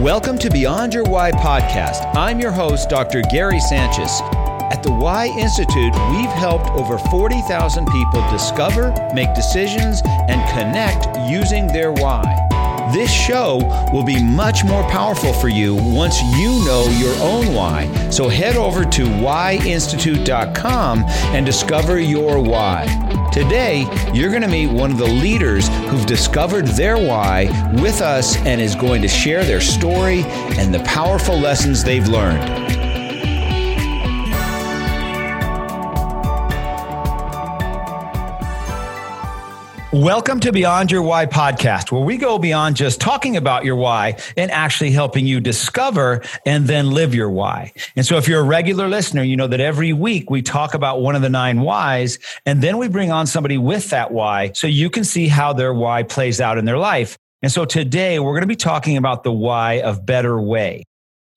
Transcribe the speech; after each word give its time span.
Welcome 0.00 0.38
to 0.38 0.50
Beyond 0.50 0.92
Your 0.92 1.04
Why 1.04 1.30
podcast. 1.30 2.14
I'm 2.16 2.40
your 2.40 2.50
host, 2.50 2.88
Dr. 2.88 3.22
Gary 3.30 3.60
Sanchez. 3.60 4.20
At 4.72 4.82
the 4.82 4.90
Why 4.90 5.26
Institute, 5.38 5.94
we've 6.10 6.30
helped 6.30 6.68
over 6.70 6.98
40,000 6.98 7.86
people 7.86 8.30
discover, 8.30 8.92
make 9.14 9.34
decisions, 9.34 10.02
and 10.28 10.42
connect 10.50 11.06
using 11.30 11.68
their 11.68 11.92
why. 11.92 12.43
This 12.92 13.10
show 13.10 13.58
will 13.92 14.04
be 14.04 14.22
much 14.22 14.64
more 14.64 14.82
powerful 14.90 15.32
for 15.32 15.48
you 15.48 15.74
once 15.74 16.20
you 16.22 16.64
know 16.66 16.86
your 16.98 17.14
own 17.22 17.54
why. 17.54 17.90
So 18.10 18.28
head 18.28 18.56
over 18.56 18.84
to 18.84 19.04
whyinstitute.com 19.04 21.04
and 21.04 21.46
discover 21.46 21.98
your 21.98 22.42
why. 22.42 22.86
Today, 23.32 23.86
you're 24.12 24.30
going 24.30 24.42
to 24.42 24.48
meet 24.48 24.70
one 24.70 24.92
of 24.92 24.98
the 24.98 25.06
leaders 25.06 25.68
who've 25.88 26.06
discovered 26.06 26.66
their 26.68 26.96
why 26.96 27.46
with 27.82 28.00
us 28.00 28.36
and 28.38 28.60
is 28.60 28.74
going 28.74 29.02
to 29.02 29.08
share 29.08 29.44
their 29.44 29.60
story 29.60 30.22
and 30.58 30.72
the 30.72 30.80
powerful 30.80 31.38
lessons 31.38 31.82
they've 31.82 32.06
learned. 32.06 32.63
Welcome 39.94 40.40
to 40.40 40.50
Beyond 40.50 40.90
Your 40.90 41.02
Why 41.02 41.24
podcast, 41.26 41.92
where 41.92 42.02
we 42.02 42.16
go 42.16 42.36
beyond 42.36 42.74
just 42.74 43.00
talking 43.00 43.36
about 43.36 43.64
your 43.64 43.76
why 43.76 44.16
and 44.36 44.50
actually 44.50 44.90
helping 44.90 45.24
you 45.24 45.38
discover 45.38 46.20
and 46.44 46.66
then 46.66 46.90
live 46.90 47.14
your 47.14 47.30
why. 47.30 47.72
And 47.94 48.04
so, 48.04 48.16
if 48.16 48.26
you're 48.26 48.40
a 48.40 48.44
regular 48.44 48.88
listener, 48.88 49.22
you 49.22 49.36
know 49.36 49.46
that 49.46 49.60
every 49.60 49.92
week 49.92 50.30
we 50.30 50.42
talk 50.42 50.74
about 50.74 51.00
one 51.00 51.14
of 51.14 51.22
the 51.22 51.28
nine 51.28 51.60
whys, 51.60 52.18
and 52.44 52.60
then 52.60 52.78
we 52.78 52.88
bring 52.88 53.12
on 53.12 53.28
somebody 53.28 53.56
with 53.56 53.90
that 53.90 54.10
why 54.10 54.50
so 54.54 54.66
you 54.66 54.90
can 54.90 55.04
see 55.04 55.28
how 55.28 55.52
their 55.52 55.72
why 55.72 56.02
plays 56.02 56.40
out 56.40 56.58
in 56.58 56.64
their 56.64 56.76
life. 56.78 57.16
And 57.40 57.52
so, 57.52 57.64
today 57.64 58.18
we're 58.18 58.32
going 58.32 58.40
to 58.40 58.48
be 58.48 58.56
talking 58.56 58.96
about 58.96 59.22
the 59.22 59.30
why 59.30 59.74
of 59.74 60.04
better 60.04 60.40
way. 60.40 60.82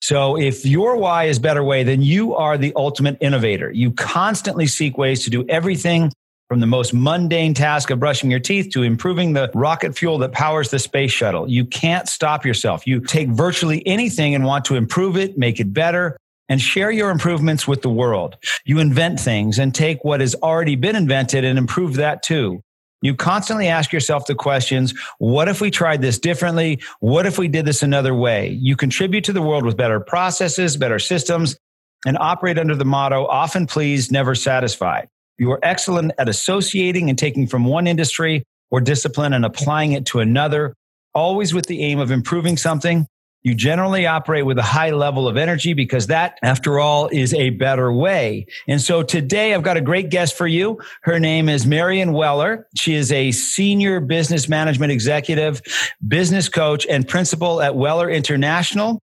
So 0.01 0.35
if 0.35 0.65
your 0.65 0.95
why 0.95 1.25
is 1.25 1.37
better 1.37 1.63
way, 1.63 1.83
then 1.83 2.01
you 2.01 2.33
are 2.33 2.57
the 2.57 2.73
ultimate 2.75 3.17
innovator. 3.21 3.71
You 3.71 3.91
constantly 3.91 4.65
seek 4.65 4.97
ways 4.97 5.23
to 5.25 5.29
do 5.29 5.45
everything 5.47 6.11
from 6.47 6.59
the 6.61 6.67
most 6.67 6.93
mundane 6.93 7.53
task 7.53 7.89
of 7.89 7.99
brushing 7.99 8.31
your 8.31 8.39
teeth 8.39 8.69
to 8.71 8.83
improving 8.83 9.33
the 9.33 9.51
rocket 9.53 9.97
fuel 9.97 10.17
that 10.19 10.31
powers 10.31 10.69
the 10.69 10.79
space 10.79 11.11
shuttle. 11.11 11.49
You 11.49 11.65
can't 11.65 12.07
stop 12.07 12.45
yourself. 12.45 12.87
You 12.87 13.01
take 13.01 13.27
virtually 13.29 13.85
anything 13.85 14.33
and 14.33 14.45
want 14.45 14.63
to 14.65 14.75
improve 14.75 15.17
it, 15.17 15.37
make 15.37 15.59
it 15.59 15.73
better, 15.73 16.17
and 16.49 16.61
share 16.61 16.89
your 16.91 17.09
improvements 17.09 17.67
with 17.67 17.81
the 17.81 17.89
world. 17.89 18.37
You 18.65 18.79
invent 18.79 19.19
things 19.19 19.59
and 19.59 19.75
take 19.75 20.03
what 20.05 20.21
has 20.21 20.35
already 20.35 20.77
been 20.77 20.95
invented 20.95 21.43
and 21.43 21.57
improve 21.57 21.95
that 21.95 22.23
too. 22.23 22.61
You 23.01 23.13
constantly 23.13 23.67
ask 23.67 23.91
yourself 23.91 24.25
the 24.25 24.33
questions 24.33 24.93
what 25.19 25.47
if 25.47 25.61
we 25.61 25.69
tried 25.69 26.01
this 26.01 26.17
differently? 26.17 26.81
What 26.99 27.25
if 27.25 27.37
we 27.37 27.47
did 27.47 27.65
this 27.65 27.83
another 27.83 28.15
way? 28.15 28.49
You 28.49 28.75
contribute 28.75 29.25
to 29.25 29.33
the 29.33 29.41
world 29.41 29.65
with 29.65 29.77
better 29.77 29.99
processes, 29.99 30.77
better 30.77 30.97
systems, 30.97 31.57
and 32.05 32.17
operate 32.17 32.57
under 32.57 32.75
the 32.75 32.85
motto 32.85 33.25
often 33.25 33.67
pleased, 33.67 34.11
never 34.11 34.33
satisfied. 34.33 35.09
You 35.37 35.51
are 35.51 35.59
excellent 35.61 36.13
at 36.17 36.29
associating 36.29 37.09
and 37.09 37.17
taking 37.17 37.47
from 37.47 37.65
one 37.65 37.87
industry 37.87 38.43
or 38.71 38.81
discipline 38.81 39.33
and 39.33 39.45
applying 39.45 39.91
it 39.91 40.05
to 40.07 40.19
another, 40.19 40.73
always 41.13 41.53
with 41.53 41.67
the 41.67 41.83
aim 41.83 41.99
of 41.99 42.11
improving 42.11 42.57
something. 42.57 43.07
You 43.43 43.53
generally 43.53 44.07
operate 44.07 44.45
with 44.45 44.57
a 44.57 44.63
high 44.63 44.89
level 44.89 45.27
of 45.27 45.37
energy 45.37 45.73
because 45.73 46.07
that, 46.07 46.37
after 46.41 46.79
all, 46.79 47.07
is 47.07 47.33
a 47.33 47.51
better 47.51 47.93
way. 47.93 48.47
And 48.67 48.81
so 48.81 49.03
today 49.03 49.53
I've 49.53 49.63
got 49.63 49.77
a 49.77 49.81
great 49.81 50.09
guest 50.09 50.35
for 50.35 50.47
you. 50.47 50.81
Her 51.03 51.19
name 51.19 51.47
is 51.47 51.65
Marian 51.65 52.13
Weller. 52.13 52.67
She 52.75 52.95
is 52.95 53.11
a 53.11 53.31
senior 53.31 53.99
business 53.99 54.49
management 54.49 54.91
executive, 54.91 55.61
business 56.05 56.49
coach, 56.49 56.85
and 56.87 57.07
principal 57.07 57.61
at 57.61 57.75
Weller 57.75 58.09
International. 58.09 58.99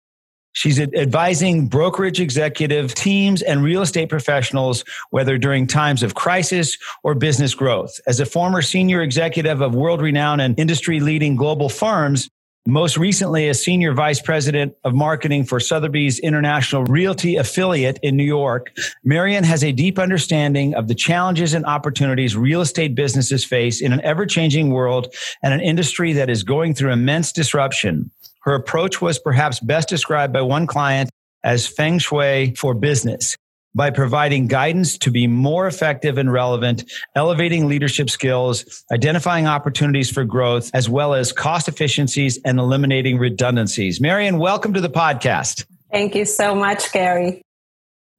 She's 0.54 0.80
advising 0.80 1.68
brokerage 1.68 2.20
executive 2.20 2.94
teams 2.94 3.42
and 3.42 3.64
real 3.64 3.82
estate 3.82 4.10
professionals, 4.10 4.86
whether 5.10 5.38
during 5.38 5.68
times 5.68 6.04
of 6.04 6.14
crisis 6.14 6.78
or 7.02 7.16
business 7.16 7.54
growth. 7.56 8.00
As 8.08 8.20
a 8.20 8.26
former 8.26 8.62
senior 8.62 9.02
executive 9.02 9.62
of 9.62 9.74
world 9.76 10.02
renowned 10.02 10.42
and 10.42 10.58
industry 10.60 11.00
leading 11.00 11.36
global 11.36 11.70
firms, 11.70 12.30
most 12.66 12.98
recently 12.98 13.50
as 13.50 13.62
senior 13.62 13.94
vice 13.94 14.22
president 14.22 14.74
of 14.86 14.94
marketing 14.94 15.44
for 15.44 15.60
Sotheby's 15.60 16.18
International 16.20 16.86
Realty 16.86 17.36
affiliate 17.36 18.00
in 18.02 18.16
New 18.16 18.24
York, 18.24 18.72
Marian 19.04 19.44
has 19.44 19.66
a 19.66 19.74
deep 19.74 20.00
understanding 20.00 20.74
of 20.74 20.88
the 20.88 20.96
challenges 20.96 21.54
and 21.54 21.66
opportunities 21.66 22.38
real 22.38 22.62
estate 22.62 22.96
businesses 22.96 23.44
face 23.44 23.82
in 23.82 23.92
an 23.92 24.00
ever 24.02 24.26
changing 24.26 24.70
world 24.70 25.14
and 25.42 25.54
an 25.54 25.60
industry 25.60 26.14
that 26.14 26.30
is 26.30 26.44
going 26.44 26.74
through 26.74 26.92
immense 26.92 27.34
disruption. 27.34 28.10
Her 28.44 28.56
approach 28.56 29.02
was 29.02 29.20
perhaps 29.20 29.60
best 29.60 29.88
described 29.88 30.34
by 30.34 30.42
one 30.42 30.68
client 30.68 31.10
as 31.44 31.66
feng 31.66 31.98
shui 31.98 32.54
for 32.56 32.74
business 32.74 33.38
by 33.76 33.90
providing 33.90 34.48
guidance 34.48 34.98
to 35.00 35.10
be 35.10 35.28
more 35.28 35.66
effective 35.66 36.18
and 36.18 36.32
relevant, 36.32 36.84
elevating 37.16 37.68
leadership 37.68 38.10
skills, 38.10 38.84
identifying 38.92 39.48
opportunities 39.48 40.12
for 40.12 40.24
growth, 40.24 40.70
as 40.74 40.88
well 40.88 41.14
as 41.14 41.32
cost 41.32 41.68
efficiencies 41.68 42.38
and 42.46 42.60
eliminating 42.60 43.18
redundancies. 43.18 44.00
Marian, 44.00 44.38
welcome 44.38 44.74
to 44.74 44.82
the 44.82 44.90
podcast. 44.90 45.66
Thank 45.92 46.14
you 46.14 46.26
so 46.26 46.54
much, 46.54 46.92
Gary. 46.92 47.42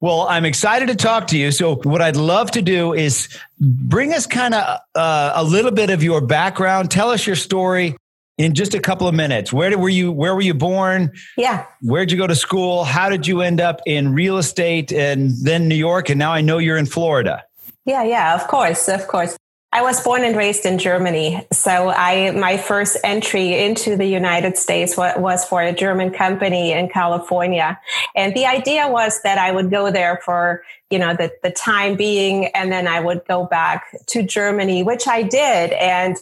Well, 0.01 0.27
I'm 0.27 0.43
excited 0.43 0.89
to 0.89 0.95
talk 0.95 1.27
to 1.27 1.37
you. 1.37 1.51
So, 1.51 1.75
what 1.75 2.01
I'd 2.01 2.17
love 2.17 2.51
to 2.51 2.61
do 2.61 2.93
is 2.93 3.29
bring 3.59 4.13
us 4.13 4.27
kind 4.27 4.53
of 4.53 4.79
uh, 4.93 5.31
a 5.35 5.43
little 5.43 5.71
bit 5.71 5.89
of 5.89 6.03
your 6.03 6.19
background. 6.19 6.91
Tell 6.91 7.11
us 7.11 7.25
your 7.25 7.37
story 7.37 7.95
in 8.37 8.53
just 8.53 8.73
a 8.73 8.79
couple 8.79 9.07
of 9.07 9.15
minutes. 9.15 9.53
Where 9.53 9.69
did, 9.69 9.79
were 9.79 9.89
you? 9.89 10.11
Where 10.11 10.35
were 10.35 10.41
you 10.41 10.53
born? 10.53 11.11
Yeah. 11.37 11.65
Where'd 11.81 12.11
you 12.11 12.17
go 12.17 12.27
to 12.27 12.35
school? 12.35 12.83
How 12.83 13.09
did 13.09 13.27
you 13.27 13.41
end 13.41 13.61
up 13.61 13.81
in 13.85 14.13
real 14.13 14.37
estate 14.37 14.91
and 14.91 15.31
then 15.43 15.67
New 15.67 15.75
York? 15.75 16.09
And 16.09 16.19
now 16.19 16.31
I 16.31 16.41
know 16.41 16.57
you're 16.57 16.77
in 16.77 16.85
Florida. 16.85 17.43
Yeah, 17.85 18.03
yeah, 18.03 18.33
of 18.33 18.47
course, 18.47 18.89
of 18.89 19.07
course. 19.07 19.37
I 19.75 19.81
was 19.81 19.99
born 19.99 20.23
and 20.23 20.37
raised 20.37 20.65
in 20.65 20.77
Germany. 20.77 21.45
So 21.51 21.89
I, 21.89 22.31
my 22.31 22.55
first 22.55 22.95
entry 23.03 23.61
into 23.61 23.97
the 23.97 24.05
United 24.05 24.57
States 24.57 24.95
was 24.95 25.43
for 25.43 25.61
a 25.61 25.73
German 25.73 26.11
company 26.11 26.71
in 26.71 26.87
California. 26.87 27.77
And 28.15 28.33
the 28.33 28.45
idea 28.45 28.87
was 28.87 29.21
that 29.23 29.37
I 29.37 29.51
would 29.51 29.69
go 29.69 29.91
there 29.91 30.21
for, 30.23 30.63
you 30.89 30.97
know, 30.97 31.13
the, 31.13 31.29
the 31.43 31.51
time 31.51 31.97
being, 31.97 32.45
and 32.55 32.71
then 32.71 32.87
I 32.87 33.01
would 33.01 33.25
go 33.27 33.47
back 33.47 33.83
to 34.07 34.23
Germany, 34.23 34.81
which 34.81 35.09
I 35.09 35.23
did. 35.23 35.73
And, 35.73 36.15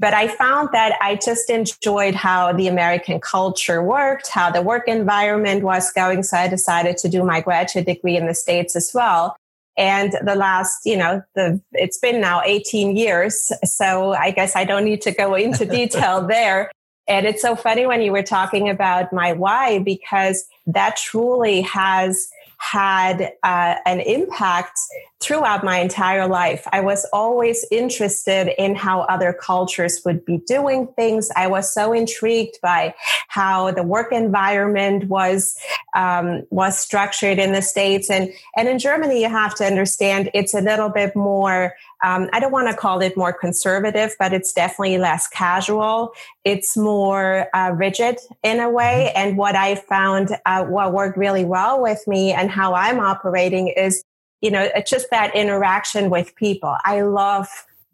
but 0.00 0.12
I 0.12 0.26
found 0.26 0.70
that 0.72 0.98
I 1.00 1.14
just 1.14 1.48
enjoyed 1.48 2.16
how 2.16 2.54
the 2.54 2.66
American 2.66 3.20
culture 3.20 3.84
worked, 3.84 4.30
how 4.30 4.50
the 4.50 4.62
work 4.62 4.88
environment 4.88 5.62
was 5.62 5.92
going. 5.92 6.24
So 6.24 6.38
I 6.38 6.48
decided 6.48 6.96
to 6.96 7.08
do 7.08 7.22
my 7.22 7.40
graduate 7.40 7.86
degree 7.86 8.16
in 8.16 8.26
the 8.26 8.34
States 8.34 8.74
as 8.74 8.90
well. 8.92 9.36
And 9.76 10.12
the 10.24 10.34
last, 10.34 10.86
you 10.86 10.96
know, 10.96 11.22
the 11.34 11.60
it's 11.72 11.98
been 11.98 12.20
now 12.20 12.42
18 12.42 12.96
years. 12.96 13.52
So 13.64 14.12
I 14.14 14.30
guess 14.30 14.56
I 14.56 14.64
don't 14.64 14.84
need 14.84 15.02
to 15.02 15.12
go 15.12 15.34
into 15.34 15.64
detail 15.80 16.26
there. 16.26 16.70
And 17.08 17.26
it's 17.26 17.42
so 17.42 17.54
funny 17.54 17.86
when 17.86 18.02
you 18.02 18.10
were 18.10 18.22
talking 18.22 18.68
about 18.68 19.12
my 19.12 19.32
why, 19.32 19.78
because 19.78 20.44
that 20.66 20.96
truly 20.96 21.60
has 21.60 22.28
had 22.58 23.32
uh, 23.42 23.76
an 23.84 24.00
impact 24.00 24.78
throughout 25.20 25.64
my 25.64 25.78
entire 25.78 26.28
life. 26.28 26.66
I 26.72 26.80
was 26.80 27.06
always 27.12 27.64
interested 27.70 28.52
in 28.62 28.74
how 28.74 29.00
other 29.02 29.32
cultures 29.32 30.02
would 30.04 30.24
be 30.24 30.38
doing 30.46 30.88
things. 30.88 31.30
I 31.34 31.46
was 31.46 31.72
so 31.72 31.92
intrigued 31.92 32.60
by 32.60 32.94
how 33.28 33.70
the 33.70 33.82
work 33.82 34.12
environment 34.12 35.08
was 35.08 35.58
um, 35.94 36.42
was 36.50 36.78
structured 36.78 37.38
in 37.38 37.52
the 37.52 37.62
states 37.62 38.10
and 38.10 38.30
and 38.56 38.68
in 38.68 38.78
Germany. 38.78 39.22
You 39.22 39.30
have 39.30 39.54
to 39.56 39.64
understand 39.64 40.30
it's 40.34 40.54
a 40.54 40.60
little 40.60 40.90
bit 40.90 41.16
more. 41.16 41.74
Um, 42.04 42.28
I 42.34 42.40
don't 42.40 42.52
want 42.52 42.68
to 42.68 42.76
call 42.76 43.00
it 43.00 43.16
more 43.16 43.32
conservative, 43.32 44.14
but 44.18 44.34
it's 44.34 44.52
definitely 44.52 44.98
less 44.98 45.28
casual. 45.28 46.12
It's 46.44 46.76
more 46.76 47.48
uh, 47.54 47.72
rigid 47.74 48.18
in 48.42 48.60
a 48.60 48.68
way. 48.68 49.10
Mm-hmm. 49.14 49.28
And 49.28 49.38
what 49.38 49.56
I 49.56 49.76
found, 49.76 50.36
uh, 50.44 50.64
what 50.64 50.92
worked 50.92 51.16
really 51.16 51.46
well 51.46 51.80
with 51.80 52.06
me 52.06 52.32
and 52.32 52.50
how 52.50 52.74
I'm 52.74 53.00
operating 53.00 53.68
is 53.68 54.04
you 54.40 54.50
know, 54.50 54.68
it's 54.74 54.90
just 54.90 55.10
that 55.10 55.34
interaction 55.34 56.10
with 56.10 56.34
people. 56.36 56.76
I 56.84 57.02
love 57.02 57.48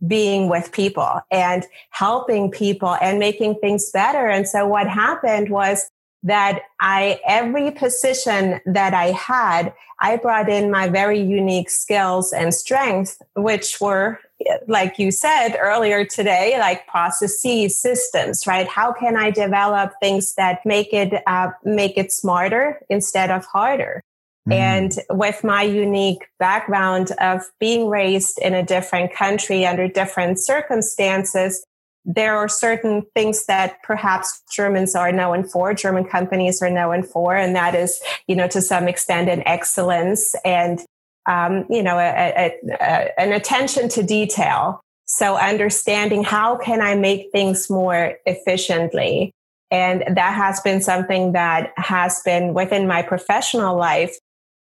being 0.07 0.49
with 0.49 0.73
people 0.73 1.21
and 1.31 1.65
helping 1.91 2.51
people 2.51 2.97
and 3.01 3.19
making 3.19 3.57
things 3.61 3.91
better. 3.93 4.29
And 4.29 4.49
so 4.49 4.67
what 4.67 4.89
happened 4.89 5.51
was 5.51 5.89
that 6.25 6.63
I, 6.81 7.21
every 7.27 7.71
position 7.73 8.61
that 8.67 8.95
I 8.95 9.07
had, 9.07 9.73
I 10.01 10.17
brought 10.17 10.49
in 10.49 10.71
my 10.71 10.89
very 10.89 11.21
unique 11.21 11.69
skills 11.71 12.33
and 12.33 12.55
strengths, 12.55 13.21
which 13.35 13.81
were, 13.81 14.21
like 14.67 14.99
you 14.99 15.11
said 15.11 15.57
earlier 15.57 16.05
today, 16.05 16.57
like 16.59 16.87
processes, 16.87 17.81
systems, 17.81 18.47
right? 18.47 18.69
How 18.69 18.93
can 18.93 19.17
I 19.17 19.31
develop 19.31 19.93
things 20.01 20.35
that 20.35 20.65
make 20.65 20.93
it, 20.93 21.23
uh, 21.27 21.51
make 21.65 21.97
it 21.97 22.13
smarter 22.13 22.81
instead 22.89 23.31
of 23.31 23.45
harder? 23.47 24.03
Mm. 24.49 24.55
And 24.55 24.93
with 25.11 25.45
my 25.45 25.63
unique 25.63 26.27
background 26.39 27.13
of 27.21 27.43
being 27.61 27.89
raised 27.89 28.39
in 28.41 28.55
a 28.55 28.63
different 28.63 29.15
country 29.15 29.65
under 29.65 29.87
different 29.87 30.41
circumstances, 30.41 31.65
there 32.05 32.37
are 32.37 32.49
certain 32.49 33.07
things 33.15 33.47
that 33.47 33.81
perhaps 33.85 34.43
Germans 34.53 34.97
are 34.97 35.13
known 35.13 35.45
for, 35.45 35.73
German 35.73 36.05
companies 36.05 36.61
are 36.61 36.71
known 36.71 37.05
for, 37.05 37.37
and 37.37 37.55
that 37.55 37.77
is, 37.77 38.01
you 38.27 38.35
know, 38.35 38.49
to 38.49 38.61
some 38.61 38.89
extent 38.89 39.29
an 39.29 39.47
excellence 39.47 40.35
and, 40.45 40.81
um, 41.27 41.65
you 41.71 41.83
know, 41.83 41.99
a, 41.99 42.11
a, 42.37 42.53
a, 42.81 43.21
an 43.21 43.33
attention 43.33 43.89
to 43.91 44.03
detail. 44.03 44.81
So 45.05 45.37
understanding 45.37 46.25
how 46.25 46.57
can 46.57 46.81
I 46.81 46.97
make 46.97 47.31
things 47.31 47.71
more 47.71 48.15
efficiently. 48.27 49.31
And 49.71 50.03
that 50.17 50.35
has 50.35 50.61
been 50.61 50.81
something 50.81 51.33
that 51.33 51.73
has 51.77 52.21
been 52.25 52.53
within 52.53 52.89
my 52.89 53.03
professional 53.03 53.77
life 53.77 54.19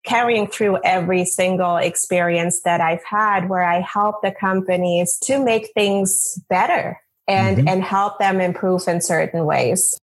carrying 0.05 0.47
through 0.47 0.79
every 0.85 1.25
single 1.25 1.77
experience 1.77 2.63
that 2.63 2.81
I've 2.81 3.05
had 3.05 3.49
where 3.49 3.63
I 3.63 3.81
help 3.81 4.23
the 4.23 4.31
companies 4.31 5.19
to 5.25 5.43
make 5.43 5.71
things 5.75 6.41
better 6.49 7.01
and 7.27 7.59
mm-hmm. 7.59 7.69
and 7.69 7.83
help 7.83 8.19
them 8.19 8.41
improve 8.41 8.89
in 8.89 9.01
certain 9.01 9.45
ways. 9.45 9.99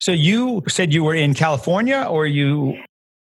So 0.00 0.12
you 0.12 0.62
said 0.68 0.92
you 0.92 1.04
were 1.04 1.14
in 1.14 1.34
California 1.34 2.06
or 2.08 2.26
you 2.26 2.78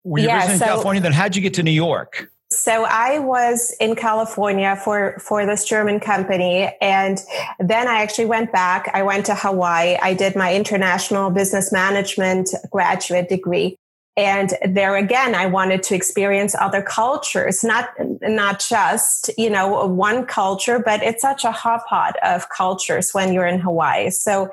were 0.04 0.18
you 0.18 0.26
yeah, 0.26 0.52
in 0.52 0.58
so, 0.58 0.64
California 0.64 1.02
then 1.02 1.12
how'd 1.12 1.34
you 1.36 1.42
get 1.42 1.54
to 1.54 1.62
New 1.62 1.70
York? 1.70 2.30
So 2.50 2.84
I 2.84 3.18
was 3.18 3.74
in 3.80 3.96
California 3.96 4.76
for 4.76 5.18
for 5.18 5.46
this 5.46 5.64
German 5.64 6.00
company 6.00 6.70
and 6.82 7.18
then 7.58 7.88
I 7.88 8.02
actually 8.02 8.26
went 8.26 8.52
back. 8.52 8.90
I 8.92 9.02
went 9.02 9.24
to 9.26 9.34
Hawaii. 9.34 9.96
I 10.02 10.12
did 10.12 10.36
my 10.36 10.54
international 10.54 11.30
business 11.30 11.72
management 11.72 12.50
graduate 12.70 13.30
degree 13.30 13.78
and 14.16 14.52
there 14.68 14.96
again 14.96 15.34
i 15.34 15.46
wanted 15.46 15.82
to 15.82 15.94
experience 15.94 16.54
other 16.54 16.82
cultures 16.82 17.64
not 17.64 17.90
not 18.22 18.60
just 18.60 19.30
you 19.38 19.48
know 19.48 19.86
one 19.86 20.26
culture 20.26 20.78
but 20.78 21.02
it's 21.02 21.22
such 21.22 21.44
a 21.44 21.52
hot 21.52 21.86
pot 21.86 22.16
of 22.22 22.48
cultures 22.48 23.12
when 23.12 23.32
you're 23.32 23.46
in 23.46 23.58
hawaii. 23.58 24.10
So 24.10 24.50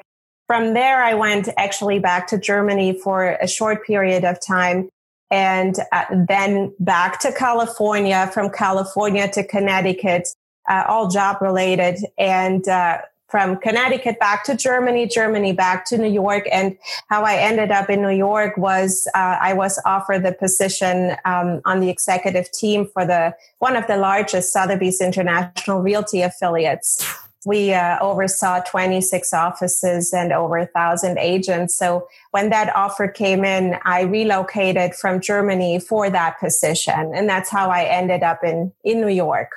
from 0.48 0.74
there 0.74 1.04
i 1.04 1.14
went 1.14 1.50
actually 1.58 2.00
back 2.00 2.28
to 2.28 2.38
germany 2.38 2.94
for 2.94 3.38
a 3.42 3.48
short 3.48 3.86
period 3.86 4.24
of 4.24 4.40
time 4.40 4.90
and 5.30 5.76
uh, 5.92 6.06
then 6.28 6.74
back 6.80 7.20
to 7.20 7.32
california 7.34 8.30
from 8.34 8.50
california 8.50 9.30
to 9.30 9.44
connecticut 9.44 10.30
uh, 10.70 10.84
all 10.88 11.10
job 11.10 11.42
related. 11.42 11.98
And 12.18 12.66
uh, 12.68 13.00
from 13.30 13.58
Connecticut 13.58 14.20
back 14.20 14.44
to 14.46 14.56
Germany, 14.56 15.08
Germany 15.08 15.54
back 15.54 15.86
to 15.86 15.98
New 15.98 16.10
York. 16.10 16.48
And 16.52 16.78
how 17.08 17.24
I 17.24 17.36
ended 17.36 17.72
up 17.72 17.90
in 17.90 18.02
New 18.02 18.16
York 18.16 18.58
was 18.58 19.08
uh, 19.14 19.38
I 19.40 19.54
was 19.54 19.80
offered 19.86 20.24
the 20.24 20.34
position 20.34 21.16
um, 21.26 21.62
on 21.66 21.80
the 21.80 21.90
executive 21.90 22.52
team 22.52 22.88
for 22.92 23.06
the 23.06 23.36
one 23.60 23.76
of 23.76 23.88
the 23.88 23.98
largest 23.98 24.52
Sotheby's 24.52 25.02
International 25.02 25.80
Realty 25.82 26.22
affiliates. 26.22 27.06
We 27.46 27.74
uh, 27.74 27.98
oversaw 28.02 28.60
26 28.62 29.34
offices 29.34 30.14
and 30.14 30.34
over 30.34 30.58
a 30.58 30.66
thousand 30.66 31.18
agents. 31.20 31.78
So 31.78 32.08
when 32.32 32.50
that 32.50 32.76
offer 32.76 33.08
came 33.08 33.46
in, 33.46 33.78
I 33.86 34.02
relocated 34.02 34.94
from 34.94 35.22
Germany 35.22 35.80
for 35.80 36.10
that 36.10 36.38
position. 36.40 37.14
And 37.16 37.30
that's 37.30 37.50
how 37.50 37.70
I 37.70 37.86
ended 37.86 38.24
up 38.24 38.44
in, 38.44 38.74
in 38.84 39.00
New 39.00 39.08
York. 39.08 39.54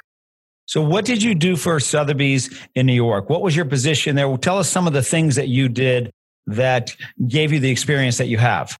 So, 0.73 0.81
what 0.81 1.05
did 1.05 1.23
you 1.23 1.35
do 1.35 1.57
for 1.57 1.79
Sotheby's 1.79 2.49
in 2.75 2.87
New 2.87 2.95
York? 2.95 3.29
What 3.29 3.43
was 3.43 3.55
your 3.55 3.67
position 3.67 4.17
there? 4.17 4.35
Tell 4.39 4.57
us 4.57 4.71
some 4.71 4.87
of 4.87 4.95
the 4.95 5.03
things 5.03 5.37
that 5.37 5.49
you 5.49 5.69
did 5.69 6.11
that 6.47 6.97
gave 7.29 7.53
you 7.53 7.61
the 7.61 7.69
experience 7.69 8.17
that 8.17 8.29
you 8.29 8.39
have. 8.39 8.79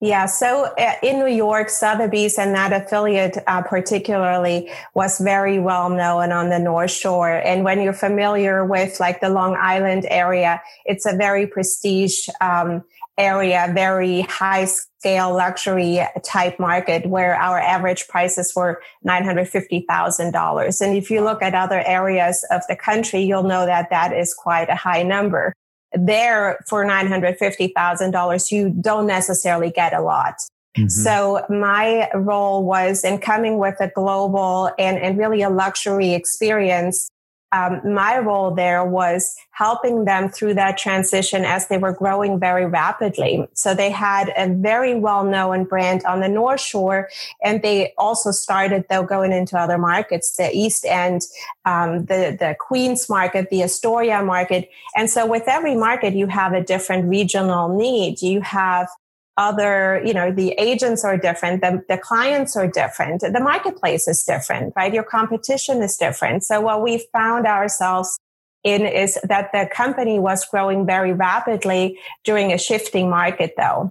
Yeah, 0.00 0.26
so 0.26 0.64
uh, 0.76 0.94
in 1.04 1.20
New 1.20 1.32
York, 1.32 1.70
Sotheby's 1.70 2.38
and 2.38 2.56
that 2.56 2.72
affiliate 2.72 3.38
uh, 3.46 3.62
particularly 3.62 4.68
was 4.94 5.20
very 5.20 5.60
well 5.60 5.90
known 5.90 6.32
on 6.32 6.50
the 6.50 6.58
North 6.58 6.90
Shore. 6.90 7.30
And 7.30 7.62
when 7.62 7.80
you're 7.80 7.92
familiar 7.92 8.64
with 8.64 8.98
like 8.98 9.20
the 9.20 9.30
Long 9.30 9.56
Island 9.60 10.08
area, 10.10 10.60
it's 10.86 11.06
a 11.06 11.16
very 11.16 11.46
prestige 11.46 12.28
um, 12.40 12.82
area, 13.18 13.70
very 13.74 14.22
high 14.22 14.66
scale 14.66 15.34
luxury 15.34 16.00
type 16.24 16.58
market 16.58 17.06
where 17.06 17.34
our 17.34 17.58
average 17.58 18.08
prices 18.08 18.52
were 18.54 18.82
$950,000. 19.06 20.80
And 20.80 20.96
if 20.96 21.10
you 21.10 21.22
look 21.22 21.42
at 21.42 21.54
other 21.54 21.82
areas 21.86 22.44
of 22.50 22.62
the 22.68 22.76
country, 22.76 23.20
you'll 23.20 23.42
know 23.42 23.66
that 23.66 23.90
that 23.90 24.12
is 24.12 24.34
quite 24.34 24.68
a 24.68 24.74
high 24.74 25.02
number. 25.02 25.52
There 25.92 26.58
for 26.68 26.84
$950,000, 26.84 28.52
you 28.52 28.70
don't 28.80 29.06
necessarily 29.06 29.70
get 29.70 29.94
a 29.94 30.00
lot. 30.00 30.34
Mm-hmm. 30.76 30.88
So 30.88 31.44
my 31.48 32.10
role 32.14 32.64
was 32.64 33.02
in 33.02 33.18
coming 33.18 33.58
with 33.58 33.76
a 33.80 33.88
global 33.88 34.70
and, 34.78 34.98
and 34.98 35.16
really 35.16 35.40
a 35.42 35.48
luxury 35.48 36.12
experience 36.12 37.08
um, 37.56 37.94
my 37.94 38.18
role 38.18 38.54
there 38.54 38.84
was 38.84 39.34
helping 39.50 40.04
them 40.04 40.28
through 40.28 40.54
that 40.54 40.76
transition 40.76 41.44
as 41.44 41.68
they 41.68 41.78
were 41.78 41.92
growing 41.92 42.38
very 42.38 42.66
rapidly. 42.66 43.46
So 43.54 43.74
they 43.74 43.90
had 43.90 44.32
a 44.36 44.52
very 44.52 44.94
well 44.94 45.24
known 45.24 45.64
brand 45.64 46.04
on 46.04 46.20
the 46.20 46.28
North 46.28 46.60
Shore, 46.60 47.08
and 47.42 47.62
they 47.62 47.94
also 47.96 48.30
started 48.30 48.84
though 48.90 49.04
going 49.04 49.32
into 49.32 49.58
other 49.58 49.78
markets, 49.78 50.36
the 50.36 50.50
East 50.52 50.84
End, 50.84 51.22
um, 51.64 52.04
the 52.04 52.36
the 52.38 52.56
Queens 52.58 53.08
market, 53.08 53.48
the 53.50 53.62
Astoria 53.62 54.22
market, 54.22 54.68
and 54.94 55.08
so 55.08 55.24
with 55.26 55.44
every 55.46 55.74
market 55.74 56.14
you 56.14 56.26
have 56.26 56.52
a 56.52 56.62
different 56.62 57.08
regional 57.08 57.68
need. 57.68 58.20
You 58.20 58.40
have 58.42 58.88
other, 59.36 60.02
you 60.04 60.14
know, 60.14 60.32
the 60.32 60.52
agents 60.52 61.04
are 61.04 61.16
different, 61.16 61.60
the, 61.60 61.84
the 61.88 61.98
clients 61.98 62.56
are 62.56 62.66
different, 62.66 63.20
the 63.20 63.40
marketplace 63.40 64.08
is 64.08 64.22
different, 64.24 64.72
right? 64.76 64.94
Your 64.94 65.02
competition 65.02 65.82
is 65.82 65.96
different. 65.96 66.44
So 66.44 66.60
what 66.60 66.82
we 66.82 67.06
found 67.12 67.46
ourselves 67.46 68.18
in 68.64 68.82
is 68.86 69.18
that 69.22 69.52
the 69.52 69.68
company 69.72 70.18
was 70.18 70.44
growing 70.46 70.86
very 70.86 71.12
rapidly 71.12 71.98
during 72.24 72.52
a 72.52 72.58
shifting 72.58 73.10
market 73.10 73.54
though. 73.56 73.90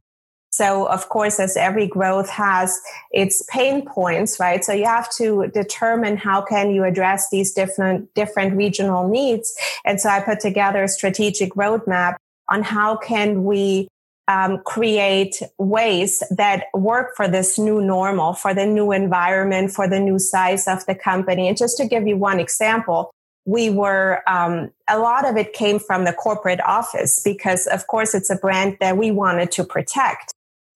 So 0.51 0.87
of 0.87 1.09
course, 1.09 1.39
as 1.39 1.57
every 1.57 1.85
growth 1.85 2.29
has 2.29 2.79
its 3.11 3.43
pain 3.49 3.85
points, 3.85 4.39
right? 4.39 4.63
So 4.63 4.71
you 4.71 4.85
have 4.85 5.09
to 5.17 5.47
determine 5.53 6.15
how 6.17 6.41
can 6.41 6.71
you 6.71 6.85
address 6.85 7.29
these 7.29 7.51
different, 7.51 8.13
different 8.13 8.55
regional 8.55 9.07
needs. 9.07 9.53
And 9.83 9.99
so 9.99 10.09
I 10.09 10.21
put 10.21 10.39
together 10.39 10.83
a 10.83 10.87
strategic 10.87 11.53
roadmap 11.55 12.15
on 12.47 12.63
how 12.63 12.95
can 12.95 13.43
we 13.43 13.89
um, 14.27 14.59
create 14.65 15.41
ways 15.57 16.23
that 16.31 16.65
work 16.73 17.15
for 17.15 17.27
this 17.27 17.59
new 17.59 17.81
normal, 17.81 18.33
for 18.33 18.53
the 18.53 18.65
new 18.65 18.91
environment, 18.91 19.71
for 19.71 19.87
the 19.87 19.99
new 19.99 20.19
size 20.19 20.67
of 20.67 20.85
the 20.85 20.95
company. 20.95 21.47
And 21.47 21.57
just 21.57 21.77
to 21.77 21.87
give 21.87 22.07
you 22.07 22.17
one 22.17 22.39
example, 22.39 23.11
we 23.45 23.69
were 23.69 24.21
um, 24.27 24.71
a 24.89 24.97
lot 24.97 25.27
of 25.27 25.37
it 25.37 25.53
came 25.53 25.79
from 25.79 26.03
the 26.05 26.13
corporate 26.13 26.61
office 26.65 27.21
because 27.23 27.67
of 27.67 27.85
course 27.87 28.15
it's 28.15 28.29
a 28.29 28.35
brand 28.35 28.77
that 28.79 28.97
we 28.97 29.11
wanted 29.11 29.51
to 29.51 29.63
protect 29.63 30.33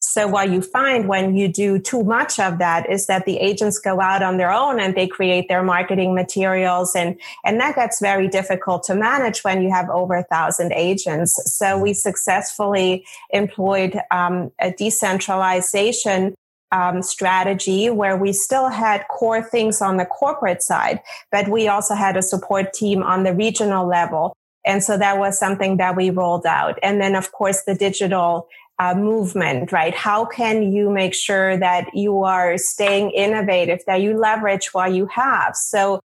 so 0.10 0.26
what 0.26 0.50
you 0.50 0.64
find 0.64 1.08
when 1.08 1.38
you 1.38 1.48
do 1.48 1.78
too 1.78 2.04
much 2.04 2.40
of 2.40 2.58
that 2.58 2.90
is 2.90 3.06
that 3.06 3.26
the 3.26 3.38
agents 3.38 3.78
go 3.78 4.02
out 4.02 4.24
on 4.24 4.38
their 4.38 4.52
own 4.52 4.80
and 4.80 4.96
they 4.96 5.06
create 5.06 5.48
their 5.48 5.62
marketing 5.62 6.16
materials 6.16 6.96
and, 6.96 7.16
and 7.46 7.60
that 7.60 7.76
gets 7.76 8.02
very 8.02 8.28
difficult 8.28 8.82
to 8.86 8.96
manage 8.96 9.44
when 9.44 9.62
you 9.62 9.70
have 9.70 9.88
over 9.92 10.16
a 10.16 10.24
thousand 10.24 10.74
agents. 10.74 11.40
So 11.54 11.78
we 11.78 11.94
successfully 11.94 13.06
employed 13.30 14.02
um, 14.10 14.52
a 14.58 14.72
decentralization 14.72 16.34
um, 16.72 17.04
strategy 17.04 17.92
where 17.92 18.18
we 18.18 18.34
still 18.34 18.70
had 18.70 19.08
core 19.10 19.44
things 19.44 19.80
on 19.80 19.98
the 19.98 20.06
corporate 20.06 20.64
side, 20.64 21.02
but 21.32 21.50
we 21.50 21.68
also 21.68 21.94
had 21.94 22.18
a 22.18 22.24
support 22.24 22.74
team 22.74 23.04
on 23.04 23.26
the 23.26 23.36
regional 23.36 23.86
level. 23.86 24.36
And 24.66 24.84
so 24.84 24.98
that 24.98 25.20
was 25.20 25.38
something 25.38 25.78
that 25.78 25.96
we 25.96 26.10
rolled 26.10 26.48
out. 26.48 26.80
And 26.82 27.00
then, 27.00 27.16
of 27.16 27.32
course, 27.32 27.64
the 27.64 27.76
digital 27.76 28.48
uh, 28.80 28.96
movement, 28.96 29.72
right? 29.72 29.94
How 29.94 30.26
can 30.26 30.72
you 30.72 30.90
make 30.90 31.14
sure 31.14 31.58
that 31.58 31.94
you 31.94 32.24
are 32.24 32.58
staying 32.58 33.12
innovative, 33.12 33.80
that 33.86 34.02
you 34.02 34.18
leverage 34.18 34.74
what 34.74 34.94
you 34.94 35.06
have? 35.08 35.56
So, 35.56 36.00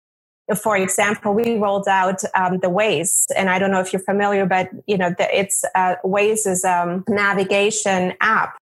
for 0.61 0.75
example, 0.75 1.33
we 1.33 1.57
rolled 1.57 1.87
out 1.87 2.23
um, 2.33 2.59
the 2.59 2.67
Waze, 2.67 3.25
and 3.35 3.49
I 3.49 3.59
don't 3.59 3.71
know 3.71 3.79
if 3.79 3.93
you're 3.93 4.01
familiar, 4.01 4.45
but 4.45 4.69
you 4.87 4.97
know, 4.97 5.13
the, 5.17 5.27
it's 5.37 5.63
uh, 5.75 5.95
Waze 6.03 6.47
is 6.47 6.63
a 6.65 6.81
um, 6.81 7.03
navigation 7.07 8.13
app 8.21 8.57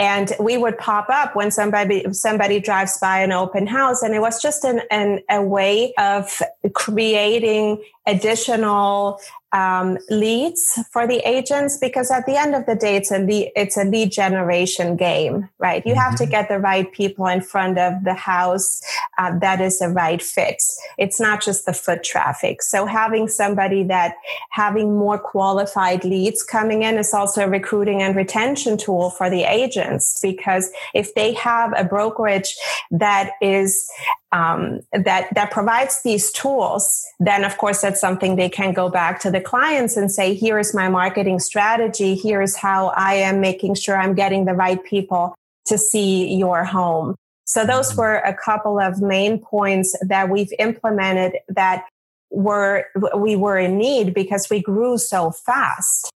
and 0.00 0.32
we 0.40 0.56
would 0.56 0.78
pop 0.78 1.10
up 1.10 1.36
when 1.36 1.50
somebody 1.50 2.10
somebody 2.12 2.58
drives 2.58 2.96
by 2.98 3.20
an 3.20 3.32
open 3.32 3.66
house 3.66 4.02
and 4.02 4.14
it 4.14 4.20
was 4.20 4.40
just 4.40 4.64
an, 4.64 4.80
an 4.90 5.20
a 5.28 5.42
way 5.42 5.92
of 5.98 6.40
creating 6.72 7.82
additional 8.06 9.20
um, 9.52 9.98
leads 10.08 10.78
for 10.92 11.06
the 11.06 11.18
agents 11.28 11.76
because 11.78 12.10
at 12.10 12.24
the 12.26 12.36
end 12.36 12.54
of 12.54 12.66
the 12.66 12.76
day 12.76 12.96
it's 12.96 13.10
a 13.10 13.18
lead, 13.18 13.50
it's 13.56 13.76
a 13.76 13.84
lead 13.84 14.12
generation 14.12 14.96
game 14.96 15.48
right 15.58 15.84
you 15.84 15.92
mm-hmm. 15.92 16.00
have 16.00 16.16
to 16.16 16.24
mm-hmm. 16.24 16.30
get 16.30 16.48
the 16.48 16.58
right 16.58 16.92
people 16.92 17.26
in 17.26 17.40
front 17.40 17.78
of 17.78 18.04
the 18.04 18.14
house 18.14 18.80
uh, 19.18 19.36
that 19.38 19.60
is 19.60 19.80
a 19.80 19.88
right 19.88 20.22
fit 20.22 20.62
it's 20.98 21.20
not 21.20 21.42
just 21.42 21.66
the 21.66 21.72
foot 21.72 22.04
traffic 22.04 22.62
so 22.62 22.86
having 22.86 23.26
somebody 23.26 23.82
that 23.82 24.14
having 24.50 24.96
more 24.96 25.18
qualified 25.18 26.04
leads 26.04 26.42
coming 26.42 26.82
in 26.82 26.96
is 26.96 27.12
also 27.12 27.44
a 27.44 27.48
recruiting 27.48 28.02
and 28.02 28.14
retention 28.14 28.76
tool 28.76 29.10
for 29.10 29.28
the 29.28 29.42
agents 29.42 30.20
because 30.22 30.70
if 30.94 31.14
they 31.14 31.32
have 31.32 31.72
a 31.76 31.84
brokerage 31.84 32.56
that 32.90 33.32
is 33.40 33.90
um, 34.32 34.80
that 34.92 35.34
that 35.34 35.50
provides 35.50 36.02
these 36.02 36.30
tools, 36.30 37.04
then 37.18 37.44
of 37.44 37.58
course 37.58 37.80
that's 37.80 38.00
something 38.00 38.36
they 38.36 38.48
can 38.48 38.72
go 38.72 38.88
back 38.88 39.20
to 39.20 39.30
the 39.30 39.40
clients 39.40 39.96
and 39.96 40.10
say, 40.10 40.34
"Here 40.34 40.58
is 40.58 40.74
my 40.74 40.88
marketing 40.88 41.40
strategy. 41.40 42.14
Here 42.14 42.40
is 42.40 42.56
how 42.56 42.88
I 42.88 43.14
am 43.14 43.40
making 43.40 43.74
sure 43.74 43.96
I'm 43.96 44.14
getting 44.14 44.44
the 44.44 44.54
right 44.54 44.82
people 44.84 45.34
to 45.66 45.76
see 45.76 46.34
your 46.34 46.64
home." 46.64 47.16
So 47.44 47.66
those 47.66 47.90
mm-hmm. 47.90 48.00
were 48.00 48.16
a 48.18 48.34
couple 48.34 48.78
of 48.78 49.02
main 49.02 49.38
points 49.40 49.96
that 50.02 50.28
we've 50.30 50.52
implemented 50.58 51.38
that 51.48 51.86
were 52.30 52.86
we 53.16 53.34
were 53.34 53.58
in 53.58 53.76
need 53.76 54.14
because 54.14 54.48
we 54.48 54.62
grew 54.62 54.98
so 54.98 55.32
fast. 55.32 56.10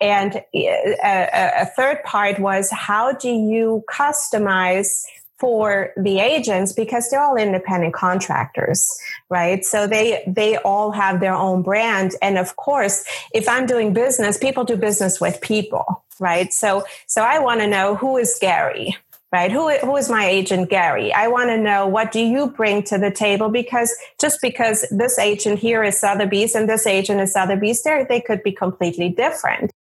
And 0.00 0.42
a, 0.54 1.28
a 1.62 1.66
third 1.76 2.02
part 2.04 2.40
was 2.40 2.70
how 2.70 3.12
do 3.12 3.28
you 3.28 3.84
customize 3.88 5.04
for 5.42 5.90
the 5.96 6.20
agents 6.20 6.72
because 6.72 7.10
they're 7.10 7.20
all 7.20 7.34
independent 7.34 7.92
contractors 7.92 8.96
right? 9.28 9.64
So 9.64 9.88
they 9.88 10.22
they 10.24 10.56
all 10.58 10.92
have 10.92 11.18
their 11.18 11.34
own 11.34 11.62
brand. 11.62 12.12
And 12.22 12.38
of 12.38 12.54
course 12.54 13.04
if 13.34 13.48
i'm 13.48 13.66
doing 13.66 13.92
business 13.92 14.38
people 14.38 14.62
do 14.62 14.76
business 14.76 15.20
with 15.20 15.40
people 15.40 16.04
right? 16.20 16.52
So 16.52 16.84
so 17.08 17.22
i 17.22 17.40
want 17.40 17.60
to 17.60 17.66
know 17.66 17.96
who 17.96 18.16
is 18.18 18.38
gary 18.40 18.96
right? 19.32 19.50
Who, 19.50 19.70
who 19.78 19.96
is 19.96 20.10
my 20.10 20.26
agent 20.26 20.68
gary? 20.68 21.10
I 21.10 21.26
want 21.26 21.48
to 21.48 21.56
know 21.56 21.86
what 21.86 22.12
do 22.12 22.20
you 22.20 22.48
bring 22.48 22.82
to 22.84 22.98
the 22.98 23.10
table 23.10 23.48
because 23.48 23.90
just 24.20 24.42
because 24.42 24.84
this 24.90 25.18
agent 25.18 25.58
here 25.58 25.82
is 25.82 25.98
sotheby's 25.98 26.54
and 26.54 26.68
this 26.68 26.86
agent 26.86 27.20
is 27.20 27.32
sotheby's 27.32 27.82
there 27.82 28.04
they 28.04 28.20
could 28.20 28.42
be 28.44 28.52
completely 28.52 29.08
different 29.08 29.72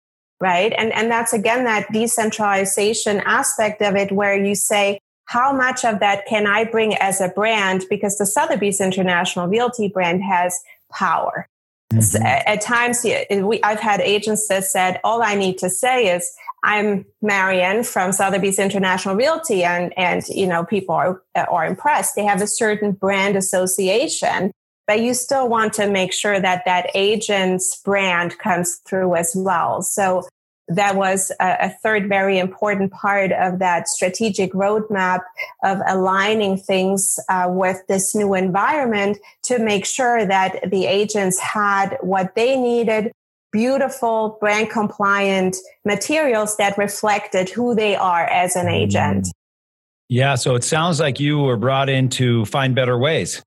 right? 0.41 0.73
And 0.79 0.91
and 0.93 1.11
that's 1.11 1.35
again 1.35 1.65
that 1.65 1.93
decentralization 1.93 3.21
aspect 3.27 3.83
of 3.83 3.95
it 3.95 4.11
where 4.11 4.43
you 4.43 4.55
say 4.55 4.99
how 5.31 5.53
much 5.53 5.85
of 5.85 6.01
that 6.01 6.27
can 6.27 6.49
I 6.49 6.65
bring 6.65 6.97
as 6.97 7.21
a 7.21 7.29
brand? 7.29 7.85
Because 7.89 8.19
the 8.19 8.27
Sotheby's 8.27 8.81
International 8.81 9.47
Realty 9.47 9.87
brand 9.87 10.25
has 10.25 10.61
power. 10.91 11.47
Mm-hmm. 11.93 12.25
At 12.25 12.61
times, 12.61 13.05
we, 13.05 13.63
I've 13.63 13.79
had 13.79 14.01
agents 14.01 14.49
that 14.49 14.65
said, 14.65 15.01
all 15.05 15.23
I 15.23 15.37
need 15.37 15.57
to 15.59 15.71
say 15.71 16.13
is, 16.13 16.29
I'm 16.65 17.07
Marian 17.23 17.85
from 17.85 18.11
Sotheby's 18.11 18.59
International 18.59 19.15
Realty, 19.15 19.63
and 19.63 19.97
and 19.97 20.27
you 20.29 20.49
know 20.49 20.65
people 20.65 20.97
are 20.97 21.23
are 21.37 21.65
impressed. 21.65 22.17
They 22.17 22.25
have 22.25 22.43
a 22.43 22.49
certain 22.49 22.91
brand 22.91 23.37
association, 23.37 24.51
but 24.89 24.99
you 24.99 25.15
still 25.15 25.49
want 25.49 25.73
to 25.75 25.89
make 25.89 26.13
sure 26.13 26.41
that 26.41 26.65
that 26.65 26.91
agent's 26.93 27.81
brand 27.83 28.37
comes 28.39 28.81
through 28.85 29.15
as 29.15 29.33
well. 29.37 29.81
So 29.83 30.27
that 30.71 30.95
was 30.95 31.33
a, 31.41 31.57
a, 31.61 31.69
third 31.83 32.09
very 32.09 32.39
important 32.39 32.93
part 32.93 33.33
of 33.33 33.59
that 33.59 33.89
strategic 33.89 34.53
roadmap 34.53 35.21
of 35.65 35.81
aligning 35.87 36.57
things 36.57 37.19
uh, 37.29 37.47
with 37.49 37.85
this 37.89 38.15
new 38.15 38.35
environment 38.35 39.19
to 39.43 39.59
make 39.59 39.85
sure 39.85 40.25
that 40.25 40.71
the 40.71 40.87
agents 40.87 41.39
had 41.41 41.99
what 42.01 42.35
they 42.37 42.57
needed 42.57 43.13
beautiful 43.53 44.39
brand 44.41 44.71
compliant 44.71 45.57
materials 45.85 46.57
that 46.57 46.79
reflected 46.79 47.51
who 47.51 47.75
they 47.75 47.97
are 47.97 48.25
as 48.27 48.55
an 48.55 48.69
agent. 48.69 49.29
Yeah 50.09 50.37
so 50.37 50.55
it 50.55 50.63
sounds 50.63 51.01
like 51.01 51.19
you 51.19 51.39
were 51.39 51.57
brought 51.57 51.89
in 51.89 52.09
to 52.11 52.45
find 52.45 52.75
better 52.75 52.97
ways 52.97 53.43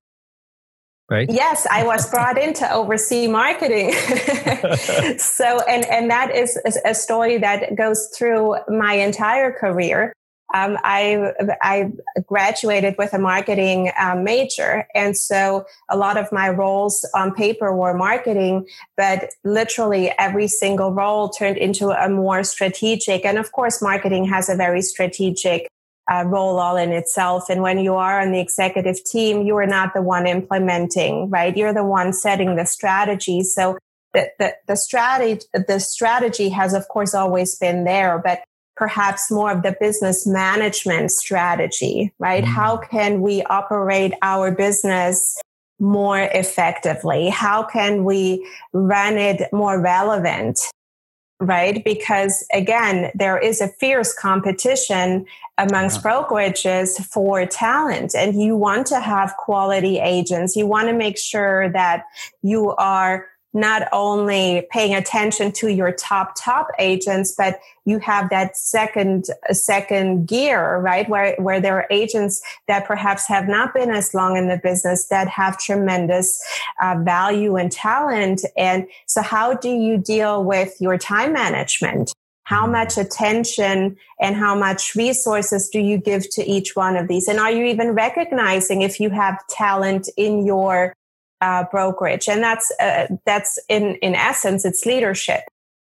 right? 1.10 1.28
Yes, 1.30 1.66
I 1.70 1.84
was 1.84 2.08
brought 2.14 2.38
in 2.38 2.52
to 2.54 2.72
oversee 2.72 3.28
marketing. 3.28 3.92
so, 5.18 5.60
and, 5.68 5.84
and 5.86 6.10
that 6.10 6.34
is 6.34 6.58
a 6.84 6.94
story 6.94 7.38
that 7.38 7.76
goes 7.76 8.08
through 8.16 8.56
my 8.68 8.94
entire 8.94 9.52
career. 9.52 10.12
Um, 10.52 10.78
I, 10.84 11.32
I 11.62 11.90
graduated 12.26 12.94
with 12.96 13.12
a 13.12 13.18
marketing 13.18 13.90
um, 13.98 14.22
major. 14.22 14.86
And 14.94 15.16
so 15.16 15.64
a 15.90 15.96
lot 15.96 16.16
of 16.16 16.30
my 16.30 16.48
roles 16.48 17.04
on 17.12 17.34
paper 17.34 17.74
were 17.74 17.92
marketing, 17.92 18.66
but 18.96 19.30
literally 19.42 20.12
every 20.16 20.46
single 20.46 20.92
role 20.92 21.28
turned 21.30 21.56
into 21.56 21.90
a 21.90 22.08
more 22.08 22.44
strategic. 22.44 23.24
And 23.24 23.36
of 23.36 23.50
course, 23.50 23.82
marketing 23.82 24.26
has 24.26 24.48
a 24.48 24.54
very 24.54 24.82
strategic 24.82 25.66
uh, 26.10 26.24
role 26.26 26.58
all 26.58 26.76
in 26.76 26.90
itself. 26.92 27.48
And 27.48 27.62
when 27.62 27.78
you 27.78 27.94
are 27.94 28.20
on 28.20 28.32
the 28.32 28.40
executive 28.40 29.02
team, 29.04 29.46
you 29.46 29.56
are 29.56 29.66
not 29.66 29.94
the 29.94 30.02
one 30.02 30.26
implementing, 30.26 31.30
right? 31.30 31.56
You're 31.56 31.72
the 31.72 31.84
one 31.84 32.12
setting 32.12 32.56
the 32.56 32.66
strategy. 32.66 33.42
So 33.42 33.78
the, 34.12 34.30
the, 34.38 34.54
the 34.68 34.76
strategy, 34.76 35.46
the 35.52 35.80
strategy 35.80 36.48
has 36.50 36.74
of 36.74 36.88
course 36.88 37.14
always 37.14 37.56
been 37.56 37.84
there, 37.84 38.20
but 38.22 38.44
perhaps 38.76 39.30
more 39.30 39.50
of 39.50 39.62
the 39.62 39.76
business 39.80 40.26
management 40.26 41.10
strategy, 41.10 42.12
right? 42.18 42.44
Mm-hmm. 42.44 42.52
How 42.52 42.76
can 42.76 43.20
we 43.20 43.42
operate 43.44 44.12
our 44.22 44.50
business 44.50 45.40
more 45.78 46.18
effectively? 46.18 47.28
How 47.28 47.62
can 47.62 48.04
we 48.04 48.46
run 48.72 49.16
it 49.16 49.52
more 49.52 49.80
relevant? 49.80 50.60
Right? 51.46 51.82
Because 51.84 52.46
again, 52.52 53.10
there 53.14 53.38
is 53.38 53.60
a 53.60 53.68
fierce 53.68 54.14
competition 54.14 55.26
amongst 55.58 56.00
yeah. 56.04 56.10
brokerages 56.10 57.04
for 57.04 57.46
talent 57.46 58.14
and 58.14 58.40
you 58.40 58.56
want 58.56 58.86
to 58.88 59.00
have 59.00 59.36
quality 59.36 59.98
agents. 59.98 60.56
You 60.56 60.66
want 60.66 60.88
to 60.88 60.94
make 60.94 61.18
sure 61.18 61.68
that 61.70 62.04
you 62.42 62.70
are 62.72 63.26
not 63.54 63.88
only 63.92 64.66
paying 64.70 64.94
attention 64.94 65.52
to 65.52 65.68
your 65.68 65.92
top 65.92 66.34
top 66.36 66.68
agents 66.78 67.34
but 67.36 67.60
you 67.86 67.98
have 67.98 68.28
that 68.30 68.56
second 68.56 69.26
second 69.52 70.26
gear 70.26 70.74
right? 70.78 71.08
Where 71.08 71.34
where 71.36 71.60
there 71.60 71.76
are 71.76 71.86
agents 71.90 72.42
that 72.68 72.86
perhaps 72.86 73.26
have 73.28 73.48
not 73.48 73.74
been 73.74 73.90
as 73.90 74.14
long 74.14 74.36
in 74.36 74.48
the 74.48 74.58
business 74.58 75.06
that 75.08 75.28
have 75.28 75.58
tremendous 75.58 76.42
uh, 76.82 76.96
value 77.02 77.56
and 77.56 77.70
talent. 77.70 78.42
And 78.56 78.86
so 79.06 79.22
how 79.22 79.54
do 79.54 79.70
you 79.70 79.98
deal 79.98 80.44
with 80.44 80.74
your 80.80 80.98
time 80.98 81.32
management? 81.32 82.12
How 82.44 82.64
mm-hmm. 82.64 82.72
much 82.72 82.98
attention 82.98 83.96
and 84.20 84.36
how 84.36 84.54
much 84.54 84.94
resources 84.94 85.68
do 85.68 85.80
you 85.80 85.98
give 85.98 86.28
to 86.30 86.44
each 86.44 86.76
one 86.76 86.96
of 86.96 87.08
these? 87.08 87.28
And 87.28 87.38
are 87.38 87.50
you 87.50 87.64
even 87.64 87.92
recognizing 87.92 88.82
if 88.82 89.00
you 89.00 89.10
have 89.10 89.38
talent 89.48 90.08
in 90.16 90.44
your 90.44 90.94
uh, 91.44 91.64
brokerage, 91.70 92.26
and 92.28 92.42
that's 92.42 92.72
uh, 92.80 93.06
that's 93.26 93.58
in 93.68 93.96
in 93.96 94.14
essence, 94.14 94.64
it's 94.64 94.86
leadership, 94.86 95.42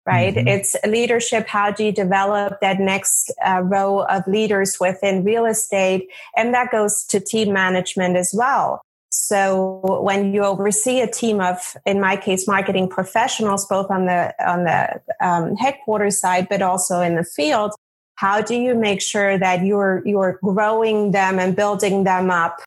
right? 0.06 0.36
Mm-hmm. 0.36 0.48
It's 0.48 0.76
leadership. 0.86 1.48
How 1.48 1.72
do 1.72 1.84
you 1.86 1.94
develop 1.94 2.60
that 2.60 2.80
next 2.80 3.32
uh, 3.46 3.62
row 3.64 4.02
of 4.16 4.28
leaders 4.28 4.78
within 4.80 5.24
real 5.24 5.46
estate, 5.46 6.10
and 6.36 6.54
that 6.54 6.72
goes 6.72 7.04
to 7.12 7.20
team 7.20 7.54
management 7.54 8.18
as 8.18 8.34
well. 8.38 8.82
So 9.10 10.02
when 10.04 10.34
you 10.34 10.44
oversee 10.44 11.00
a 11.00 11.08
team 11.08 11.40
of, 11.40 11.58
in 11.86 12.02
my 12.02 12.18
case, 12.18 12.46
marketing 12.46 12.90
professionals, 12.90 13.66
both 13.66 13.90
on 13.90 14.06
the 14.06 14.22
on 14.46 14.66
the 14.66 15.02
um, 15.22 15.56
headquarters 15.56 16.20
side, 16.20 16.48
but 16.50 16.62
also 16.62 17.00
in 17.00 17.16
the 17.16 17.24
field, 17.24 17.72
how 18.16 18.42
do 18.42 18.56
you 18.56 18.76
make 18.76 19.02
sure 19.02 19.40
that 19.40 19.64
you're 19.64 20.04
you're 20.06 20.40
growing 20.44 21.12
them 21.12 21.40
and 21.40 21.56
building 21.56 22.04
them 22.04 22.30
up 22.30 22.58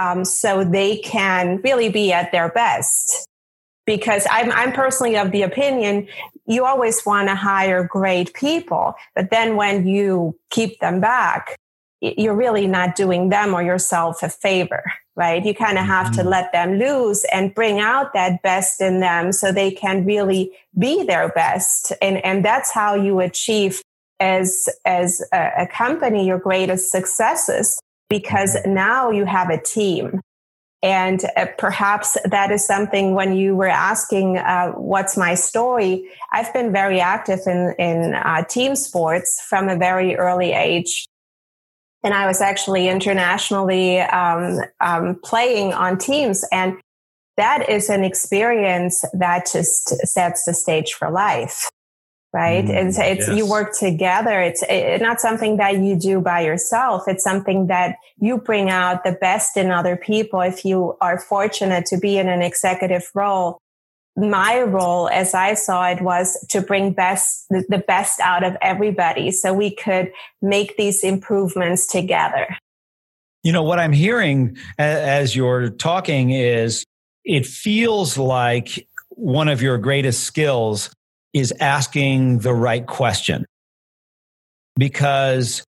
um, 0.00 0.24
so 0.24 0.64
they 0.64 0.98
can 0.98 1.60
really 1.62 1.90
be 1.90 2.12
at 2.12 2.32
their 2.32 2.48
best. 2.48 3.26
Because 3.86 4.26
I'm, 4.30 4.52
I'm 4.52 4.72
personally 4.72 5.16
of 5.16 5.32
the 5.32 5.42
opinion 5.42 6.06
you 6.46 6.64
always 6.64 7.04
want 7.06 7.28
to 7.28 7.34
hire 7.34 7.84
great 7.84 8.34
people, 8.34 8.94
but 9.14 9.30
then 9.30 9.56
when 9.56 9.86
you 9.86 10.36
keep 10.50 10.80
them 10.80 11.00
back, 11.00 11.56
you're 12.00 12.34
really 12.34 12.66
not 12.66 12.96
doing 12.96 13.28
them 13.28 13.54
or 13.54 13.62
yourself 13.62 14.22
a 14.22 14.28
favor, 14.28 14.82
right? 15.14 15.44
You 15.44 15.54
kind 15.54 15.78
of 15.78 15.84
have 15.84 16.10
to 16.12 16.20
mm-hmm. 16.20 16.28
let 16.28 16.52
them 16.52 16.78
loose 16.78 17.24
and 17.32 17.54
bring 17.54 17.78
out 17.78 18.14
that 18.14 18.42
best 18.42 18.80
in 18.80 19.00
them 19.00 19.32
so 19.32 19.52
they 19.52 19.70
can 19.70 20.04
really 20.04 20.50
be 20.76 21.04
their 21.04 21.28
best. 21.28 21.92
And, 22.02 22.24
and 22.24 22.44
that's 22.44 22.72
how 22.72 22.94
you 22.94 23.20
achieve 23.20 23.82
as, 24.18 24.68
as 24.84 25.22
a, 25.32 25.50
a 25.58 25.66
company 25.66 26.26
your 26.26 26.38
greatest 26.38 26.90
successes 26.90 27.80
because 28.10 28.58
now 28.66 29.10
you 29.10 29.24
have 29.24 29.48
a 29.48 29.62
team. 29.62 30.20
And 30.82 31.22
uh, 31.36 31.46
perhaps 31.56 32.16
that 32.24 32.50
is 32.50 32.66
something 32.66 33.14
when 33.14 33.34
you 33.34 33.54
were 33.54 33.68
asking, 33.68 34.38
uh, 34.38 34.72
what's 34.72 35.16
my 35.16 35.34
story? 35.34 36.10
I've 36.32 36.52
been 36.52 36.72
very 36.72 37.00
active 37.00 37.40
in, 37.46 37.74
in 37.78 38.14
uh, 38.14 38.44
team 38.44 38.74
sports 38.74 39.40
from 39.48 39.68
a 39.68 39.76
very 39.76 40.16
early 40.16 40.52
age. 40.52 41.06
And 42.02 42.14
I 42.14 42.26
was 42.26 42.40
actually 42.40 42.88
internationally 42.88 44.00
um, 44.00 44.60
um, 44.80 45.20
playing 45.22 45.74
on 45.74 45.98
teams. 45.98 46.44
And 46.50 46.78
that 47.36 47.68
is 47.68 47.90
an 47.90 48.02
experience 48.02 49.04
that 49.12 49.50
just 49.52 49.88
sets 50.06 50.44
the 50.46 50.54
stage 50.54 50.94
for 50.94 51.10
life 51.10 51.70
right? 52.32 52.64
Mm, 52.64 52.88
it's, 52.88 52.98
it's 52.98 53.28
yes. 53.28 53.36
you 53.36 53.46
work 53.46 53.76
together. 53.76 54.40
It's, 54.40 54.62
it's 54.68 55.02
not 55.02 55.20
something 55.20 55.56
that 55.56 55.78
you 55.78 55.96
do 55.96 56.20
by 56.20 56.42
yourself. 56.42 57.08
It's 57.08 57.24
something 57.24 57.66
that 57.66 57.96
you 58.20 58.38
bring 58.38 58.70
out 58.70 59.04
the 59.04 59.12
best 59.12 59.56
in 59.56 59.70
other 59.70 59.96
people. 59.96 60.40
If 60.40 60.64
you 60.64 60.96
are 61.00 61.18
fortunate 61.18 61.86
to 61.86 61.98
be 61.98 62.18
in 62.18 62.28
an 62.28 62.42
executive 62.42 63.10
role, 63.14 63.58
my 64.16 64.60
role, 64.62 65.08
as 65.08 65.34
I 65.34 65.54
saw 65.54 65.88
it, 65.88 66.02
was 66.02 66.38
to 66.50 66.60
bring 66.60 66.92
best 66.92 67.46
the 67.48 67.82
best 67.86 68.20
out 68.20 68.44
of 68.44 68.56
everybody, 68.60 69.30
so 69.30 69.54
we 69.54 69.74
could 69.74 70.12
make 70.42 70.76
these 70.76 71.02
improvements 71.02 71.86
together. 71.86 72.56
You 73.42 73.52
know, 73.52 73.62
what 73.62 73.78
I'm 73.78 73.92
hearing 73.92 74.58
as 74.78 75.34
you're 75.34 75.70
talking 75.70 76.30
is 76.30 76.84
it 77.24 77.46
feels 77.46 78.18
like 78.18 78.86
one 79.10 79.48
of 79.48 79.62
your 79.62 79.78
greatest 79.78 80.24
skills 80.24 80.90
is 81.32 81.52
asking 81.60 82.38
the 82.38 82.52
right 82.52 82.86
question. 82.86 83.46
Because, 84.76 85.64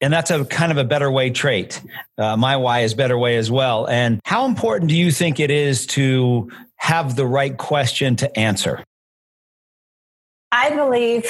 and 0.00 0.12
that's 0.12 0.30
a 0.30 0.44
kind 0.44 0.70
of 0.72 0.78
a 0.78 0.84
better 0.84 1.10
way 1.10 1.30
trait. 1.30 1.82
Uh, 2.16 2.36
my 2.36 2.56
why 2.56 2.80
is 2.80 2.94
better 2.94 3.18
way 3.18 3.36
as 3.36 3.50
well. 3.50 3.86
And 3.86 4.20
how 4.24 4.46
important 4.46 4.90
do 4.90 4.96
you 4.96 5.10
think 5.10 5.40
it 5.40 5.50
is 5.50 5.86
to 5.88 6.50
have 6.76 7.16
the 7.16 7.26
right 7.26 7.56
question 7.56 8.16
to 8.16 8.38
answer? 8.38 8.84
I 10.52 10.70
believe, 10.70 11.26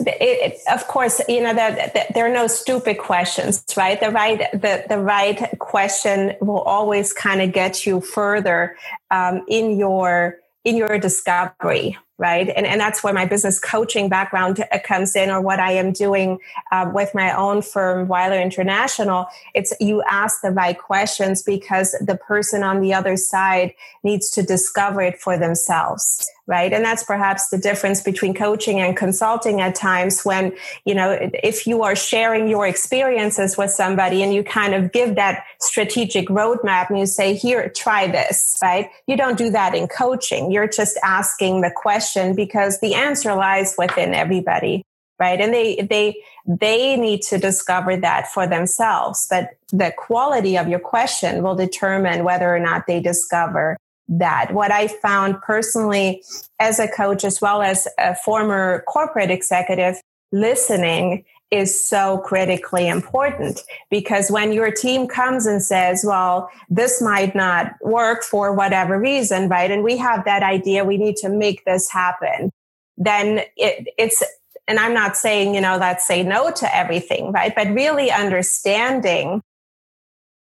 it, 0.00 0.58
of 0.72 0.86
course, 0.88 1.20
you 1.28 1.42
know 1.42 1.52
that, 1.52 1.92
that, 1.92 2.14
there 2.14 2.24
are 2.24 2.32
no 2.32 2.46
stupid 2.46 2.96
questions, 2.96 3.62
right? 3.76 4.00
The 4.00 4.10
right, 4.10 4.50
the, 4.52 4.84
the 4.88 4.98
right 4.98 5.58
question 5.58 6.34
will 6.40 6.62
always 6.62 7.12
kind 7.12 7.42
of 7.42 7.52
get 7.52 7.84
you 7.84 8.00
further 8.00 8.76
um, 9.10 9.44
in 9.46 9.78
your 9.78 10.38
in 10.64 10.76
your 10.76 10.98
discovery, 10.98 11.98
right? 12.22 12.48
And, 12.54 12.64
and 12.64 12.80
that's 12.80 13.02
where 13.02 13.12
my 13.12 13.26
business 13.26 13.58
coaching 13.58 14.08
background 14.08 14.64
uh, 14.70 14.78
comes 14.78 15.16
in, 15.16 15.28
or 15.28 15.40
what 15.40 15.58
I 15.58 15.72
am 15.72 15.92
doing 15.92 16.38
uh, 16.70 16.88
with 16.94 17.14
my 17.14 17.36
own 17.36 17.62
firm, 17.62 18.06
Weller 18.06 18.40
International. 18.40 19.26
It's 19.54 19.74
you 19.80 20.02
ask 20.04 20.40
the 20.40 20.52
right 20.52 20.78
questions 20.78 21.42
because 21.42 21.96
the 22.00 22.16
person 22.16 22.62
on 22.62 22.80
the 22.80 22.94
other 22.94 23.16
side 23.16 23.74
needs 24.04 24.30
to 24.30 24.42
discover 24.42 25.02
it 25.02 25.20
for 25.20 25.36
themselves 25.36 26.30
right? 26.46 26.72
And 26.72 26.84
that's 26.84 27.04
perhaps 27.04 27.48
the 27.50 27.58
difference 27.58 28.02
between 28.02 28.34
coaching 28.34 28.80
and 28.80 28.96
consulting 28.96 29.60
at 29.60 29.74
times 29.74 30.24
when 30.24 30.52
you 30.84 30.94
know 30.94 31.16
if 31.42 31.66
you 31.66 31.82
are 31.82 31.94
sharing 31.94 32.48
your 32.48 32.66
experiences 32.66 33.56
with 33.56 33.70
somebody 33.70 34.22
and 34.22 34.34
you 34.34 34.42
kind 34.42 34.74
of 34.74 34.92
give 34.92 35.14
that 35.16 35.44
strategic 35.60 36.28
roadmap 36.28 36.90
and 36.90 36.98
you 36.98 37.06
say 37.06 37.34
here 37.34 37.68
try 37.68 38.06
this 38.06 38.58
right? 38.62 38.88
You 39.06 39.16
don't 39.16 39.38
do 39.38 39.50
that 39.50 39.74
in 39.74 39.88
coaching. 39.88 40.50
You're 40.50 40.68
just 40.68 40.98
asking 41.04 41.60
the 41.60 41.72
question 41.74 42.34
because 42.34 42.80
the 42.80 42.94
answer 42.94 43.34
lies 43.34 43.74
within 43.78 44.14
everybody 44.14 44.82
right? 45.22 45.40
And 45.40 45.54
they 45.54 45.76
they 45.76 46.16
they 46.46 46.96
need 46.96 47.22
to 47.22 47.38
discover 47.38 47.96
that 47.96 48.26
for 48.32 48.46
themselves. 48.46 49.26
But 49.30 49.50
the 49.70 49.92
quality 49.96 50.58
of 50.58 50.66
your 50.66 50.80
question 50.80 51.44
will 51.44 51.54
determine 51.54 52.24
whether 52.24 52.52
or 52.52 52.58
not 52.58 52.88
they 52.88 53.00
discover 53.00 53.76
that. 54.08 54.52
What 54.52 54.70
I 54.70 54.88
found 54.88 55.40
personally 55.42 56.22
as 56.60 56.78
a 56.78 56.88
coach, 56.88 57.24
as 57.24 57.40
well 57.40 57.62
as 57.62 57.88
a 57.98 58.14
former 58.14 58.84
corporate 58.86 59.30
executive, 59.30 60.00
listening 60.32 61.24
is 61.52 61.86
so 61.86 62.18
critically 62.18 62.88
important 62.88 63.60
because 63.90 64.30
when 64.30 64.52
your 64.52 64.70
team 64.70 65.06
comes 65.06 65.44
and 65.44 65.62
says, 65.62 66.02
well, 66.06 66.50
this 66.70 67.02
might 67.02 67.34
not 67.34 67.72
work 67.82 68.24
for 68.24 68.54
whatever 68.54 68.98
reason, 68.98 69.50
right? 69.50 69.70
And 69.70 69.84
we 69.84 69.98
have 69.98 70.24
that 70.24 70.42
idea, 70.42 70.84
we 70.84 70.96
need 70.96 71.16
to 71.16 71.28
make 71.28 71.64
this 71.66 71.90
happen. 71.90 72.50
Then 72.96 73.40
it, 73.56 73.86
it's, 73.98 74.22
and 74.66 74.78
I'm 74.78 74.94
not 74.94 75.16
saying, 75.16 75.54
you 75.54 75.60
know, 75.60 75.76
let's 75.76 76.06
say 76.06 76.22
no 76.22 76.50
to 76.52 76.76
everything, 76.76 77.32
right? 77.32 77.54
But 77.54 77.68
really 77.68 78.10
understanding 78.10 79.42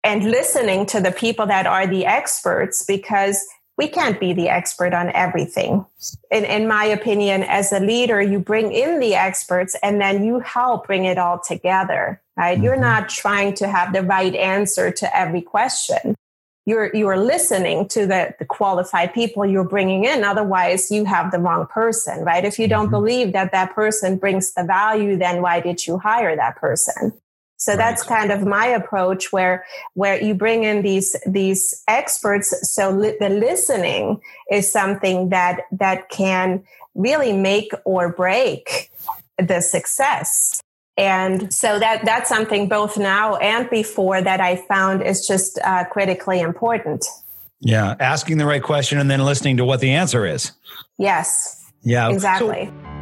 and 0.03 0.23
listening 0.23 0.85
to 0.87 0.99
the 0.99 1.11
people 1.11 1.45
that 1.47 1.67
are 1.67 1.87
the 1.87 2.05
experts 2.05 2.83
because 2.85 3.45
we 3.77 3.87
can't 3.87 4.19
be 4.19 4.33
the 4.33 4.49
expert 4.49 4.93
on 4.93 5.11
everything. 5.13 5.85
In, 6.29 6.45
in 6.45 6.67
my 6.67 6.85
opinion, 6.85 7.43
as 7.43 7.71
a 7.71 7.79
leader, 7.79 8.21
you 8.21 8.39
bring 8.39 8.71
in 8.71 8.99
the 8.99 9.15
experts 9.15 9.75
and 9.81 9.99
then 9.99 10.23
you 10.23 10.39
help 10.39 10.87
bring 10.87 11.05
it 11.05 11.17
all 11.17 11.39
together, 11.39 12.21
right? 12.37 12.55
Mm-hmm. 12.55 12.63
You're 12.63 12.75
not 12.75 13.09
trying 13.09 13.53
to 13.55 13.67
have 13.67 13.93
the 13.93 14.03
right 14.03 14.35
answer 14.35 14.91
to 14.91 15.17
every 15.17 15.41
question. 15.41 16.15
You're, 16.65 16.95
you're 16.95 17.17
listening 17.17 17.87
to 17.87 18.05
the, 18.05 18.35
the 18.37 18.45
qualified 18.45 19.15
people 19.15 19.47
you're 19.47 19.63
bringing 19.63 20.03
in. 20.05 20.23
Otherwise, 20.23 20.91
you 20.91 21.05
have 21.05 21.31
the 21.31 21.39
wrong 21.39 21.65
person, 21.65 22.23
right? 22.23 22.45
If 22.45 22.59
you 22.59 22.67
don't 22.67 22.85
mm-hmm. 22.85 22.91
believe 22.91 23.33
that 23.33 23.51
that 23.51 23.73
person 23.73 24.17
brings 24.17 24.53
the 24.53 24.63
value, 24.63 25.17
then 25.17 25.41
why 25.41 25.59
did 25.59 25.87
you 25.87 25.97
hire 25.97 26.35
that 26.35 26.57
person? 26.57 27.13
So 27.61 27.73
right. 27.73 27.77
that's 27.77 28.01
kind 28.01 28.31
of 28.31 28.41
my 28.41 28.65
approach 28.65 29.31
where, 29.31 29.65
where 29.93 30.19
you 30.19 30.33
bring 30.33 30.63
in 30.63 30.81
these, 30.81 31.15
these 31.27 31.83
experts. 31.87 32.55
So 32.73 32.89
li- 32.89 33.15
the 33.19 33.29
listening 33.29 34.19
is 34.49 34.71
something 34.71 35.29
that, 35.29 35.61
that 35.71 36.09
can 36.09 36.63
really 36.95 37.33
make 37.33 37.71
or 37.85 38.11
break 38.13 38.89
the 39.37 39.61
success. 39.61 40.59
And 40.97 41.53
so 41.53 41.77
that, 41.77 42.03
that's 42.03 42.27
something 42.29 42.67
both 42.67 42.97
now 42.97 43.35
and 43.35 43.69
before 43.69 44.23
that 44.23 44.41
I 44.41 44.55
found 44.55 45.03
is 45.03 45.27
just 45.27 45.59
uh, 45.63 45.83
critically 45.83 46.39
important. 46.39 47.05
Yeah. 47.59 47.95
Asking 47.99 48.39
the 48.39 48.47
right 48.47 48.63
question 48.63 48.97
and 48.97 49.09
then 49.09 49.23
listening 49.23 49.57
to 49.57 49.65
what 49.65 49.81
the 49.81 49.91
answer 49.91 50.25
is. 50.25 50.51
Yes. 50.97 51.63
Yeah. 51.83 52.09
Exactly. 52.09 52.71
So- 52.71 53.00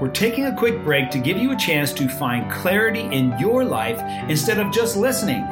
we're 0.00 0.08
taking 0.08 0.46
a 0.46 0.54
quick 0.54 0.82
break 0.82 1.10
to 1.10 1.18
give 1.18 1.38
you 1.38 1.52
a 1.52 1.56
chance 1.56 1.92
to 1.92 2.08
find 2.08 2.50
clarity 2.50 3.00
in 3.00 3.38
your 3.38 3.64
life 3.64 4.00
instead 4.28 4.58
of 4.58 4.72
just 4.72 4.96
listening. 4.96 5.44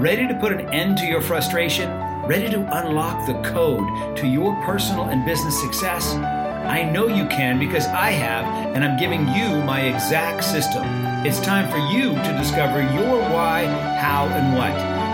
Ready 0.00 0.26
to 0.26 0.34
put 0.34 0.52
an 0.52 0.68
end 0.70 0.98
to 0.98 1.06
your 1.06 1.20
frustration? 1.20 1.88
Ready 2.22 2.50
to 2.50 2.60
unlock 2.78 3.26
the 3.26 3.40
code 3.48 4.16
to 4.16 4.26
your 4.26 4.54
personal 4.64 5.04
and 5.04 5.24
business 5.24 5.60
success? 5.60 6.14
I 6.14 6.82
know 6.82 7.06
you 7.06 7.26
can 7.26 7.58
because 7.58 7.86
I 7.86 8.10
have, 8.10 8.74
and 8.74 8.84
I'm 8.84 8.98
giving 8.98 9.20
you 9.28 9.62
my 9.62 9.82
exact 9.82 10.44
system. 10.44 10.84
It's 11.24 11.40
time 11.40 11.70
for 11.70 11.78
you 11.78 12.10
to 12.14 12.38
discover 12.38 12.80
your 12.80 13.20
why, 13.30 13.64
how, 13.64 14.26
and 14.26 14.56
what. 14.56 14.72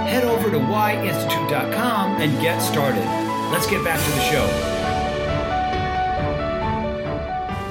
Head 0.09 0.25
over 0.25 0.51
to 0.51 0.59
whyinstitute.com 0.59 2.21
and 2.21 2.41
get 2.41 2.61
started. 2.61 3.05
Let's 3.53 3.67
get 3.67 3.85
back 3.85 4.03
to 4.03 4.11
the 4.11 4.21
show. 4.23 4.74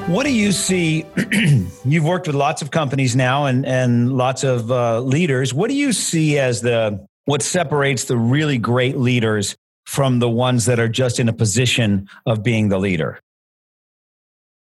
What 0.08 0.26
do 0.26 0.34
you 0.34 0.52
see? 0.52 1.06
you've 1.86 2.04
worked 2.04 2.28
with 2.28 2.36
lots 2.36 2.62
of 2.62 2.72
companies 2.72 3.16
now 3.16 3.46
and, 3.46 3.66
and 3.66 4.12
lots 4.12 4.44
of 4.44 4.70
uh, 4.70 5.00
leaders. 5.00 5.54
What 5.54 5.70
do 5.70 5.76
you 5.76 5.94
see 5.94 6.38
as 6.38 6.62
the 6.62 7.08
what 7.24 7.42
separates 7.42 8.04
the 8.04 8.18
really 8.18 8.58
great 8.58 8.98
leaders 8.98 9.56
from 9.86 10.20
the 10.20 10.30
ones 10.30 10.66
that 10.66 10.78
are 10.78 10.90
just 10.90 11.20
in 11.20 11.30
a 11.30 11.34
position 11.34 12.10
of 12.26 12.44
being 12.44 12.68
the 12.68 12.78
leader? 12.78 13.20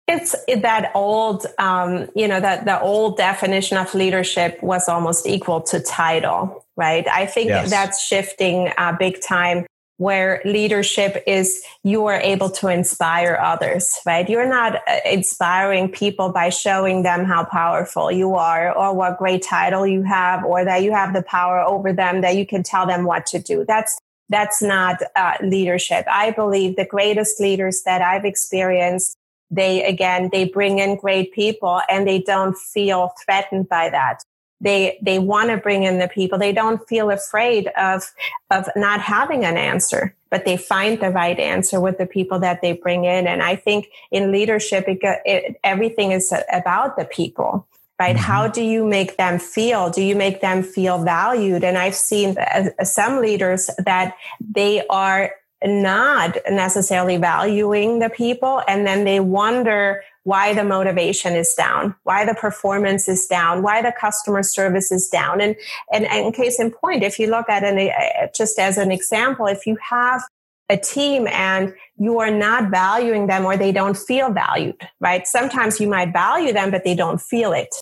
It's 0.06 0.36
that 0.60 0.92
old, 0.94 1.46
um, 1.58 2.10
you 2.14 2.28
know, 2.28 2.38
that 2.38 2.66
the 2.66 2.78
old 2.80 3.16
definition 3.16 3.78
of 3.78 3.94
leadership 3.94 4.62
was 4.62 4.88
almost 4.88 5.26
equal 5.26 5.62
to 5.62 5.80
title, 5.80 6.66
right? 6.76 7.08
I 7.08 7.24
think 7.24 7.48
yes. 7.48 7.70
that's 7.70 8.04
shifting 8.04 8.72
uh, 8.76 8.94
big 8.98 9.22
time 9.22 9.64
where 10.00 10.40
leadership 10.46 11.22
is 11.26 11.62
you 11.82 12.06
are 12.06 12.18
able 12.22 12.48
to 12.48 12.68
inspire 12.68 13.38
others, 13.38 13.98
right? 14.06 14.30
You're 14.30 14.48
not 14.48 14.76
uh, 14.88 14.96
inspiring 15.04 15.90
people 15.90 16.32
by 16.32 16.48
showing 16.48 17.02
them 17.02 17.26
how 17.26 17.44
powerful 17.44 18.10
you 18.10 18.34
are 18.34 18.74
or 18.74 18.94
what 18.94 19.18
great 19.18 19.42
title 19.42 19.86
you 19.86 20.02
have 20.02 20.42
or 20.42 20.64
that 20.64 20.82
you 20.82 20.90
have 20.92 21.12
the 21.12 21.22
power 21.22 21.60
over 21.60 21.92
them 21.92 22.22
that 22.22 22.36
you 22.36 22.46
can 22.46 22.62
tell 22.62 22.86
them 22.86 23.04
what 23.04 23.26
to 23.26 23.38
do. 23.40 23.66
That's 23.68 23.98
that's 24.30 24.62
not 24.62 25.02
uh, 25.16 25.34
leadership. 25.42 26.06
I 26.10 26.30
believe 26.30 26.76
the 26.76 26.86
greatest 26.86 27.38
leaders 27.38 27.82
that 27.82 28.00
I've 28.00 28.24
experienced, 28.24 29.18
they 29.50 29.84
again, 29.84 30.30
they 30.32 30.46
bring 30.46 30.78
in 30.78 30.96
great 30.96 31.34
people 31.34 31.82
and 31.90 32.08
they 32.08 32.20
don't 32.20 32.56
feel 32.56 33.12
threatened 33.22 33.68
by 33.68 33.90
that 33.90 34.22
they 34.60 34.98
they 35.02 35.18
want 35.18 35.50
to 35.50 35.56
bring 35.56 35.84
in 35.84 35.98
the 35.98 36.08
people. 36.08 36.38
They 36.38 36.52
don't 36.52 36.86
feel 36.88 37.10
afraid 37.10 37.68
of 37.78 38.10
of 38.50 38.68
not 38.76 39.00
having 39.00 39.44
an 39.44 39.56
answer 39.56 40.14
but 40.30 40.44
they 40.44 40.56
find 40.56 41.00
the 41.00 41.10
right 41.10 41.38
answer 41.40 41.80
with 41.80 41.98
the 41.98 42.06
people 42.06 42.38
that 42.38 42.62
they 42.62 42.72
bring 42.72 43.04
in. 43.04 43.26
And 43.26 43.42
i 43.42 43.56
think 43.56 43.88
in 44.10 44.32
leadership 44.32 44.84
it, 44.88 44.98
it, 45.02 45.60
everything 45.64 46.12
is 46.12 46.32
about 46.52 46.96
the 46.96 47.04
people 47.04 47.66
right? 47.98 48.16
Mm-hmm. 48.16 48.24
how 48.24 48.48
do 48.48 48.62
you 48.62 48.84
make 48.84 49.18
them 49.18 49.38
feel? 49.38 49.90
Do 49.90 50.02
you 50.02 50.16
make 50.16 50.40
them 50.40 50.62
feel 50.62 51.02
valued? 51.02 51.64
And 51.64 51.76
i've 51.76 51.94
seen 51.94 52.36
uh, 52.38 52.84
some 52.84 53.20
leaders 53.20 53.68
that 53.78 54.16
they 54.40 54.86
are 54.88 55.32
not 55.64 56.36
necessarily 56.50 57.16
valuing 57.16 57.98
the 57.98 58.08
people 58.08 58.62
and 58.66 58.86
then 58.86 59.04
they 59.04 59.20
wonder 59.20 60.02
why 60.24 60.54
the 60.54 60.64
motivation 60.64 61.34
is 61.34 61.54
down, 61.54 61.94
why 62.04 62.24
the 62.24 62.34
performance 62.34 63.08
is 63.08 63.26
down, 63.26 63.62
why 63.62 63.82
the 63.82 63.92
customer 63.98 64.42
service 64.42 64.92
is 64.92 65.08
down. 65.08 65.40
And, 65.40 65.56
and, 65.92 66.06
and 66.06 66.34
case 66.34 66.60
in 66.60 66.70
point, 66.70 67.02
if 67.02 67.18
you 67.18 67.28
look 67.28 67.48
at 67.48 67.62
it 67.62 67.90
uh, 67.90 68.28
just 68.34 68.58
as 68.58 68.78
an 68.78 68.90
example, 68.90 69.46
if 69.46 69.66
you 69.66 69.76
have 69.88 70.22
a 70.68 70.76
team 70.76 71.26
and 71.26 71.74
you 71.98 72.20
are 72.20 72.30
not 72.30 72.70
valuing 72.70 73.26
them 73.26 73.44
or 73.44 73.56
they 73.56 73.72
don't 73.72 73.96
feel 73.96 74.32
valued, 74.32 74.88
right? 75.00 75.26
Sometimes 75.26 75.80
you 75.80 75.88
might 75.88 76.12
value 76.12 76.52
them, 76.52 76.70
but 76.70 76.84
they 76.84 76.94
don't 76.94 77.20
feel 77.20 77.52
it. 77.52 77.74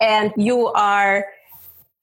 And 0.00 0.32
you 0.36 0.66
are 0.68 1.26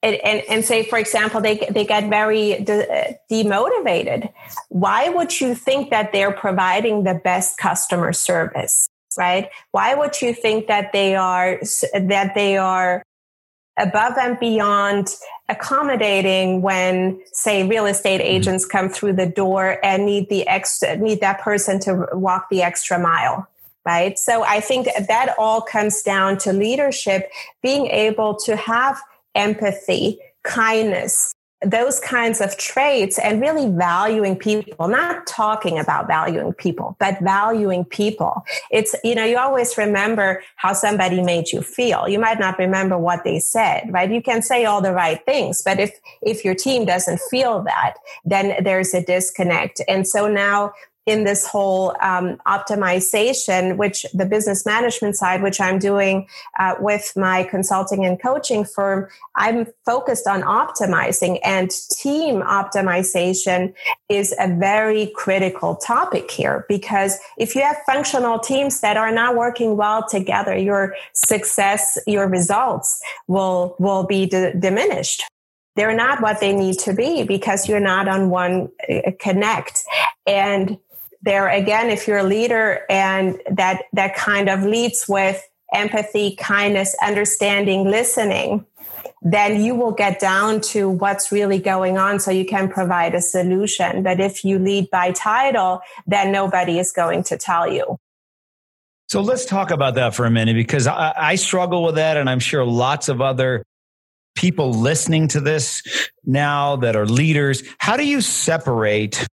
and, 0.02 0.16
and, 0.16 0.42
and, 0.48 0.64
say, 0.64 0.84
for 0.84 0.98
example, 0.98 1.40
they, 1.40 1.56
they 1.70 1.84
get 1.84 2.08
very 2.08 2.62
de- 2.62 3.18
demotivated. 3.30 4.32
Why 4.68 5.08
would 5.08 5.40
you 5.40 5.54
think 5.56 5.90
that 5.90 6.12
they're 6.12 6.32
providing 6.32 7.02
the 7.02 7.14
best 7.14 7.58
customer 7.58 8.12
service? 8.12 8.88
right? 9.18 9.50
Why 9.72 9.94
would 9.94 10.22
you 10.22 10.32
think 10.32 10.68
that 10.68 10.92
they 10.92 11.16
are 11.16 11.60
that 11.92 12.34
they 12.34 12.56
are 12.56 13.02
above 13.78 14.14
and 14.18 14.38
beyond 14.40 15.14
accommodating 15.48 16.62
when 16.62 17.20
say 17.32 17.66
real 17.66 17.86
estate 17.86 18.20
mm-hmm. 18.20 18.36
agents 18.36 18.66
come 18.66 18.88
through 18.88 19.14
the 19.14 19.26
door 19.26 19.78
and 19.84 20.04
need 20.04 20.28
the 20.28 20.46
extra 20.46 20.96
need 20.96 21.20
that 21.20 21.40
person 21.40 21.78
to 21.80 22.06
walk 22.12 22.48
the 22.50 22.60
extra 22.60 22.98
mile 22.98 23.46
right 23.86 24.18
so 24.18 24.42
i 24.42 24.60
think 24.60 24.88
that 25.06 25.34
all 25.38 25.62
comes 25.62 26.02
down 26.02 26.36
to 26.36 26.52
leadership 26.52 27.30
being 27.62 27.86
able 27.86 28.34
to 28.34 28.56
have 28.56 29.00
empathy 29.34 30.18
kindness 30.44 31.34
those 31.62 31.98
kinds 31.98 32.40
of 32.40 32.56
traits 32.56 33.18
and 33.18 33.40
really 33.40 33.68
valuing 33.68 34.36
people, 34.36 34.86
not 34.86 35.26
talking 35.26 35.78
about 35.78 36.06
valuing 36.06 36.52
people, 36.52 36.96
but 37.00 37.18
valuing 37.20 37.84
people. 37.84 38.44
It's, 38.70 38.94
you 39.02 39.16
know, 39.16 39.24
you 39.24 39.38
always 39.38 39.76
remember 39.76 40.42
how 40.54 40.72
somebody 40.72 41.20
made 41.20 41.50
you 41.50 41.62
feel. 41.62 42.08
You 42.08 42.20
might 42.20 42.38
not 42.38 42.58
remember 42.58 42.96
what 42.96 43.24
they 43.24 43.40
said, 43.40 43.92
right? 43.92 44.10
You 44.10 44.22
can 44.22 44.40
say 44.40 44.66
all 44.66 44.80
the 44.80 44.92
right 44.92 45.24
things, 45.24 45.60
but 45.62 45.80
if, 45.80 45.98
if 46.22 46.44
your 46.44 46.54
team 46.54 46.84
doesn't 46.84 47.20
feel 47.28 47.62
that, 47.64 47.94
then 48.24 48.62
there's 48.62 48.94
a 48.94 49.02
disconnect. 49.02 49.80
And 49.88 50.06
so 50.06 50.28
now 50.28 50.72
in 51.08 51.24
this 51.24 51.46
whole 51.46 51.96
um, 52.02 52.36
optimization, 52.46 53.78
which 53.78 54.04
the 54.12 54.26
business 54.26 54.66
management 54.66 55.16
side, 55.16 55.42
which 55.42 55.58
I'm 55.58 55.78
doing 55.78 56.28
uh, 56.58 56.74
with 56.78 57.14
my 57.16 57.44
consulting 57.44 58.04
and 58.04 58.20
coaching 58.20 58.62
firm, 58.62 59.08
I'm 59.34 59.66
focused 59.86 60.26
on 60.26 60.42
optimizing 60.42 61.38
and 61.42 61.70
team 61.70 62.42
optimization 62.42 63.72
is 64.10 64.34
a 64.38 64.54
very 64.54 65.10
critical 65.16 65.76
topic 65.76 66.30
here 66.30 66.66
because 66.68 67.18
if 67.38 67.54
you 67.54 67.62
have 67.62 67.78
functional 67.86 68.38
teams 68.38 68.80
that 68.80 68.98
are 68.98 69.10
not 69.10 69.34
working 69.34 69.78
well 69.78 70.06
together, 70.06 70.58
your 70.58 70.94
success, 71.14 71.96
your 72.06 72.28
results 72.28 73.00
will, 73.28 73.76
will 73.78 74.04
be 74.04 74.26
d- 74.26 74.52
diminished. 74.58 75.22
They're 75.74 75.94
not 75.94 76.20
what 76.20 76.40
they 76.40 76.52
need 76.52 76.78
to 76.80 76.92
be 76.92 77.22
because 77.22 77.68
you're 77.68 77.78
not 77.78 78.08
on 78.08 78.30
one 78.30 78.68
uh, 78.90 79.12
connect. 79.20 79.84
And 80.26 80.76
there 81.28 81.48
again 81.48 81.90
if 81.90 82.08
you're 82.08 82.18
a 82.18 82.22
leader 82.24 82.80
and 82.88 83.38
that 83.50 83.82
that 83.92 84.16
kind 84.16 84.48
of 84.48 84.62
leads 84.62 85.06
with 85.06 85.46
empathy 85.74 86.34
kindness 86.36 86.96
understanding 87.04 87.84
listening 87.84 88.64
then 89.20 89.60
you 89.62 89.74
will 89.74 89.92
get 89.92 90.18
down 90.20 90.60
to 90.60 90.88
what's 90.88 91.30
really 91.30 91.58
going 91.58 91.98
on 91.98 92.18
so 92.18 92.30
you 92.30 92.44
can 92.44 92.68
provide 92.68 93.16
a 93.16 93.20
solution. 93.20 94.04
But 94.04 94.20
if 94.20 94.44
you 94.44 94.60
lead 94.60 94.90
by 94.90 95.12
title 95.12 95.80
then 96.06 96.32
nobody 96.32 96.78
is 96.78 96.92
going 96.92 97.24
to 97.24 97.36
tell 97.36 97.70
you. 97.70 97.98
So 99.08 99.20
let's 99.20 99.44
talk 99.44 99.70
about 99.70 99.96
that 99.96 100.14
for 100.14 100.24
a 100.24 100.30
minute 100.30 100.54
because 100.54 100.86
I, 100.86 101.12
I 101.16 101.34
struggle 101.34 101.82
with 101.84 101.96
that 101.96 102.16
and 102.16 102.28
i'm 102.28 102.40
sure 102.40 102.64
lots 102.64 103.08
of 103.08 103.20
other 103.20 103.64
people 104.34 104.72
listening 104.72 105.28
to 105.28 105.40
this 105.40 105.82
now 106.24 106.76
that 106.76 106.94
are 106.94 107.06
leaders. 107.06 107.62
How 107.78 107.96
do 107.96 108.06
you 108.06 108.20
separate 108.20 109.26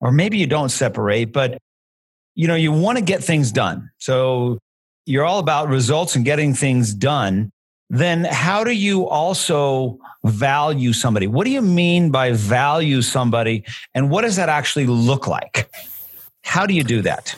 or 0.00 0.12
maybe 0.12 0.38
you 0.38 0.46
don't 0.46 0.70
separate, 0.70 1.32
but 1.32 1.58
you 2.34 2.46
know, 2.48 2.54
you 2.54 2.72
want 2.72 2.98
to 2.98 3.04
get 3.04 3.22
things 3.22 3.52
done. 3.52 3.90
So 3.98 4.58
you're 5.06 5.24
all 5.24 5.38
about 5.38 5.68
results 5.68 6.16
and 6.16 6.24
getting 6.24 6.54
things 6.54 6.94
done. 6.94 7.50
Then 7.90 8.24
how 8.24 8.62
do 8.62 8.70
you 8.70 9.08
also 9.08 9.98
value 10.24 10.92
somebody? 10.92 11.26
What 11.26 11.44
do 11.44 11.50
you 11.50 11.60
mean 11.60 12.10
by 12.10 12.32
value 12.32 13.02
somebody? 13.02 13.64
And 13.94 14.10
what 14.10 14.22
does 14.22 14.36
that 14.36 14.48
actually 14.48 14.86
look 14.86 15.26
like? 15.26 15.70
How 16.44 16.66
do 16.66 16.74
you 16.74 16.84
do 16.84 17.02
that? 17.02 17.34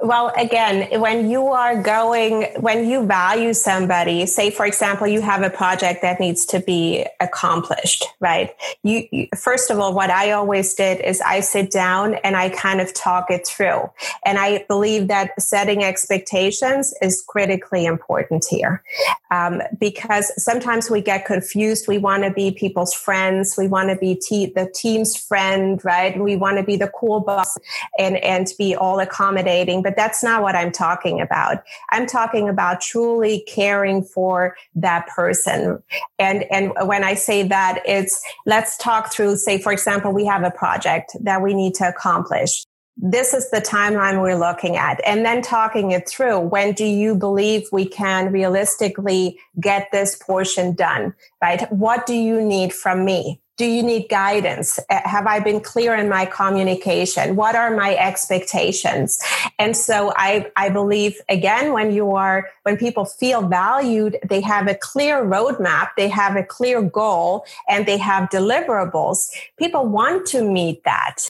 Well, 0.00 0.32
again, 0.36 1.00
when 1.00 1.28
you 1.28 1.48
are 1.48 1.82
going, 1.82 2.44
when 2.60 2.88
you 2.88 3.04
value 3.04 3.52
somebody, 3.52 4.26
say, 4.26 4.48
for 4.48 4.64
example, 4.64 5.08
you 5.08 5.20
have 5.20 5.42
a 5.42 5.50
project 5.50 6.02
that 6.02 6.20
needs 6.20 6.46
to 6.46 6.60
be 6.60 7.04
accomplished, 7.18 8.04
right? 8.20 8.54
You, 8.84 9.08
you, 9.10 9.26
first 9.36 9.70
of 9.70 9.80
all, 9.80 9.92
what 9.92 10.08
I 10.08 10.30
always 10.30 10.72
did 10.74 11.00
is 11.00 11.20
I 11.22 11.40
sit 11.40 11.72
down 11.72 12.14
and 12.22 12.36
I 12.36 12.50
kind 12.50 12.80
of 12.80 12.94
talk 12.94 13.28
it 13.28 13.44
through. 13.44 13.90
And 14.24 14.38
I 14.38 14.64
believe 14.68 15.08
that 15.08 15.32
setting 15.42 15.82
expectations 15.82 16.94
is 17.02 17.24
critically 17.26 17.84
important 17.84 18.46
here. 18.48 18.84
Um, 19.32 19.62
because 19.80 20.32
sometimes 20.40 20.90
we 20.90 21.00
get 21.00 21.26
confused. 21.26 21.88
We 21.88 21.98
want 21.98 22.22
to 22.22 22.30
be 22.30 22.52
people's 22.52 22.94
friends. 22.94 23.56
We 23.58 23.66
want 23.66 23.90
to 23.90 23.96
be 23.96 24.14
te- 24.14 24.46
the 24.46 24.70
team's 24.72 25.16
friend, 25.16 25.84
right? 25.84 26.16
We 26.16 26.36
want 26.36 26.58
to 26.58 26.62
be 26.62 26.76
the 26.76 26.88
cool 26.88 27.18
boss 27.18 27.58
and, 27.98 28.16
and 28.18 28.46
be 28.56 28.76
all 28.76 29.00
accommodating 29.00 29.82
but 29.88 29.96
that's 29.96 30.22
not 30.22 30.42
what 30.42 30.54
I'm 30.54 30.70
talking 30.70 31.18
about. 31.18 31.62
I'm 31.88 32.04
talking 32.04 32.46
about 32.46 32.82
truly 32.82 33.42
caring 33.48 34.04
for 34.04 34.54
that 34.74 35.06
person. 35.06 35.82
And, 36.18 36.44
and 36.50 36.72
when 36.82 37.04
I 37.04 37.14
say 37.14 37.48
that, 37.48 37.80
it's 37.86 38.22
let's 38.44 38.76
talk 38.76 39.10
through, 39.10 39.36
say, 39.36 39.56
for 39.56 39.72
example, 39.72 40.12
we 40.12 40.26
have 40.26 40.42
a 40.42 40.50
project 40.50 41.16
that 41.22 41.40
we 41.40 41.54
need 41.54 41.72
to 41.76 41.88
accomplish 41.88 42.66
this 43.00 43.32
is 43.32 43.48
the 43.50 43.60
timeline 43.60 44.20
we're 44.20 44.34
looking 44.36 44.76
at 44.76 45.00
and 45.06 45.24
then 45.24 45.40
talking 45.40 45.92
it 45.92 46.08
through 46.08 46.40
when 46.40 46.72
do 46.72 46.84
you 46.84 47.14
believe 47.14 47.62
we 47.70 47.86
can 47.86 48.32
realistically 48.32 49.38
get 49.60 49.86
this 49.92 50.16
portion 50.16 50.74
done 50.74 51.14
right 51.40 51.70
what 51.70 52.06
do 52.06 52.14
you 52.14 52.40
need 52.40 52.72
from 52.72 53.04
me 53.04 53.40
do 53.58 53.66
you 53.66 53.82
need 53.82 54.08
guidance? 54.08 54.78
Have 54.88 55.26
I 55.26 55.40
been 55.40 55.60
clear 55.60 55.94
in 55.94 56.08
my 56.08 56.24
communication? 56.24 57.34
What 57.34 57.56
are 57.56 57.74
my 57.74 57.96
expectations? 57.96 59.18
And 59.58 59.76
so 59.76 60.12
I, 60.16 60.50
I 60.56 60.70
believe 60.70 61.20
again, 61.28 61.72
when 61.72 61.92
you 61.92 62.12
are, 62.12 62.48
when 62.62 62.76
people 62.76 63.04
feel 63.04 63.46
valued, 63.46 64.16
they 64.24 64.40
have 64.40 64.68
a 64.68 64.76
clear 64.76 65.24
roadmap, 65.24 65.88
they 65.96 66.08
have 66.08 66.36
a 66.36 66.44
clear 66.44 66.80
goal, 66.80 67.44
and 67.68 67.84
they 67.84 67.98
have 67.98 68.30
deliverables. 68.30 69.28
People 69.58 69.86
want 69.86 70.26
to 70.28 70.42
meet 70.42 70.84
that 70.84 71.28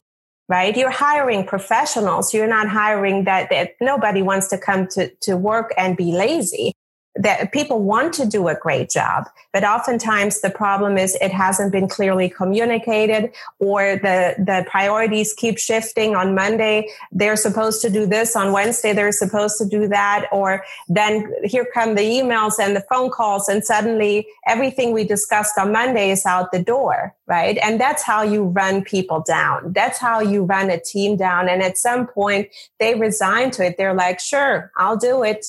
right? 0.50 0.78
You're 0.78 0.90
hiring 0.90 1.44
professionals. 1.46 2.32
You're 2.32 2.48
not 2.48 2.68
hiring 2.68 3.24
that, 3.24 3.50
that 3.50 3.72
nobody 3.82 4.22
wants 4.22 4.48
to 4.48 4.56
come 4.56 4.86
to, 4.92 5.10
to 5.20 5.36
work 5.36 5.74
and 5.76 5.94
be 5.94 6.10
lazy 6.10 6.72
that 7.18 7.52
people 7.52 7.82
want 7.82 8.14
to 8.14 8.24
do 8.24 8.46
a 8.46 8.54
great 8.54 8.88
job, 8.88 9.28
but 9.52 9.64
oftentimes 9.64 10.40
the 10.40 10.50
problem 10.50 10.96
is 10.96 11.16
it 11.20 11.32
hasn't 11.32 11.72
been 11.72 11.88
clearly 11.88 12.28
communicated 12.28 13.32
or 13.58 13.96
the, 13.96 14.36
the 14.38 14.64
priorities 14.70 15.32
keep 15.32 15.58
shifting 15.58 16.14
on 16.14 16.34
Monday. 16.34 16.88
They're 17.10 17.36
supposed 17.36 17.82
to 17.82 17.90
do 17.90 18.06
this 18.06 18.36
on 18.36 18.52
Wednesday. 18.52 18.92
They're 18.92 19.10
supposed 19.10 19.58
to 19.58 19.66
do 19.66 19.88
that. 19.88 20.28
Or 20.30 20.64
then 20.88 21.32
here 21.42 21.66
come 21.74 21.96
the 21.96 22.02
emails 22.02 22.54
and 22.60 22.76
the 22.76 22.84
phone 22.88 23.10
calls 23.10 23.48
and 23.48 23.64
suddenly 23.64 24.28
everything 24.46 24.92
we 24.92 25.02
discussed 25.02 25.58
on 25.58 25.72
Monday 25.72 26.10
is 26.10 26.24
out 26.24 26.52
the 26.52 26.62
door, 26.62 27.16
right? 27.26 27.58
And 27.62 27.80
that's 27.80 28.04
how 28.04 28.22
you 28.22 28.44
run 28.44 28.84
people 28.84 29.24
down. 29.26 29.72
That's 29.72 29.98
how 29.98 30.20
you 30.20 30.44
run 30.44 30.70
a 30.70 30.78
team 30.78 31.16
down. 31.16 31.48
And 31.48 31.62
at 31.64 31.78
some 31.78 32.06
point 32.06 32.48
they 32.78 32.94
resign 32.94 33.50
to 33.52 33.66
it. 33.66 33.76
They're 33.76 33.94
like, 33.94 34.20
sure, 34.20 34.70
I'll 34.76 34.96
do 34.96 35.24
it. 35.24 35.44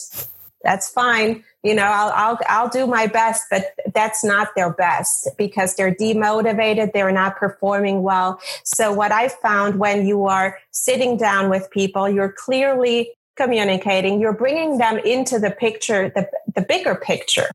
That's 0.63 0.89
fine 0.89 1.43
you 1.63 1.73
know 1.75 1.83
I'll, 1.83 2.11
I'll 2.15 2.39
i'll 2.47 2.69
do 2.69 2.87
my 2.87 3.07
best 3.07 3.43
but 3.49 3.73
that's 3.93 4.23
not 4.23 4.49
their 4.55 4.71
best 4.71 5.27
because 5.37 5.75
they're 5.75 5.93
demotivated. 5.93 6.93
They're 6.93 7.11
not 7.11 7.37
performing 7.37 8.03
well. 8.03 8.39
So 8.63 8.93
what 8.93 9.11
i 9.11 9.27
found 9.27 9.79
when 9.79 10.05
you 10.07 10.25
are 10.25 10.57
sitting 10.71 11.17
down 11.17 11.49
with 11.49 11.69
people 11.71 12.09
you're 12.09 12.31
clearly 12.31 13.11
communicating. 13.39 14.19
You're 14.19 14.33
bringing 14.33 14.79
them 14.79 14.97
into 14.99 15.39
the 15.39 15.49
picture 15.51 16.09
the, 16.09 16.29
the 16.53 16.61
bigger 16.61 16.95
picture. 16.95 17.49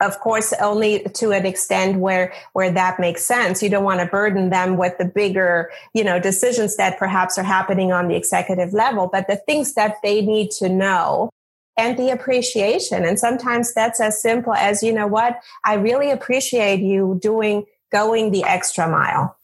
Of 0.00 0.18
course 0.18 0.52
only 0.54 1.04
to 1.14 1.30
an 1.30 1.46
extent 1.46 2.00
where 2.00 2.32
where 2.54 2.72
that 2.72 2.98
makes 2.98 3.22
sense. 3.24 3.62
You 3.62 3.68
don't 3.68 3.84
want 3.84 4.00
to 4.00 4.06
burden 4.06 4.50
them 4.50 4.76
with 4.76 4.98
the 4.98 5.04
bigger 5.04 5.70
you 5.94 6.02
know 6.02 6.18
decisions 6.18 6.76
that 6.76 6.98
perhaps 6.98 7.38
are 7.38 7.44
happening 7.44 7.92
on 7.92 8.08
the 8.08 8.16
executive 8.16 8.72
level 8.72 9.08
but 9.12 9.28
the 9.28 9.36
things 9.36 9.74
that 9.74 9.96
they 10.02 10.22
need 10.22 10.50
to 10.50 10.68
know 10.68 11.30
and 11.76 11.98
the 11.98 12.10
appreciation. 12.10 13.04
And 13.04 13.18
sometimes 13.18 13.72
that's 13.74 14.00
as 14.00 14.20
simple 14.20 14.54
as, 14.54 14.82
you 14.82 14.92
know 14.92 15.06
what, 15.06 15.40
I 15.64 15.74
really 15.74 16.10
appreciate 16.10 16.80
you 16.80 17.18
doing, 17.20 17.64
going 17.90 18.30
the 18.30 18.44
extra 18.44 18.88
mile. 18.88 19.36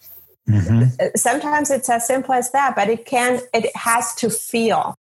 Mm-hmm. 0.48 1.06
Sometimes 1.16 1.70
it's 1.70 1.88
as 1.88 2.06
simple 2.06 2.34
as 2.34 2.50
that, 2.52 2.74
but 2.74 2.88
it 2.88 3.04
can, 3.06 3.40
it 3.52 3.74
has 3.76 4.14
to 4.16 4.30
feel. 4.30 4.94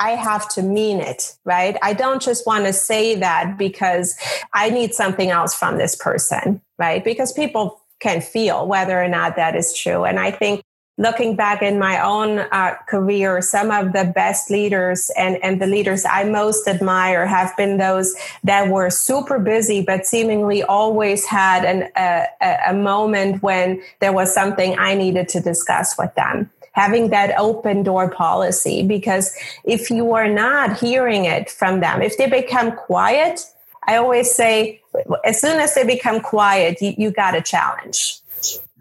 I 0.00 0.10
have 0.10 0.48
to 0.50 0.62
mean 0.62 1.00
it, 1.00 1.34
right? 1.44 1.78
I 1.82 1.94
don't 1.94 2.20
just 2.20 2.46
want 2.46 2.66
to 2.66 2.74
say 2.74 3.14
that 3.16 3.56
because 3.56 4.14
I 4.52 4.68
need 4.68 4.94
something 4.94 5.30
else 5.30 5.54
from 5.54 5.78
this 5.78 5.96
person, 5.96 6.60
right? 6.78 7.02
Because 7.02 7.32
people 7.32 7.80
can 8.00 8.20
feel 8.20 8.66
whether 8.66 9.02
or 9.02 9.08
not 9.08 9.36
that 9.36 9.56
is 9.56 9.74
true. 9.74 10.04
And 10.04 10.18
I 10.18 10.30
think 10.30 10.62
looking 10.98 11.34
back 11.36 11.62
in 11.62 11.78
my 11.78 12.02
own 12.02 12.38
uh, 12.38 12.74
career, 12.86 13.40
some 13.40 13.70
of 13.70 13.92
the 13.92 14.12
best 14.14 14.50
leaders 14.50 15.10
and, 15.16 15.42
and 15.42 15.60
the 15.60 15.66
leaders 15.66 16.04
I 16.04 16.24
most 16.24 16.68
admire 16.68 17.26
have 17.26 17.56
been 17.56 17.78
those 17.78 18.14
that 18.44 18.68
were 18.68 18.90
super 18.90 19.38
busy, 19.38 19.82
but 19.82 20.06
seemingly 20.06 20.62
always 20.62 21.24
had 21.24 21.64
an, 21.64 21.88
a, 21.96 22.58
a 22.68 22.74
moment 22.74 23.42
when 23.42 23.82
there 24.00 24.12
was 24.12 24.34
something 24.34 24.78
I 24.78 24.94
needed 24.94 25.28
to 25.30 25.40
discuss 25.40 25.96
with 25.96 26.14
them. 26.14 26.50
Having 26.72 27.10
that 27.10 27.34
open 27.38 27.82
door 27.82 28.10
policy, 28.10 28.82
because 28.86 29.36
if 29.64 29.90
you 29.90 30.14
are 30.14 30.28
not 30.28 30.78
hearing 30.78 31.24
it 31.26 31.50
from 31.50 31.80
them, 31.80 32.00
if 32.00 32.16
they 32.16 32.28
become 32.28 32.72
quiet, 32.72 33.40
I 33.86 33.96
always 33.96 34.30
say, 34.30 34.80
as 35.24 35.40
soon 35.40 35.60
as 35.60 35.74
they 35.74 35.84
become 35.84 36.20
quiet, 36.20 36.80
you, 36.80 36.94
you 36.96 37.10
got 37.10 37.34
a 37.34 37.42
challenge 37.42 38.21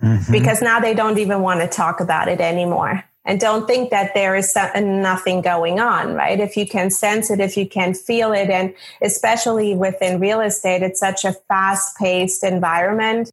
mm-hmm. 0.01 0.31
because 0.31 0.61
now 0.61 0.79
they 0.79 0.93
don't 0.93 1.17
even 1.17 1.41
want 1.41 1.61
to 1.61 1.67
talk 1.67 1.99
about 1.99 2.27
it 2.27 2.41
anymore 2.41 3.03
and 3.25 3.39
don't 3.39 3.67
think 3.67 3.91
that 3.91 4.13
there 4.13 4.35
is 4.35 4.55
nothing 4.55 5.41
going 5.41 5.79
on, 5.79 6.13
right? 6.13 6.39
If 6.39 6.57
you 6.57 6.67
can 6.67 6.89
sense 6.89 7.29
it, 7.29 7.39
if 7.39 7.55
you 7.55 7.67
can 7.69 7.93
feel 7.93 8.33
it, 8.33 8.49
and 8.49 8.73
especially 9.01 9.75
within 9.75 10.19
real 10.19 10.41
estate, 10.41 10.81
it's 10.81 10.99
such 10.99 11.23
a 11.23 11.33
fast 11.47 11.97
paced 11.97 12.43
environment 12.43 13.29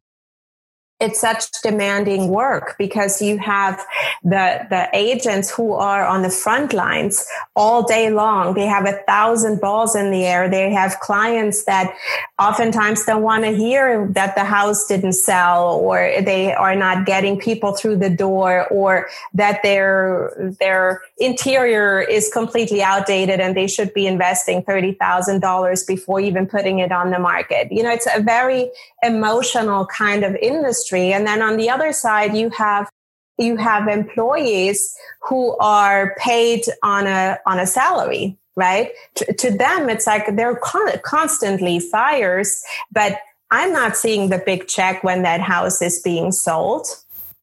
it's 0.99 1.21
such 1.21 1.45
demanding 1.63 2.27
work 2.27 2.75
because 2.77 3.21
you 3.21 3.37
have 3.37 3.79
the 4.23 4.65
the 4.69 4.89
agents 4.93 5.49
who 5.49 5.73
are 5.73 6.05
on 6.05 6.21
the 6.23 6.29
front 6.29 6.73
lines 6.73 7.25
all 7.55 7.83
day 7.83 8.09
long 8.09 8.53
they 8.53 8.65
have 8.65 8.85
a 8.85 8.99
thousand 9.07 9.61
balls 9.61 9.95
in 9.95 10.11
the 10.11 10.25
air 10.25 10.49
they 10.49 10.71
have 10.71 10.99
clients 10.99 11.63
that 11.63 11.93
oftentimes 12.37 13.05
don't 13.05 13.21
want 13.21 13.43
to 13.43 13.51
hear 13.51 14.07
that 14.09 14.35
the 14.35 14.43
house 14.43 14.85
didn't 14.87 15.13
sell 15.13 15.75
or 15.75 16.11
they 16.21 16.53
are 16.53 16.75
not 16.75 17.05
getting 17.05 17.39
people 17.39 17.73
through 17.73 17.95
the 17.95 18.09
door 18.09 18.67
or 18.67 19.07
that 19.33 19.63
their 19.63 20.55
their 20.59 21.01
interior 21.17 22.01
is 22.01 22.29
completely 22.31 22.81
outdated 22.83 23.39
and 23.39 23.55
they 23.55 23.67
should 23.67 23.93
be 23.93 24.05
investing 24.05 24.61
$30,000 24.63 25.87
before 25.87 26.19
even 26.19 26.45
putting 26.45 26.79
it 26.79 26.91
on 26.91 27.11
the 27.11 27.19
market 27.19 27.71
you 27.71 27.83
know 27.83 27.91
it's 27.91 28.07
a 28.13 28.21
very 28.21 28.69
emotional 29.03 29.85
kind 29.85 30.23
of 30.23 30.35
industry. 30.35 30.88
And 31.13 31.25
then 31.25 31.41
on 31.41 31.57
the 31.57 31.69
other 31.69 31.93
side, 31.93 32.35
you 32.35 32.49
have 32.51 32.89
you 33.37 33.55
have 33.55 33.87
employees 33.87 34.93
who 35.21 35.57
are 35.59 36.15
paid 36.19 36.65
on 36.83 37.07
a 37.07 37.39
on 37.45 37.59
a 37.59 37.67
salary 37.67 38.37
right? 38.59 38.91
To, 39.15 39.33
to 39.33 39.51
them 39.51 39.89
it's 39.89 40.05
like 40.05 40.35
they're 40.35 40.57
con- 40.57 40.99
constantly 41.03 41.79
fires 41.79 42.61
but 42.91 43.17
i'm 43.51 43.71
not 43.71 43.95
seeing 43.95 44.29
the 44.29 44.41
big 44.45 44.67
check 44.67 45.03
when 45.03 45.23
that 45.23 45.39
house 45.39 45.81
is 45.81 46.01
being 46.01 46.31
sold 46.31 46.87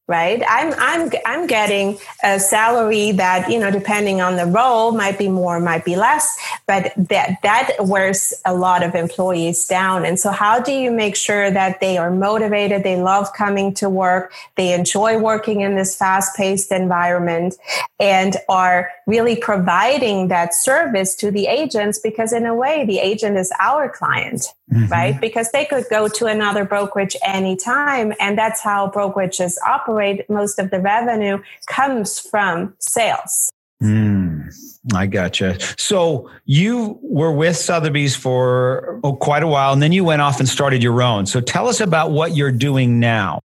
right? 0.09 0.43
I'm 0.49 0.73
i'm 0.79 1.11
i'm 1.25 1.47
getting 1.47 1.99
a 2.23 2.39
salary 2.39 3.13
that 3.13 3.51
you 3.51 3.59
know 3.59 3.71
depending 3.71 4.21
on 4.21 4.37
the 4.37 4.47
role 4.47 4.93
might 4.93 5.19
be 5.19 5.29
more 5.29 5.59
might 5.59 5.85
be 5.85 5.97
less 5.97 6.37
but 6.67 6.93
that 6.97 7.39
that 7.43 7.71
wears 7.81 8.33
a 8.45 8.55
lot 8.55 8.83
of 8.83 8.95
employees 8.95 9.67
down. 9.67 10.05
And 10.05 10.19
so 10.19 10.31
how 10.31 10.61
do 10.61 10.73
you 10.73 10.91
make 10.91 11.17
sure 11.17 11.51
that 11.51 11.81
they 11.81 11.97
are 11.99 12.11
motivated 12.11 12.83
they 12.83 13.01
love 13.01 13.33
coming 13.33 13.75
to 13.75 13.89
work 13.89 14.33
they 14.57 14.73
enjoy 14.73 15.19
working 15.19 15.61
in 15.61 15.77
this 15.77 15.97
fast 15.97 16.37
paced 16.37 16.71
environment 16.73 17.57
and 17.99 18.37
are 18.49 18.91
really 19.07 19.37
providing 19.37 20.29
that 20.29 20.55
service 20.55 21.15
to 21.17 21.31
the 21.31 21.47
agents? 21.47 21.99
Because 21.99 22.33
in 22.33 22.47
a 22.47 22.55
way 22.55 22.85
the 22.85 22.99
agent 22.99 23.37
is 23.37 23.53
our 23.61 23.89
client 23.89 24.47
mm-hmm. 24.73 24.87
right 24.87 25.21
because 25.21 25.51
they 25.53 25.65
could 25.65 25.85
go 25.91 26.09
to 26.09 26.27
another 26.27 26.65
brokerage 26.65 27.17
anytime 27.25 28.13
and 28.21 28.37
that's 28.37 28.61
how 28.61 28.91
brokerages 28.91 29.57
operate 29.67 30.29
most 30.29 30.59
of 30.59 30.71
the 30.71 30.81
revenue 30.81 31.39
comes 31.69 32.19
from 32.19 32.75
sales. 32.79 33.51
Mm, 33.83 34.49
I 34.95 35.07
gotcha. 35.07 35.59
So 35.79 36.31
you 36.47 36.99
were 37.03 37.33
with 37.33 37.57
Sotheby's 37.57 38.17
for 38.17 39.01
oh, 39.05 39.15
quite 39.15 39.43
a 39.43 39.47
while, 39.47 39.73
and 39.75 39.83
then 39.83 39.93
you 39.93 40.03
went 40.03 40.23
off 40.23 40.41
and 40.41 40.49
started 40.49 40.83
your 40.83 41.03
own. 41.03 41.27
So 41.27 41.43
tell 41.43 41.69
us 41.69 41.81
about 41.81 42.11
what 42.11 42.35
you're 42.35 42.53
doing 42.53 42.99
now. 43.01 43.41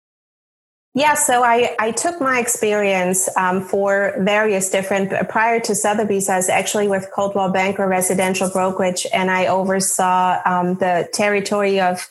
Yeah, 0.97 1.13
so 1.13 1.43
I, 1.43 1.75
I 1.77 1.91
took 1.91 2.19
my 2.19 2.39
experience 2.39 3.29
um, 3.38 3.62
for 3.62 4.15
various 4.17 4.71
different, 4.71 5.12
prior 5.29 5.60
to 5.60 5.75
Sotheby's, 5.75 6.27
I 6.27 6.38
was 6.38 6.49
actually 6.49 6.88
with 6.88 7.12
Coldwell 7.13 7.51
Banker 7.51 7.88
Residential 7.88 8.49
Brokerage, 8.49 9.05
and 9.13 9.29
I 9.29 9.45
oversaw 9.45 10.41
um, 10.43 10.73
the 10.77 11.07
territory 11.13 11.79
of 11.79 12.10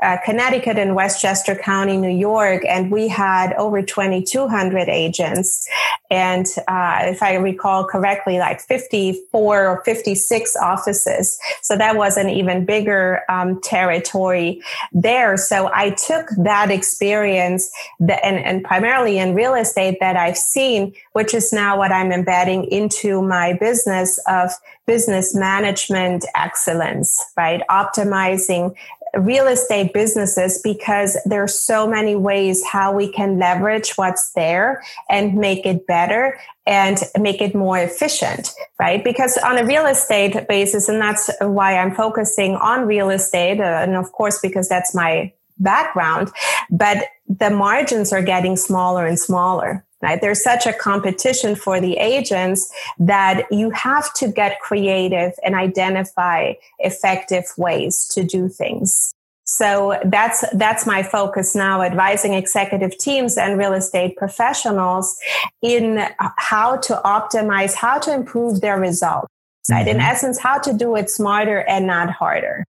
uh, 0.00 0.18
Connecticut 0.24 0.78
and 0.78 0.94
Westchester 0.94 1.56
County, 1.56 1.96
New 1.96 2.16
York, 2.16 2.62
and 2.68 2.92
we 2.92 3.08
had 3.08 3.52
over 3.54 3.82
2,200 3.82 4.88
agents. 4.88 5.68
And 6.08 6.46
uh, 6.68 7.00
if 7.06 7.24
I 7.24 7.34
recall 7.34 7.84
correctly, 7.84 8.38
like 8.38 8.60
54 8.60 9.66
or 9.66 9.82
56 9.84 10.56
offices. 10.56 11.36
So 11.62 11.76
that 11.76 11.96
was 11.96 12.16
an 12.16 12.28
even 12.28 12.64
bigger 12.64 13.22
um, 13.28 13.60
territory 13.60 14.62
there. 14.92 15.36
So 15.36 15.68
I 15.74 15.90
took 15.90 16.28
that 16.38 16.70
experience 16.70 17.72
that 17.98 18.19
and, 18.22 18.36
and 18.38 18.64
primarily 18.64 19.18
in 19.18 19.34
real 19.34 19.54
estate 19.54 19.98
that 20.00 20.16
I've 20.16 20.38
seen, 20.38 20.94
which 21.12 21.34
is 21.34 21.52
now 21.52 21.78
what 21.78 21.92
I'm 21.92 22.12
embedding 22.12 22.64
into 22.64 23.22
my 23.22 23.54
business 23.54 24.20
of 24.26 24.50
business 24.86 25.34
management 25.34 26.24
excellence, 26.34 27.24
right? 27.36 27.62
Optimizing 27.70 28.74
real 29.18 29.46
estate 29.46 29.92
businesses 29.92 30.60
because 30.62 31.18
there's 31.24 31.58
so 31.58 31.86
many 31.86 32.14
ways 32.14 32.64
how 32.64 32.92
we 32.92 33.10
can 33.10 33.38
leverage 33.38 33.92
what's 33.96 34.32
there 34.32 34.82
and 35.08 35.34
make 35.34 35.66
it 35.66 35.86
better 35.86 36.38
and 36.66 36.98
make 37.18 37.40
it 37.40 37.54
more 37.54 37.78
efficient, 37.78 38.52
right? 38.78 39.02
Because 39.02 39.36
on 39.38 39.58
a 39.58 39.64
real 39.64 39.86
estate 39.86 40.46
basis, 40.48 40.88
and 40.88 41.00
that's 41.00 41.30
why 41.40 41.76
I'm 41.76 41.94
focusing 41.94 42.54
on 42.56 42.86
real 42.86 43.10
estate, 43.10 43.60
uh, 43.60 43.64
and 43.82 43.96
of 43.96 44.12
course, 44.12 44.38
because 44.40 44.68
that's 44.68 44.94
my 44.94 45.32
background, 45.58 46.30
but 46.70 47.04
the 47.38 47.50
margins 47.50 48.12
are 48.12 48.22
getting 48.22 48.56
smaller 48.56 49.06
and 49.06 49.18
smaller. 49.18 49.84
Right? 50.02 50.18
There's 50.18 50.42
such 50.42 50.66
a 50.66 50.72
competition 50.72 51.54
for 51.54 51.78
the 51.78 51.98
agents 51.98 52.72
that 52.98 53.44
you 53.50 53.68
have 53.70 54.12
to 54.14 54.28
get 54.28 54.58
creative 54.60 55.32
and 55.44 55.54
identify 55.54 56.54
effective 56.78 57.44
ways 57.58 58.08
to 58.12 58.24
do 58.24 58.48
things. 58.48 59.12
So 59.44 60.00
that's 60.04 60.42
that's 60.54 60.86
my 60.86 61.02
focus 61.02 61.54
now 61.54 61.82
advising 61.82 62.32
executive 62.32 62.96
teams 62.96 63.36
and 63.36 63.58
real 63.58 63.74
estate 63.74 64.16
professionals 64.16 65.18
in 65.60 66.06
how 66.38 66.76
to 66.78 67.00
optimize, 67.04 67.74
how 67.74 67.98
to 67.98 68.14
improve 68.14 68.62
their 68.62 68.80
results. 68.80 69.28
Right? 69.70 69.86
Mm-hmm. 69.86 69.96
In 69.96 70.00
essence, 70.00 70.38
how 70.38 70.58
to 70.60 70.72
do 70.72 70.96
it 70.96 71.10
smarter 71.10 71.58
and 71.58 71.86
not 71.86 72.10
harder. 72.10 72.64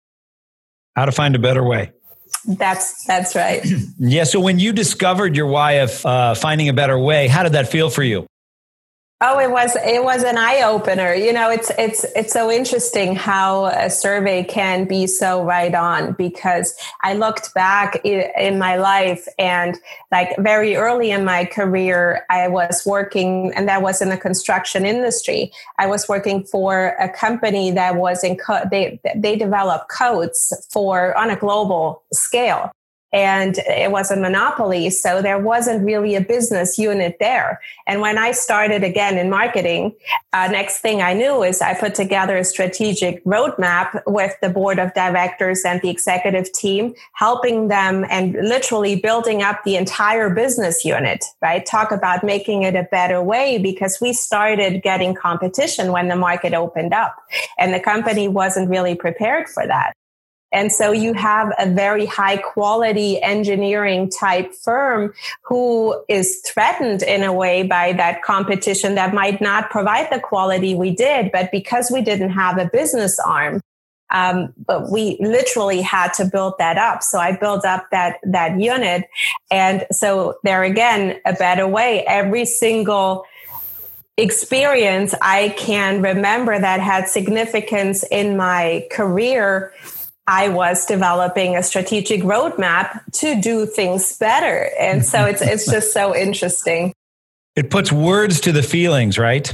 How 0.98 1.06
to 1.06 1.14
find 1.14 1.34
a 1.36 1.40
better 1.40 1.64
way. 1.64 1.94
That's 2.46 3.04
that's 3.06 3.36
right. 3.36 3.66
yeah. 4.00 4.24
So 4.24 4.40
when 4.40 4.60
you 4.60 4.74
discovered 4.74 5.36
your 5.36 5.48
why 5.48 5.74
of 5.74 6.06
uh, 6.06 6.36
finding 6.36 6.70
a 6.70 6.74
better 6.74 6.98
way, 6.98 7.28
how 7.28 7.44
did 7.44 7.54
that 7.54 7.70
feel 7.70 7.90
for 7.90 8.04
you? 8.04 8.26
Oh, 9.24 9.38
it 9.38 9.52
was 9.52 9.76
it 9.76 10.04
was 10.04 10.24
an 10.24 10.36
eye 10.36 10.64
opener. 10.64 11.14
You 11.14 11.32
know, 11.32 11.52
it's 11.52 11.72
it's 11.78 12.04
it's 12.16 12.34
so 12.34 12.50
interesting 12.50 13.16
how 13.16 13.66
a 13.66 13.88
survey 13.88 14.44
can 14.44 14.86
be 14.86 15.06
so 15.06 15.44
right 15.44 15.76
on 15.76 16.14
because 16.14 16.76
I 17.04 17.14
looked 17.14 17.54
back 17.54 18.04
in 18.04 18.58
my 18.58 18.78
life 18.78 19.28
and 19.38 19.78
like 20.12 20.36
very 20.40 20.76
early 20.76 21.12
in 21.12 21.24
my 21.24 21.46
career, 21.46 22.26
I 22.32 22.48
was 22.48 22.82
working 22.84 23.54
and 23.56 23.68
that 23.70 23.84
was 23.84 24.02
in 24.02 24.10
the 24.10 24.18
construction 24.18 24.88
industry. 24.88 25.52
I 25.78 25.86
was 25.86 26.10
working 26.10 26.44
for 26.44 26.96
a 27.00 27.08
company 27.08 27.70
that 27.70 27.98
was 27.98 28.24
in 28.24 28.38
co- 28.38 28.64
they 28.72 29.00
they 29.16 29.36
develop 29.36 29.88
codes 29.88 30.52
for 30.72 31.16
on 31.16 31.30
a 31.30 31.36
global 31.36 32.02
scale 32.12 32.72
and 33.14 33.58
it 33.68 33.92
was 33.92 34.10
a 34.10 34.16
monopoly. 34.16 34.90
So 34.90 35.22
there 35.22 35.40
wasn't 35.40 35.84
really 35.84 36.16
a 36.16 36.22
business 36.22 36.78
unit 36.78 37.18
there. 37.20 37.60
And 37.86 38.02
when 38.02 38.18
I 38.18 38.32
started 38.32 38.84
again 38.84 39.18
in 39.18 39.30
marketing, 39.30 39.94
uh, 40.34 40.48
next 40.48 40.80
thing 40.80 41.02
I 41.02 41.14
knew 41.14 41.44
is 41.44 41.62
I 41.62 41.74
put 41.74 41.94
together 41.94 42.38
a 42.38 42.44
strategic 42.44 43.24
roadmap 43.26 44.02
with 44.08 44.34
the 44.42 44.50
board 44.50 44.80
of 44.80 44.94
directors 44.94 45.64
and 45.66 45.82
the 45.82 45.90
executive 45.90 46.52
team, 46.54 46.94
helping 47.14 47.68
them 47.68 48.06
and 48.10 48.34
literally 48.34 48.96
building 48.96 49.42
up 49.42 49.64
the 49.66 49.76
entire 49.76 50.30
business 50.30 50.86
unit, 50.86 51.26
right? 51.42 51.66
Talk 51.66 51.92
about 51.92 52.24
making 52.24 52.64
it 52.64 52.76
a 52.76 52.84
better 52.84 53.22
way 53.22 53.58
because 53.58 54.00
we 54.00 54.14
started 54.14 54.84
getting 54.84 55.14
competition 55.16 55.92
when 55.92 56.08
the 56.08 56.16
market 56.16 56.54
opened 56.54 56.94
up 56.94 57.16
and 57.58 57.74
the 57.74 57.80
company 57.80 58.28
wasn't 58.28 58.70
really 58.70 58.96
prepared 58.96 59.50
for 59.50 59.68
that. 59.68 59.94
And 60.52 60.72
so 60.72 60.92
you 60.92 61.14
have 61.14 61.54
a 61.58 61.70
very 61.70 62.06
high 62.06 62.38
quality 62.38 63.22
engineering 63.22 64.10
type 64.10 64.54
firm 64.54 65.14
who 65.44 66.04
is 66.10 66.42
threatened 66.46 67.04
in 67.04 67.24
a 67.24 67.34
way 67.34 67.64
by 67.64 67.94
that 67.94 68.22
competition 68.22 68.96
that 68.96 69.14
might 69.14 69.42
not 69.42 69.70
provide 69.70 70.12
the 70.12 70.20
quality 70.20 70.76
we 70.76 70.92
did. 70.92 71.32
But 71.32 71.52
because 71.52 71.90
we 71.90 72.02
didn't 72.02 72.32
have 72.32 72.58
a 72.58 72.70
business 72.72 73.18
arm, 73.20 73.62
um, 74.12 74.54
but 74.68 74.92
we 74.92 75.18
literally 75.22 75.82
had 75.82 76.14
to 76.16 76.26
build 76.26 76.56
that 76.60 76.78
up. 76.78 77.02
So 77.02 77.18
I 77.18 77.36
built 77.38 77.64
up 77.64 77.86
that, 77.92 78.18
that 78.24 78.60
unit. 78.60 79.06
And 79.50 79.86
so 79.92 80.38
there 80.44 80.64
again, 80.64 81.20
a 81.26 81.34
better 81.34 81.66
way. 81.66 82.04
Every 82.06 82.46
single 82.46 83.26
experience 84.18 85.16
I 85.22 85.56
can 85.58 86.02
remember 86.02 86.60
that 86.60 86.82
had 86.82 87.08
significance 87.08 88.04
in 88.12 88.36
my 88.36 88.86
career 88.92 89.74
I 90.32 90.48
was 90.48 90.86
developing 90.86 91.58
a 91.58 91.62
strategic 91.62 92.22
roadmap 92.22 93.02
to 93.16 93.40
do 93.42 93.66
things 93.66 94.18
better. 94.18 94.70
And 94.80 95.06
so 95.06 95.26
it's 95.26 95.42
it's 95.42 95.66
just 95.70 95.92
so 95.92 96.16
interesting. 96.16 96.94
It 97.58 97.70
puts 97.70 97.92
words 97.92 98.40
to 98.42 98.54
the 98.54 98.64
feelings, 98.64 99.18
right? 99.18 99.54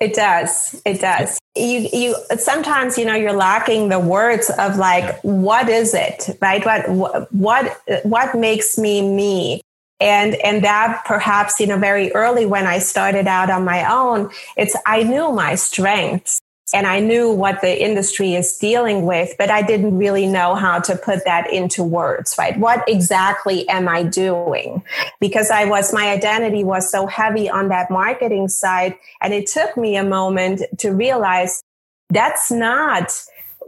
It 0.00 0.12
does. 0.12 0.80
It 0.84 1.00
does. 1.00 1.38
You 1.56 1.88
you 1.90 2.14
sometimes 2.36 2.98
you 2.98 3.06
know 3.06 3.14
you're 3.14 3.32
lacking 3.32 3.88
the 3.88 3.98
words 3.98 4.50
of 4.50 4.76
like 4.76 5.18
what 5.22 5.70
is 5.70 5.94
it 5.94 6.36
right? 6.42 6.62
What 6.62 7.32
what 7.32 7.80
what 8.02 8.34
makes 8.34 8.76
me 8.76 9.00
me? 9.00 9.62
And 9.98 10.34
and 10.44 10.62
that 10.62 11.04
perhaps 11.06 11.58
you 11.58 11.66
know 11.66 11.78
very 11.78 12.12
early 12.12 12.44
when 12.44 12.66
I 12.66 12.80
started 12.80 13.26
out 13.26 13.48
on 13.48 13.64
my 13.64 13.90
own, 13.90 14.30
it's 14.58 14.76
I 14.84 15.04
knew 15.04 15.32
my 15.32 15.54
strengths 15.54 16.38
and 16.74 16.86
I 16.86 17.00
knew 17.00 17.30
what 17.30 17.60
the 17.60 17.82
industry 17.82 18.34
is 18.34 18.56
dealing 18.56 19.06
with, 19.06 19.34
but 19.38 19.50
I 19.50 19.62
didn't 19.62 19.96
really 19.96 20.26
know 20.26 20.54
how 20.54 20.78
to 20.80 20.96
put 20.96 21.24
that 21.24 21.52
into 21.52 21.82
words, 21.82 22.34
right? 22.38 22.58
What 22.58 22.86
exactly 22.88 23.68
am 23.68 23.88
I 23.88 24.02
doing? 24.02 24.82
Because 25.20 25.50
I 25.50 25.64
was, 25.64 25.92
my 25.92 26.10
identity 26.10 26.64
was 26.64 26.90
so 26.90 27.06
heavy 27.06 27.48
on 27.48 27.68
that 27.68 27.90
marketing 27.90 28.48
side. 28.48 28.96
And 29.22 29.32
it 29.32 29.46
took 29.46 29.76
me 29.76 29.96
a 29.96 30.04
moment 30.04 30.62
to 30.78 30.90
realize 30.90 31.62
that's 32.10 32.50
not 32.50 33.12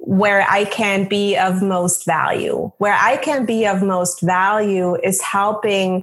where 0.01 0.47
I 0.49 0.65
can 0.65 1.09
be 1.09 1.37
of 1.37 1.63
most 1.63 2.05
value. 2.05 2.73
Where 2.79 2.97
I 2.99 3.17
can 3.17 3.47
be 3.47 3.67
of 3.67 3.83
most 3.83 4.21
value 4.21 4.97
is 4.97 5.23
helping 5.23 6.03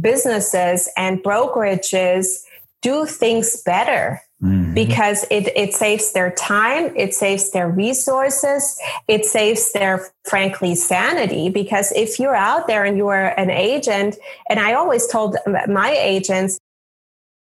businesses 0.00 0.88
and 0.96 1.22
brokerages 1.22 2.42
do 2.80 3.06
things 3.06 3.62
better 3.62 4.20
Mm-hmm. 4.42 4.74
because 4.74 5.24
it, 5.30 5.56
it 5.56 5.72
saves 5.72 6.14
their 6.14 6.32
time, 6.32 6.92
it 6.96 7.14
saves 7.14 7.52
their 7.52 7.68
resources, 7.68 8.76
it 9.06 9.24
saves 9.24 9.70
their, 9.70 10.10
frankly, 10.24 10.74
sanity. 10.74 11.48
Because 11.48 11.92
if 11.92 12.18
you're 12.18 12.34
out 12.34 12.66
there 12.66 12.84
and 12.84 12.98
you're 12.98 13.38
an 13.38 13.50
agent, 13.50 14.16
and 14.48 14.58
I 14.58 14.72
always 14.74 15.06
told 15.06 15.36
my 15.68 15.92
agents, 15.92 16.58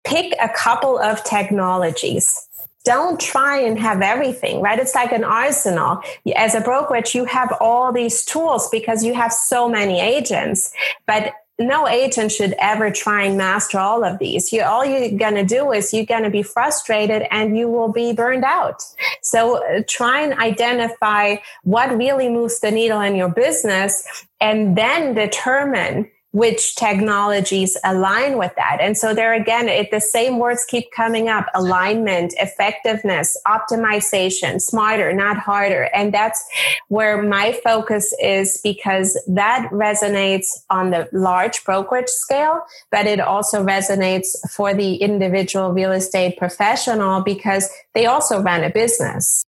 pick 0.03 0.33
a 0.41 0.49
couple 0.49 0.97
of 0.97 1.23
technologies 1.23 2.49
don't 2.85 3.17
try 3.17 3.59
and 3.59 3.79
have 3.79 4.01
everything, 4.01 4.61
right? 4.61 4.77
It's 4.77 4.93
like 4.93 5.13
an 5.13 5.23
arsenal. 5.23 6.01
As 6.35 6.53
a 6.53 6.59
brokerage, 6.59 7.15
you 7.15 7.23
have 7.23 7.55
all 7.61 7.93
these 7.93 8.25
tools 8.25 8.67
because 8.69 9.05
you 9.05 9.13
have 9.13 9.31
so 9.31 9.69
many 9.69 10.01
agents, 10.01 10.73
but 11.07 11.33
no 11.67 11.87
agent 11.87 12.31
should 12.31 12.55
ever 12.59 12.91
try 12.91 13.23
and 13.23 13.37
master 13.37 13.79
all 13.79 14.03
of 14.03 14.19
these. 14.19 14.51
You, 14.53 14.63
all 14.63 14.85
you're 14.85 15.17
going 15.17 15.35
to 15.35 15.45
do 15.45 15.71
is 15.71 15.93
you're 15.93 16.05
going 16.05 16.23
to 16.23 16.29
be 16.29 16.43
frustrated 16.43 17.23
and 17.31 17.57
you 17.57 17.67
will 17.67 17.91
be 17.91 18.13
burned 18.13 18.43
out. 18.43 18.83
So 19.21 19.63
uh, 19.63 19.83
try 19.87 20.21
and 20.21 20.33
identify 20.33 21.37
what 21.63 21.95
really 21.95 22.29
moves 22.29 22.59
the 22.59 22.71
needle 22.71 23.01
in 23.01 23.15
your 23.15 23.29
business 23.29 24.25
and 24.39 24.77
then 24.77 25.13
determine 25.13 26.09
which 26.33 26.75
technologies 26.75 27.77
align 27.83 28.39
with 28.39 28.51
that. 28.55 28.79
And 28.81 28.97
so 28.97 29.13
there 29.13 29.33
again, 29.33 29.69
it, 29.69 29.91
the 29.91 30.01
same 30.01 30.39
words 30.39 30.65
keep 30.67 30.91
coming 30.91 31.29
up, 31.29 31.45
alignment, 31.53 32.33
effectiveness, 32.39 33.39
optimization, 33.45 34.59
smarter, 34.59 35.13
not 35.13 35.37
harder. 35.37 35.89
And 35.93 36.11
that's 36.11 36.43
where 36.87 37.21
my 37.21 37.51
focus 37.63 38.15
is 38.19 38.59
because 38.63 39.15
that 39.27 39.69
resonates 39.71 40.47
on 40.71 40.89
the 40.89 41.07
large 41.13 41.63
brokerage 41.65 42.09
scale, 42.09 42.61
but 42.89 43.05
it 43.05 43.19
also 43.19 43.63
resonates 43.63 44.29
for 44.49 44.73
the 44.73 44.95
individual 44.95 45.71
real 45.71 45.91
estate 45.91 46.37
professional 46.37 47.21
because 47.21 47.69
they 47.93 48.07
also 48.07 48.41
run 48.41 48.63
a 48.63 48.71
business. 48.71 49.43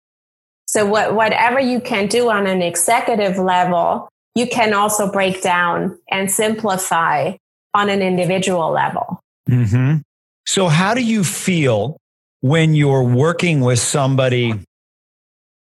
So 0.68 0.86
what, 0.86 1.16
whatever 1.16 1.60
you 1.60 1.80
can 1.80 2.06
do 2.06 2.30
on 2.30 2.46
an 2.46 2.62
executive 2.62 3.40
level 3.40 4.08
you 4.36 4.48
can 4.48 4.74
also 4.74 5.10
break 5.12 5.42
down 5.42 5.98
and 6.12 6.30
simplify 6.30 7.34
on 7.74 7.90
an 7.90 8.02
individual 8.02 8.72
level. 8.72 9.22
Mm-hmm. 9.50 9.98
So, 10.46 10.68
how 10.68 10.94
do 10.94 11.04
you 11.04 11.24
feel 11.24 11.98
when 12.42 12.76
you're 12.76 13.04
working 13.04 13.62
with 13.62 13.80
somebody 13.80 14.54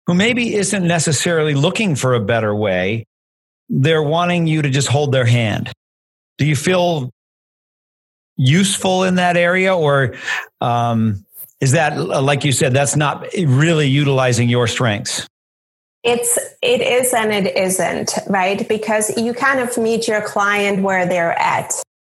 who 0.07 0.15
maybe 0.15 0.55
isn't 0.55 0.87
necessarily 0.87 1.55
looking 1.55 1.95
for 1.95 2.15
a 2.15 2.21
better 2.21 2.55
way? 2.55 3.05
They're 3.69 4.03
wanting 4.03 4.47
you 4.47 4.63
to 4.63 4.71
just 4.71 4.89
hold 4.89 5.13
their 5.13 5.25
hand. 5.25 5.73
Do 6.39 6.47
you 6.47 6.57
feel 6.57 7.11
useful 8.37 9.05
in 9.05 9.15
that 9.17 9.37
area, 9.37 9.75
or 9.75 10.17
um, 10.61 11.25
is 11.61 11.73
that, 11.73 11.97
like 11.97 12.45
you 12.45 12.53
said, 12.53 12.73
that's 12.73 12.97
not 12.97 13.27
really 13.39 13.87
utilizing 13.87 14.49
your 14.49 14.67
strengths? 14.67 15.27
It's 16.05 16.39
it 16.63 16.81
is 16.83 17.15
and 17.15 17.33
it 17.33 17.57
isn't, 17.57 18.13
right? 18.29 18.69
Because 18.69 19.17
you 19.17 19.33
kind 19.33 19.61
of 19.61 19.77
meet 19.79 20.07
your 20.07 20.21
client 20.21 20.83
where 20.83 21.07
they're 21.07 21.39
at. 21.39 21.73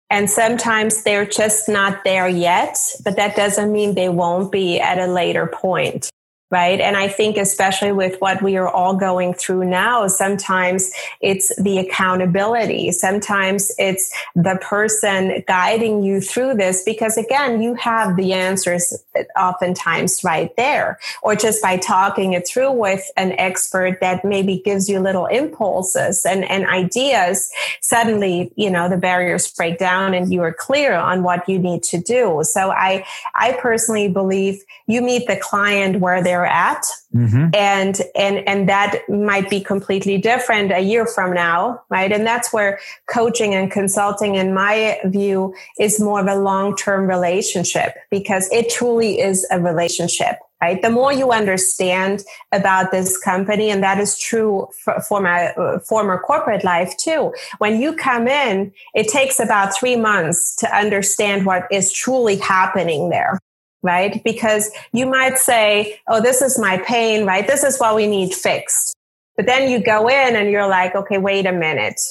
And 0.09 0.29
sometimes 0.29 1.03
they're 1.03 1.25
just 1.25 1.69
not 1.69 2.03
there 2.03 2.27
yet, 2.27 2.77
but 3.03 3.15
that 3.15 3.35
doesn't 3.35 3.71
mean 3.71 3.95
they 3.95 4.09
won't 4.09 4.51
be 4.51 4.79
at 4.79 4.99
a 4.99 5.07
later 5.07 5.47
point 5.47 6.09
right? 6.55 6.79
And 6.79 6.95
I 6.95 7.09
think, 7.09 7.35
especially 7.35 7.91
with 7.91 8.15
what 8.21 8.41
we 8.41 8.55
are 8.55 8.69
all 8.69 8.95
going 8.95 9.33
through 9.33 9.65
now, 9.65 10.07
sometimes 10.07 10.89
it's 11.19 11.53
the 11.61 11.79
accountability. 11.79 12.93
Sometimes 12.93 13.73
it's 13.77 14.09
the 14.35 14.57
person 14.61 15.43
guiding 15.47 16.01
you 16.01 16.21
through 16.21 16.53
this 16.53 16.81
because, 16.85 17.17
again, 17.17 17.61
you 17.61 17.73
have 17.73 18.15
the 18.15 18.31
answers 18.31 18.97
oftentimes 19.37 20.23
right 20.23 20.55
there, 20.55 20.97
or 21.23 21.35
just 21.35 21.61
by 21.61 21.75
talking 21.75 22.31
it 22.31 22.47
through 22.47 22.71
with 22.71 23.03
an 23.17 23.33
expert 23.33 23.99
that 23.99 24.23
maybe 24.23 24.61
gives 24.63 24.87
you 24.87 25.01
little 25.01 25.25
impulses 25.25 26.25
and, 26.25 26.45
and 26.49 26.65
ideas. 26.67 27.51
Suddenly, 27.81 28.53
you 28.55 28.69
know, 28.69 28.87
the 28.87 28.95
barriers 28.95 29.51
break 29.51 29.77
down 29.77 30.13
and 30.13 30.31
you 30.31 30.41
are 30.41 30.53
clear 30.53 30.93
on 30.93 31.21
what 31.21 31.49
you 31.49 31.59
need 31.59 31.83
to 31.83 31.97
do. 31.99 32.39
So 32.43 32.71
I, 32.71 33.05
I 33.33 33.57
personally 33.59 34.07
believe 34.07 34.63
you 34.87 35.01
meet 35.01 35.27
the 35.27 35.35
client 35.35 35.99
where 35.99 36.23
they're 36.23 36.44
they're 36.45 36.53
at. 36.53 36.86
Mm-hmm. 37.15 37.47
and 37.53 38.01
and 38.13 38.45
and 38.45 38.67
that 38.67 38.99
might 39.08 39.49
be 39.49 39.62
completely 39.62 40.17
different 40.17 40.73
a 40.73 40.81
year 40.81 41.05
from 41.05 41.34
now 41.34 41.81
right? 41.89 42.12
And 42.12 42.27
that's 42.27 42.51
where 42.51 42.77
coaching 43.10 43.55
and 43.55 43.71
consulting 43.71 44.36
in 44.36 44.53
my 44.53 44.99
view 45.05 45.55
is 45.79 45.97
more 45.97 46.19
of 46.19 46.27
a 46.27 46.36
long-term 46.36 47.08
relationship 47.08 47.93
because 48.12 48.49
it 48.51 48.69
truly 48.69 49.21
is 49.21 49.47
a 49.49 49.62
relationship 49.62 50.39
right? 50.62 50.81
The 50.81 50.89
more 50.89 51.13
you 51.13 51.31
understand 51.31 52.23
about 52.51 52.91
this 52.91 53.17
company 53.17 53.69
and 53.69 53.81
that 53.81 53.97
is 53.97 54.17
true 54.17 54.67
for, 54.84 54.99
for 54.99 55.21
my 55.21 55.53
uh, 55.53 55.79
former 55.79 56.19
corporate 56.19 56.65
life 56.65 56.97
too 56.97 57.34
when 57.60 57.81
you 57.81 57.95
come 57.95 58.27
in 58.27 58.73
it 58.93 59.08
takes 59.08 59.39
about 59.39 59.73
three 59.77 59.95
months 59.95 60.55
to 60.58 60.67
understand 60.75 61.45
what 61.45 61.63
is 61.71 61.93
truly 61.93 62.38
happening 62.38 63.10
there 63.10 63.39
right? 63.85 64.21
Because 64.23 64.71
you 64.91 65.05
might 65.05 65.37
say, 65.37 65.99
oh, 66.07 66.19
this 66.19 66.41
is 66.41 66.57
my 66.59 66.79
pain, 66.79 67.23
right? 67.25 67.45
This 67.45 67.63
is 67.63 67.77
what 67.77 67.95
we 67.95 68.07
need 68.07 68.33
fixed. 68.33 68.95
But 69.37 69.45
then 69.45 69.69
you 69.69 69.79
go 69.79 70.07
in 70.07 70.35
and 70.35 70.49
you're 70.49 70.67
like, 70.67 70.95
okay, 70.95 71.19
wait 71.19 71.45
a 71.45 71.51
minute, 71.51 72.01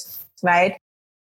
right? 0.43 0.79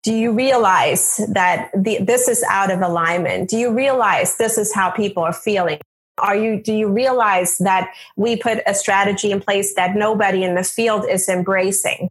Do 0.04 0.14
you 0.14 0.34
realize 0.34 1.22
that 1.32 1.70
the, 1.74 2.00
this 2.00 2.28
is 2.28 2.44
out 2.50 2.72
of 2.72 2.82
alignment? 2.82 3.50
Do 3.50 3.58
you 3.58 3.74
realize 3.74 4.36
this 4.36 4.58
is 4.58 4.74
how 4.74 4.92
people 4.92 5.24
are 5.24 5.34
feeling? 5.34 5.80
Are 6.18 6.36
you, 6.36 6.62
do 6.62 6.74
you 6.74 6.90
realize 6.90 7.58
that 7.60 7.92
we 8.18 8.36
put 8.36 8.60
a 8.68 8.74
strategy 8.74 9.32
in 9.32 9.40
place 9.40 9.76
that 9.76 9.96
nobody 9.96 10.44
in 10.44 10.56
the 10.56 10.64
field 10.64 11.06
is 11.10 11.30
embracing? 11.30 12.10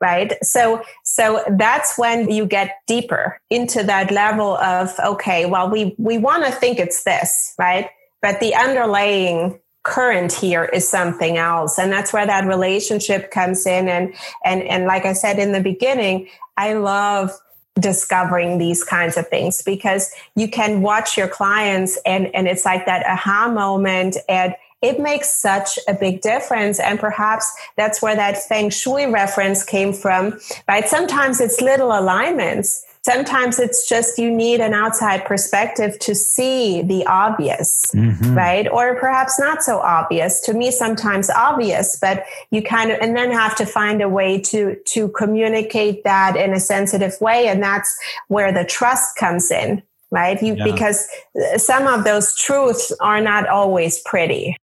Right? 0.00 0.32
So 0.42 0.82
so 1.04 1.44
that's 1.58 1.98
when 1.98 2.30
you 2.30 2.46
get 2.46 2.76
deeper 2.86 3.40
into 3.50 3.82
that 3.84 4.10
level 4.10 4.56
of 4.58 4.92
okay 5.04 5.46
well 5.46 5.70
we 5.70 5.94
we 5.98 6.18
want 6.18 6.44
to 6.44 6.52
think 6.52 6.78
it's 6.78 7.04
this 7.04 7.54
right? 7.58 7.88
But 8.20 8.40
the 8.40 8.54
underlying 8.54 9.60
current 9.84 10.32
here 10.32 10.64
is 10.64 10.86
something 10.86 11.38
else. 11.38 11.78
And 11.78 11.90
that's 11.90 12.12
where 12.12 12.26
that 12.26 12.46
relationship 12.46 13.30
comes 13.30 13.64
in. 13.64 13.88
And 13.88 14.14
and 14.44 14.62
and 14.62 14.84
like 14.86 15.04
i 15.04 15.12
said 15.12 15.38
in 15.38 15.52
the 15.52 15.60
beginning 15.60 16.28
i 16.56 16.74
love 16.74 17.30
discovering 17.78 18.58
these 18.58 18.82
kinds 18.82 19.16
of 19.16 19.28
things 19.28 19.62
because 19.62 20.12
you 20.34 20.48
can 20.48 20.82
watch 20.82 21.16
your 21.16 21.28
clients 21.28 21.98
and 22.04 22.34
and 22.34 22.48
it's 22.48 22.64
like 22.64 22.86
that 22.86 23.06
aha 23.06 23.48
moment 23.48 24.16
and 24.28 24.54
it 24.82 25.00
makes 25.00 25.34
such 25.40 25.78
a 25.88 25.94
big 25.94 26.20
difference. 26.20 26.78
And 26.78 26.98
perhaps 26.98 27.52
that's 27.76 28.00
where 28.00 28.16
that 28.16 28.42
feng 28.48 28.70
shui 28.70 29.06
reference 29.06 29.64
came 29.64 29.92
from, 29.92 30.38
right? 30.68 30.88
Sometimes 30.88 31.40
it's 31.40 31.60
little 31.60 31.88
alignments. 31.88 32.84
Sometimes 33.02 33.58
it's 33.58 33.88
just 33.88 34.18
you 34.18 34.30
need 34.30 34.60
an 34.60 34.74
outside 34.74 35.24
perspective 35.24 35.98
to 36.00 36.14
see 36.14 36.82
the 36.82 37.06
obvious, 37.06 37.86
mm-hmm. 37.94 38.34
right? 38.34 38.68
Or 38.68 38.96
perhaps 38.96 39.38
not 39.38 39.62
so 39.62 39.78
obvious. 39.78 40.40
To 40.42 40.52
me, 40.52 40.70
sometimes 40.70 41.30
obvious, 41.30 41.98
but 41.98 42.24
you 42.50 42.62
kind 42.62 42.90
of, 42.90 42.98
and 43.00 43.16
then 43.16 43.30
have 43.32 43.56
to 43.56 43.66
find 43.66 44.02
a 44.02 44.08
way 44.08 44.40
to, 44.42 44.76
to 44.86 45.08
communicate 45.10 46.04
that 46.04 46.36
in 46.36 46.52
a 46.52 46.60
sensitive 46.60 47.18
way. 47.20 47.48
And 47.48 47.62
that's 47.62 47.96
where 48.26 48.52
the 48.52 48.64
trust 48.64 49.16
comes 49.16 49.50
in, 49.50 49.82
right? 50.10 50.42
You, 50.42 50.56
yeah. 50.56 50.64
because 50.64 51.08
some 51.56 51.86
of 51.86 52.04
those 52.04 52.36
truths 52.36 52.92
are 53.00 53.20
not 53.20 53.48
always 53.48 54.00
pretty 54.00 54.56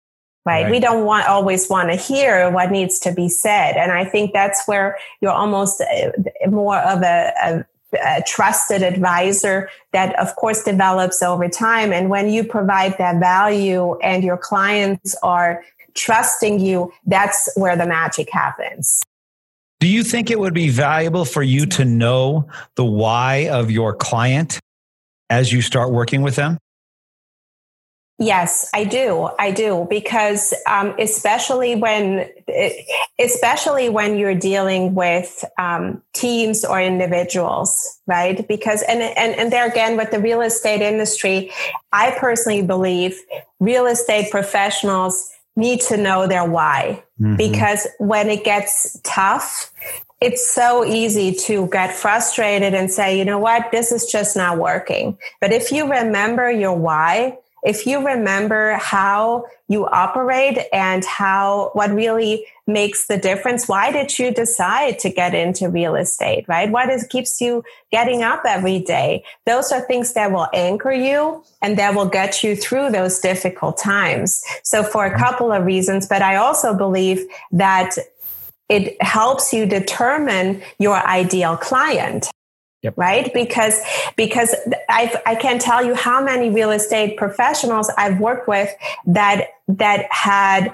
right? 0.46 0.64
right? 0.64 0.72
We 0.72 0.80
don't 0.80 1.06
want 1.06 1.28
always 1.28 1.70
want 1.70 1.90
to 1.90 1.96
hear 1.96 2.50
what 2.52 2.72
needs 2.72 3.00
to 3.00 3.12
be 3.12 3.30
said. 3.30 3.76
And 3.78 3.92
I 3.92 4.06
think 4.06 4.34
that's 4.34 4.66
where 4.68 4.98
you're 5.22 5.32
almost 5.32 5.82
uh, 5.82 6.50
more 6.50 6.78
of 6.78 7.02
a, 7.02 7.34
a 7.44 7.66
a 8.04 8.22
trusted 8.28 8.84
advisor 8.84 9.70
that 9.94 10.18
of 10.20 10.36
course 10.36 10.64
develops 10.64 11.22
over 11.22 11.48
time 11.48 11.94
and 11.94 12.10
when 12.10 12.30
you 12.30 12.44
provide 12.44 12.98
that 12.98 13.20
value 13.20 13.98
and 14.00 14.24
your 14.24 14.38
clients 14.38 15.16
are 15.24 15.64
trusting 15.94 16.60
you 16.60 16.92
that's 17.06 17.50
where 17.56 17.78
the 17.78 17.86
magic 17.86 18.30
happens 18.32 19.02
do 19.80 19.88
you 19.88 20.04
think 20.04 20.30
it 20.30 20.40
would 20.40 20.54
be 20.54 20.70
valuable 20.70 21.24
for 21.24 21.44
you 21.44 21.66
to 21.66 21.86
know 21.86 22.50
the 22.76 22.84
why 22.84 23.48
of 23.50 23.72
your 23.72 23.94
client 23.94 24.60
as 25.30 25.54
you 25.54 25.62
start 25.62 25.92
working 25.92 26.22
with 26.22 26.36
them 26.36 26.58
Yes, 28.18 28.70
I 28.74 28.86
do. 28.86 29.30
I 29.38 29.52
do 29.52 29.88
because 29.90 30.54
um, 30.68 30.96
especially 30.98 31.76
when 31.76 32.30
especially 33.20 33.90
when 33.90 34.18
you're 34.18 34.36
dealing 34.36 34.96
with 34.96 35.44
um, 35.58 36.02
teams 36.14 36.64
or 36.64 36.80
individuals, 36.82 38.00
right? 38.08 38.48
Because 38.48 38.84
and 38.84 39.02
and 39.02 39.36
and 39.36 39.52
there 39.52 39.68
again 39.68 39.98
with 39.98 40.12
the 40.12 40.20
real 40.20 40.42
estate 40.42 40.82
industry, 40.82 41.52
I 41.92 42.16
personally 42.18 42.62
believe 42.62 43.20
real 43.60 43.86
estate 43.86 44.32
professionals 44.32 45.30
need 45.58 45.82
to 45.82 45.98
know 45.98 46.28
their 46.28 46.46
why 46.46 47.04
mm-hmm. 47.20 47.38
because 47.38 47.88
when 47.98 48.30
it 48.30 48.44
gets 48.44 49.00
tough 49.04 49.72
it's 50.22 50.50
so 50.50 50.86
easy 50.86 51.34
to 51.34 51.68
get 51.68 51.94
frustrated 51.94 52.74
and 52.74 52.90
say, 52.90 53.18
you 53.18 53.26
know 53.26 53.38
what, 53.38 53.72
this 53.72 53.92
is 53.92 54.06
just 54.06 54.36
not 54.36 54.58
working. 54.58 55.18
But 55.42 55.52
if 55.52 55.72
you 55.72 55.92
remember 55.92 56.50
your 56.50 56.76
why, 56.76 57.38
if 57.66 57.86
you 57.86 58.06
remember 58.06 58.74
how 58.74 59.46
you 59.68 59.88
operate 59.88 60.60
and 60.72 61.04
how 61.04 61.72
what 61.74 61.90
really 61.92 62.46
makes 62.68 63.08
the 63.08 63.18
difference 63.18 63.68
why 63.68 63.92
did 63.92 64.18
you 64.18 64.32
decide 64.32 64.98
to 65.00 65.10
get 65.10 65.34
into 65.34 65.70
real 65.70 65.96
estate 65.96 66.46
right? 66.48 66.72
What 66.72 66.90
is 66.90 67.06
keeps 67.08 67.42
you 67.42 67.64
getting 67.92 68.24
up 68.24 68.44
every 68.48 68.80
day? 68.80 69.24
Those 69.46 69.72
are 69.72 69.82
things 69.82 70.14
that 70.14 70.32
will 70.32 70.48
anchor 70.54 70.92
you 70.92 71.44
and 71.62 71.78
that 71.78 71.96
will 71.96 72.08
get 72.08 72.44
you 72.44 72.56
through 72.56 72.92
those 72.92 73.20
difficult 73.20 73.78
times. 73.78 74.44
So 74.64 74.84
for 74.84 75.06
a 75.06 75.10
mm-hmm. 75.10 75.20
couple 75.20 75.52
of 75.52 75.66
reasons 75.66 76.08
but 76.08 76.22
i 76.22 76.36
also 76.36 76.74
believe 76.74 77.26
that 77.52 77.96
it 78.70 79.02
helps 79.02 79.54
you 79.54 79.66
determine 79.66 80.62
your 80.80 80.96
ideal 81.08 81.56
client 81.58 82.30
Yep. 82.86 82.98
Right. 82.98 83.34
Because, 83.34 83.82
because 84.16 84.56
I've, 84.88 85.16
I 85.26 85.34
can't 85.34 85.60
tell 85.60 85.84
you 85.84 85.96
how 85.96 86.24
many 86.24 86.52
real 86.52 86.70
estate 86.70 87.18
professionals 87.18 87.92
I've 87.98 88.20
worked 88.20 88.48
with 88.48 88.70
that, 89.08 89.48
that 89.68 90.06
had, 90.12 90.72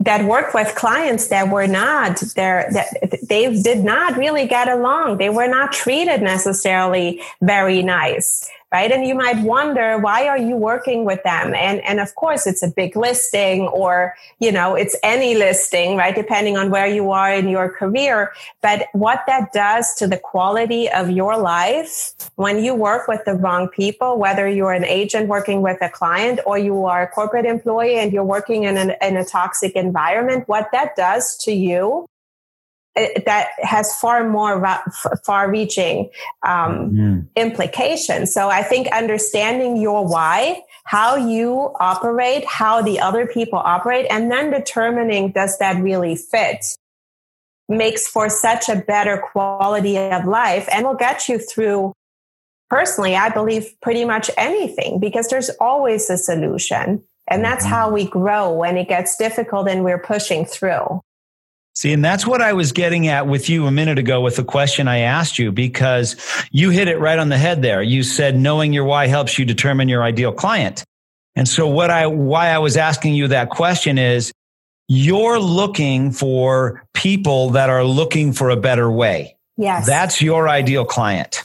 that 0.00 0.24
worked 0.24 0.54
with 0.54 0.74
clients 0.74 1.28
that 1.28 1.48
were 1.48 1.68
not 1.68 2.18
there, 2.34 2.68
that 2.72 3.20
they 3.28 3.62
did 3.62 3.84
not 3.84 4.16
really 4.16 4.48
get 4.48 4.66
along. 4.66 5.18
They 5.18 5.30
were 5.30 5.46
not 5.46 5.70
treated 5.70 6.20
necessarily 6.20 7.22
very 7.40 7.84
nice 7.84 8.50
right? 8.72 8.90
And 8.90 9.06
you 9.06 9.14
might 9.14 9.38
wonder, 9.40 9.98
why 9.98 10.26
are 10.26 10.38
you 10.38 10.56
working 10.56 11.04
with 11.04 11.22
them? 11.24 11.54
And, 11.54 11.80
and 11.84 12.00
of 12.00 12.14
course, 12.14 12.46
it's 12.46 12.62
a 12.62 12.68
big 12.68 12.96
listing 12.96 13.68
or, 13.68 14.14
you 14.38 14.50
know, 14.50 14.74
it's 14.74 14.96
any 15.02 15.34
listing, 15.34 15.96
right? 15.96 16.14
Depending 16.14 16.56
on 16.56 16.70
where 16.70 16.86
you 16.86 17.10
are 17.10 17.32
in 17.32 17.48
your 17.48 17.68
career. 17.68 18.32
But 18.62 18.86
what 18.92 19.24
that 19.26 19.52
does 19.52 19.94
to 19.96 20.06
the 20.06 20.16
quality 20.16 20.88
of 20.90 21.10
your 21.10 21.38
life 21.38 22.14
when 22.36 22.64
you 22.64 22.74
work 22.74 23.08
with 23.08 23.24
the 23.26 23.34
wrong 23.34 23.68
people, 23.68 24.18
whether 24.18 24.48
you're 24.48 24.72
an 24.72 24.84
agent 24.84 25.28
working 25.28 25.60
with 25.60 25.76
a 25.82 25.90
client 25.90 26.40
or 26.46 26.56
you 26.56 26.86
are 26.86 27.02
a 27.02 27.08
corporate 27.08 27.44
employee 27.44 27.96
and 27.96 28.12
you're 28.12 28.24
working 28.24 28.64
in, 28.64 28.78
an, 28.78 28.94
in 29.02 29.16
a 29.18 29.24
toxic 29.24 29.72
environment, 29.72 30.48
what 30.48 30.68
that 30.72 30.96
does 30.96 31.36
to 31.38 31.52
you 31.52 32.06
that 32.94 33.48
has 33.62 33.94
far 33.98 34.28
more 34.28 34.82
far 35.24 35.50
reaching 35.50 36.10
um, 36.46 36.90
mm. 36.90 37.26
implications. 37.36 38.34
So 38.34 38.50
I 38.50 38.62
think 38.62 38.88
understanding 38.88 39.78
your 39.78 40.06
why, 40.06 40.62
how 40.84 41.16
you 41.16 41.72
operate, 41.80 42.44
how 42.44 42.82
the 42.82 43.00
other 43.00 43.26
people 43.26 43.58
operate, 43.58 44.06
and 44.10 44.30
then 44.30 44.50
determining 44.50 45.32
does 45.32 45.58
that 45.58 45.82
really 45.82 46.16
fit 46.16 46.76
makes 47.68 48.06
for 48.06 48.28
such 48.28 48.68
a 48.68 48.76
better 48.76 49.16
quality 49.32 49.96
of 49.96 50.26
life 50.26 50.68
and 50.70 50.84
will 50.84 50.94
get 50.94 51.28
you 51.28 51.38
through 51.38 51.92
personally 52.68 53.14
i 53.14 53.28
believe 53.28 53.72
pretty 53.80 54.04
much 54.04 54.30
anything 54.36 54.98
because 54.98 55.28
there's 55.28 55.48
always 55.60 56.10
a 56.10 56.18
solution 56.18 57.02
and 57.28 57.44
that's 57.44 57.64
mm-hmm. 57.64 57.74
how 57.74 57.90
we 57.90 58.04
grow 58.04 58.52
when 58.52 58.76
it 58.76 58.88
gets 58.88 59.16
difficult 59.16 59.68
and 59.68 59.84
we're 59.84 59.98
pushing 59.98 60.44
through 60.44 61.00
See, 61.74 61.92
and 61.92 62.04
that's 62.04 62.26
what 62.26 62.42
I 62.42 62.52
was 62.52 62.72
getting 62.72 63.08
at 63.08 63.26
with 63.26 63.48
you 63.48 63.66
a 63.66 63.70
minute 63.70 63.98
ago 63.98 64.20
with 64.20 64.36
the 64.36 64.44
question 64.44 64.88
I 64.88 64.98
asked 64.98 65.38
you, 65.38 65.50
because 65.52 66.16
you 66.50 66.68
hit 66.68 66.86
it 66.86 66.98
right 66.98 67.18
on 67.18 67.30
the 67.30 67.38
head 67.38 67.62
there. 67.62 67.82
You 67.82 68.02
said 68.02 68.36
knowing 68.36 68.74
your 68.74 68.84
why 68.84 69.06
helps 69.06 69.38
you 69.38 69.46
determine 69.46 69.88
your 69.88 70.02
ideal 70.02 70.32
client. 70.32 70.84
And 71.34 71.48
so 71.48 71.66
what 71.66 71.90
I, 71.90 72.06
why 72.06 72.48
I 72.48 72.58
was 72.58 72.76
asking 72.76 73.14
you 73.14 73.28
that 73.28 73.48
question 73.48 73.96
is 73.96 74.32
you're 74.86 75.40
looking 75.40 76.12
for 76.12 76.84
people 76.92 77.50
that 77.50 77.70
are 77.70 77.84
looking 77.84 78.34
for 78.34 78.50
a 78.50 78.56
better 78.56 78.90
way. 78.90 79.38
Yes. 79.56 79.86
That's 79.86 80.20
your 80.20 80.50
ideal 80.50 80.84
client. 80.84 81.42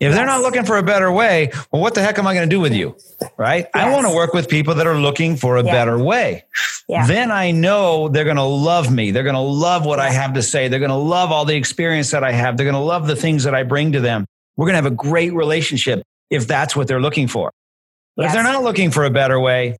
If 0.00 0.14
they're 0.14 0.26
not 0.26 0.42
looking 0.42 0.64
for 0.64 0.76
a 0.76 0.82
better 0.82 1.10
way, 1.10 1.50
well, 1.72 1.82
what 1.82 1.94
the 1.94 2.02
heck 2.02 2.18
am 2.18 2.26
I 2.26 2.34
going 2.34 2.48
to 2.48 2.54
do 2.54 2.60
with 2.60 2.72
you? 2.72 2.96
Right? 3.36 3.66
Yes. 3.74 3.84
I 3.86 3.90
want 3.90 4.06
to 4.06 4.14
work 4.14 4.32
with 4.32 4.48
people 4.48 4.74
that 4.74 4.86
are 4.86 4.98
looking 4.98 5.36
for 5.36 5.56
a 5.56 5.64
yeah. 5.64 5.72
better 5.72 5.98
way. 5.98 6.44
Yeah. 6.88 7.06
Then 7.06 7.30
I 7.30 7.50
know 7.50 8.08
they're 8.08 8.24
going 8.24 8.36
to 8.36 8.42
love 8.42 8.92
me. 8.92 9.10
They're 9.10 9.22
going 9.22 9.34
to 9.34 9.40
love 9.40 9.84
what 9.84 9.98
yeah. 9.98 10.06
I 10.06 10.10
have 10.10 10.34
to 10.34 10.42
say. 10.42 10.68
They're 10.68 10.78
going 10.78 10.90
to 10.90 10.96
love 10.96 11.30
all 11.30 11.44
the 11.44 11.56
experience 11.56 12.10
that 12.10 12.24
I 12.24 12.32
have. 12.32 12.56
They're 12.56 12.64
going 12.64 12.74
to 12.74 12.80
love 12.80 13.06
the 13.06 13.16
things 13.16 13.44
that 13.44 13.54
I 13.54 13.62
bring 13.62 13.92
to 13.92 14.00
them. 14.00 14.26
We're 14.56 14.66
going 14.66 14.74
to 14.74 14.82
have 14.82 14.92
a 14.92 14.96
great 14.96 15.32
relationship 15.34 16.02
if 16.30 16.46
that's 16.46 16.74
what 16.74 16.88
they're 16.88 17.00
looking 17.00 17.28
for. 17.28 17.52
But 18.16 18.24
yes. 18.24 18.30
if 18.30 18.34
they're 18.34 18.52
not 18.52 18.62
looking 18.62 18.90
for 18.90 19.04
a 19.04 19.10
better 19.10 19.38
way, 19.38 19.76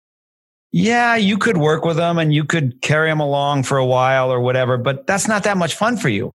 yeah, 0.70 1.16
you 1.16 1.38
could 1.38 1.56
work 1.56 1.84
with 1.84 1.96
them 1.96 2.18
and 2.18 2.32
you 2.32 2.44
could 2.44 2.80
carry 2.82 3.10
them 3.10 3.20
along 3.20 3.62
for 3.62 3.78
a 3.78 3.86
while 3.86 4.30
or 4.30 4.40
whatever, 4.40 4.76
but 4.76 5.06
that's 5.06 5.26
not 5.26 5.44
that 5.44 5.56
much 5.56 5.74
fun 5.74 5.96
for 5.96 6.08
you. 6.08 6.32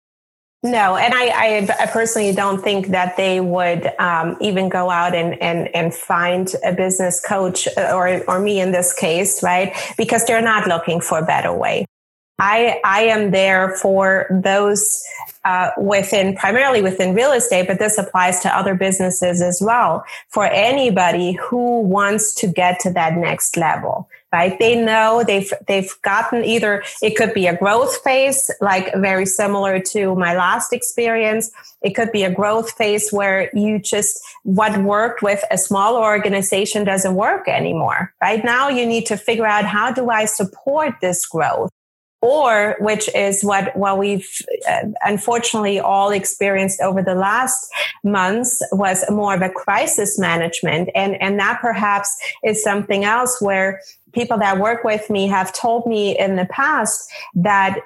No, 0.62 0.96
and 0.96 1.14
I, 1.14 1.66
I, 1.80 1.86
personally 1.86 2.32
don't 2.34 2.62
think 2.62 2.88
that 2.88 3.16
they 3.16 3.40
would 3.40 3.86
um, 3.98 4.36
even 4.42 4.68
go 4.68 4.90
out 4.90 5.14
and, 5.14 5.40
and, 5.40 5.74
and 5.74 5.94
find 5.94 6.52
a 6.62 6.74
business 6.74 7.18
coach 7.18 7.66
uh, 7.78 7.92
or, 7.94 8.22
or 8.28 8.38
me 8.40 8.60
in 8.60 8.70
this 8.70 8.92
case, 8.92 9.42
right? 9.42 9.74
Because 9.96 10.26
they're 10.26 10.42
not 10.42 10.68
looking 10.68 11.00
for 11.00 11.18
a 11.18 11.24
better 11.24 11.50
way. 11.50 11.86
I, 12.38 12.78
I 12.84 13.02
am 13.04 13.30
there 13.30 13.74
for 13.76 14.26
those 14.30 15.02
uh, 15.44 15.70
within 15.78 16.36
primarily 16.36 16.82
within 16.82 17.14
real 17.14 17.32
estate, 17.32 17.66
but 17.66 17.78
this 17.78 17.96
applies 17.96 18.40
to 18.40 18.54
other 18.54 18.74
businesses 18.74 19.40
as 19.40 19.62
well. 19.64 20.04
For 20.28 20.44
anybody 20.44 21.32
who 21.32 21.80
wants 21.80 22.34
to 22.34 22.46
get 22.46 22.80
to 22.80 22.92
that 22.92 23.14
next 23.14 23.56
level, 23.56 24.08
right? 24.32 24.58
They 24.58 24.76
know 24.76 25.24
they've, 25.26 25.52
they've 25.66 25.90
gotten 26.02 26.44
either, 26.44 26.82
it 27.02 27.16
could 27.16 27.34
be 27.34 27.46
a 27.46 27.56
growth 27.56 27.96
phase, 28.02 28.50
like 28.60 28.94
very 28.94 29.26
similar 29.26 29.80
to 29.80 30.14
my 30.14 30.34
last 30.36 30.72
experience. 30.72 31.50
It 31.82 31.94
could 31.94 32.12
be 32.12 32.22
a 32.22 32.32
growth 32.32 32.72
phase 32.72 33.10
where 33.10 33.50
you 33.54 33.78
just, 33.78 34.20
what 34.42 34.82
worked 34.82 35.22
with 35.22 35.42
a 35.50 35.58
small 35.58 35.96
organization 35.96 36.84
doesn't 36.84 37.14
work 37.14 37.48
anymore. 37.48 38.12
Right 38.20 38.44
now 38.44 38.68
you 38.68 38.86
need 38.86 39.06
to 39.06 39.16
figure 39.16 39.46
out 39.46 39.64
how 39.64 39.92
do 39.92 40.10
I 40.10 40.26
support 40.26 40.94
this 41.00 41.26
growth? 41.26 41.70
or 42.22 42.76
which 42.80 43.08
is 43.14 43.42
what 43.42 43.74
what 43.76 43.98
we've 43.98 44.28
uh, 44.68 44.82
unfortunately 45.04 45.80
all 45.80 46.10
experienced 46.10 46.80
over 46.82 47.02
the 47.02 47.14
last 47.14 47.70
months 48.04 48.62
was 48.72 49.04
more 49.10 49.34
of 49.34 49.42
a 49.42 49.48
crisis 49.48 50.18
management 50.18 50.90
and 50.94 51.20
and 51.20 51.38
that 51.38 51.60
perhaps 51.60 52.14
is 52.44 52.62
something 52.62 53.04
else 53.04 53.40
where 53.40 53.80
people 54.12 54.38
that 54.38 54.58
work 54.58 54.84
with 54.84 55.08
me 55.10 55.26
have 55.26 55.52
told 55.52 55.86
me 55.86 56.18
in 56.18 56.36
the 56.36 56.46
past 56.46 57.10
that 57.34 57.78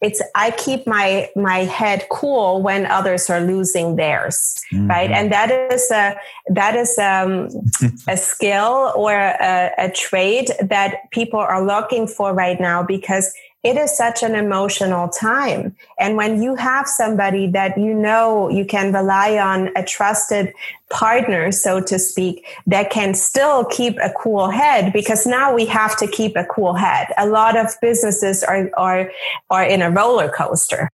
it's 0.00 0.22
i 0.34 0.50
keep 0.52 0.86
my 0.86 1.28
my 1.36 1.58
head 1.58 2.06
cool 2.10 2.62
when 2.62 2.86
others 2.86 3.28
are 3.28 3.40
losing 3.40 3.96
theirs 3.96 4.60
mm-hmm. 4.72 4.88
right 4.88 5.10
and 5.10 5.30
that 5.30 5.50
is 5.50 5.90
a 5.90 6.16
that 6.48 6.74
is 6.74 6.98
um, 6.98 7.48
a 8.08 8.16
skill 8.16 8.92
or 8.96 9.12
a, 9.12 9.72
a 9.78 9.90
trait 9.90 10.50
that 10.62 11.10
people 11.10 11.38
are 11.38 11.64
looking 11.64 12.06
for 12.06 12.32
right 12.32 12.60
now 12.60 12.82
because 12.82 13.32
it 13.62 13.76
is 13.76 13.94
such 13.94 14.22
an 14.22 14.34
emotional 14.34 15.08
time. 15.08 15.76
And 15.98 16.16
when 16.16 16.42
you 16.42 16.54
have 16.54 16.88
somebody 16.88 17.46
that 17.48 17.76
you 17.76 17.92
know 17.92 18.48
you 18.48 18.64
can 18.64 18.92
rely 18.92 19.36
on, 19.38 19.68
a 19.76 19.84
trusted 19.84 20.54
partner, 20.88 21.52
so 21.52 21.80
to 21.82 21.98
speak, 21.98 22.46
that 22.66 22.90
can 22.90 23.14
still 23.14 23.66
keep 23.66 23.98
a 23.98 24.12
cool 24.16 24.48
head, 24.48 24.92
because 24.92 25.26
now 25.26 25.54
we 25.54 25.66
have 25.66 25.96
to 25.98 26.06
keep 26.06 26.36
a 26.36 26.44
cool 26.44 26.72
head. 26.72 27.08
A 27.18 27.26
lot 27.26 27.56
of 27.56 27.68
businesses 27.82 28.42
are, 28.42 28.70
are, 28.78 29.12
are 29.50 29.64
in 29.64 29.82
a 29.82 29.90
roller 29.90 30.30
coaster. 30.30 30.88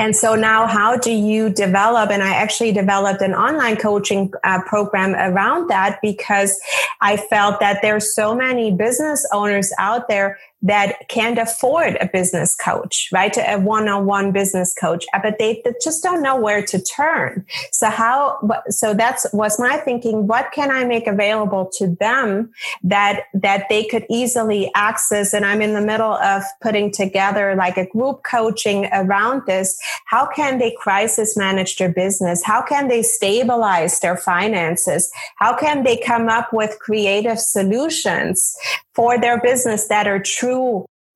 And 0.00 0.14
so 0.14 0.36
now 0.36 0.68
how 0.68 0.96
do 0.96 1.10
you 1.10 1.50
develop? 1.50 2.10
And 2.10 2.22
I 2.22 2.32
actually 2.34 2.70
developed 2.70 3.20
an 3.20 3.34
online 3.34 3.76
coaching 3.76 4.32
uh, 4.44 4.62
program 4.62 5.14
around 5.14 5.68
that 5.70 5.98
because 6.00 6.60
I 7.00 7.16
felt 7.16 7.58
that 7.58 7.82
there's 7.82 8.14
so 8.14 8.32
many 8.32 8.70
business 8.70 9.26
owners 9.32 9.72
out 9.78 10.06
there 10.06 10.38
that 10.62 11.08
can't 11.08 11.38
afford 11.38 11.96
a 12.00 12.08
business 12.12 12.56
coach, 12.56 13.08
right? 13.12 13.36
A 13.36 13.58
one-on-one 13.58 14.32
business 14.32 14.74
coach, 14.74 15.04
uh, 15.14 15.20
but 15.22 15.38
they 15.38 15.62
just 15.82 16.02
don't 16.02 16.20
know 16.22 16.36
where 16.36 16.62
to 16.62 16.80
turn. 16.80 17.46
So 17.70 17.88
how, 17.88 18.40
so 18.68 18.92
that's 18.92 19.26
was 19.32 19.60
my 19.60 19.76
thinking. 19.76 20.26
What 20.26 20.50
can 20.52 20.70
I 20.70 20.84
make 20.84 21.06
available 21.06 21.70
to 21.74 21.94
them 22.00 22.50
that, 22.82 23.24
that 23.34 23.68
they 23.68 23.84
could 23.84 24.04
easily 24.10 24.70
access? 24.74 25.32
And 25.32 25.44
I'm 25.44 25.62
in 25.62 25.74
the 25.74 25.80
middle 25.80 26.14
of 26.14 26.42
putting 26.60 26.90
together 26.90 27.54
like 27.54 27.76
a 27.76 27.86
group 27.86 28.24
coaching 28.24 28.88
around 28.92 29.42
this. 29.46 29.78
How 30.06 30.26
can 30.26 30.58
they 30.58 30.74
crisis 30.76 31.36
manage 31.36 31.76
their 31.76 31.92
business? 31.92 32.42
How 32.44 32.62
can 32.62 32.88
they 32.88 33.02
stabilize 33.02 34.00
their 34.00 34.16
finances? 34.16 35.10
How 35.36 35.56
can 35.56 35.84
they 35.84 35.98
come 35.98 36.28
up 36.28 36.52
with 36.52 36.78
creative 36.80 37.38
solutions 37.38 38.56
for 38.94 39.20
their 39.20 39.40
business 39.40 39.86
that 39.86 40.08
are 40.08 40.18
true 40.20 40.47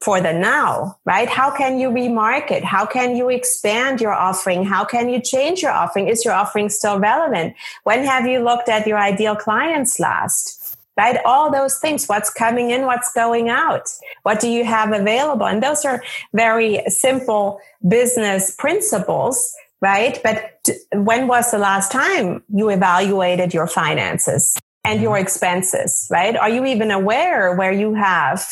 for 0.03 0.21
the 0.21 0.33
now, 0.33 0.97
right? 1.05 1.29
How 1.29 1.51
can 1.51 1.79
you 1.79 1.89
remarket? 1.89 2.65
How 2.65 2.85
can 2.85 3.17
you 3.17 3.29
expand 3.29 4.01
your 4.01 4.13
offering? 4.13 4.65
How 4.65 4.85
can 4.85 5.09
you 5.09 5.21
change 5.21 5.63
your 5.63 5.71
offering? 5.71 6.09
Is 6.09 6.25
your 6.25 6.35
offering 6.35 6.69
still 6.69 6.99
relevant? 6.99 7.55
When 7.85 8.05
have 8.05 8.27
you 8.27 8.41
looked 8.41 8.69
at 8.69 8.87
your 8.87 8.99
ideal 8.99 9.37
clients 9.37 10.01
last? 10.01 10.77
Right? 10.97 11.19
All 11.25 11.51
those 11.51 11.79
things. 11.79 12.07
What's 12.07 12.31
coming 12.31 12.71
in? 12.71 12.85
What's 12.85 13.13
going 13.15 13.49
out? 13.49 13.89
What 14.25 14.41
do 14.41 14.49
you 14.49 14.65
have 14.65 14.93
available? 14.93 15.47
And 15.47 15.63
those 15.63 15.85
are 15.85 16.03
very 16.35 16.83
simple 16.89 17.61
business 17.89 18.55
principles, 18.57 19.55
right? 19.81 20.21
But 20.23 20.69
when 20.93 21.29
was 21.29 21.51
the 21.51 21.59
last 21.59 21.91
time 21.93 22.43
you 22.53 22.69
evaluated 22.69 23.55
your 23.55 23.67
finances? 23.67 24.55
And 24.85 25.01
your 25.01 25.19
expenses, 25.19 26.09
right? 26.11 26.37
Are 26.37 26.49
you 26.49 26.65
even 26.65 26.91
aware 26.91 27.55
where 27.55 27.73
you 27.73 27.95
have 27.95 28.45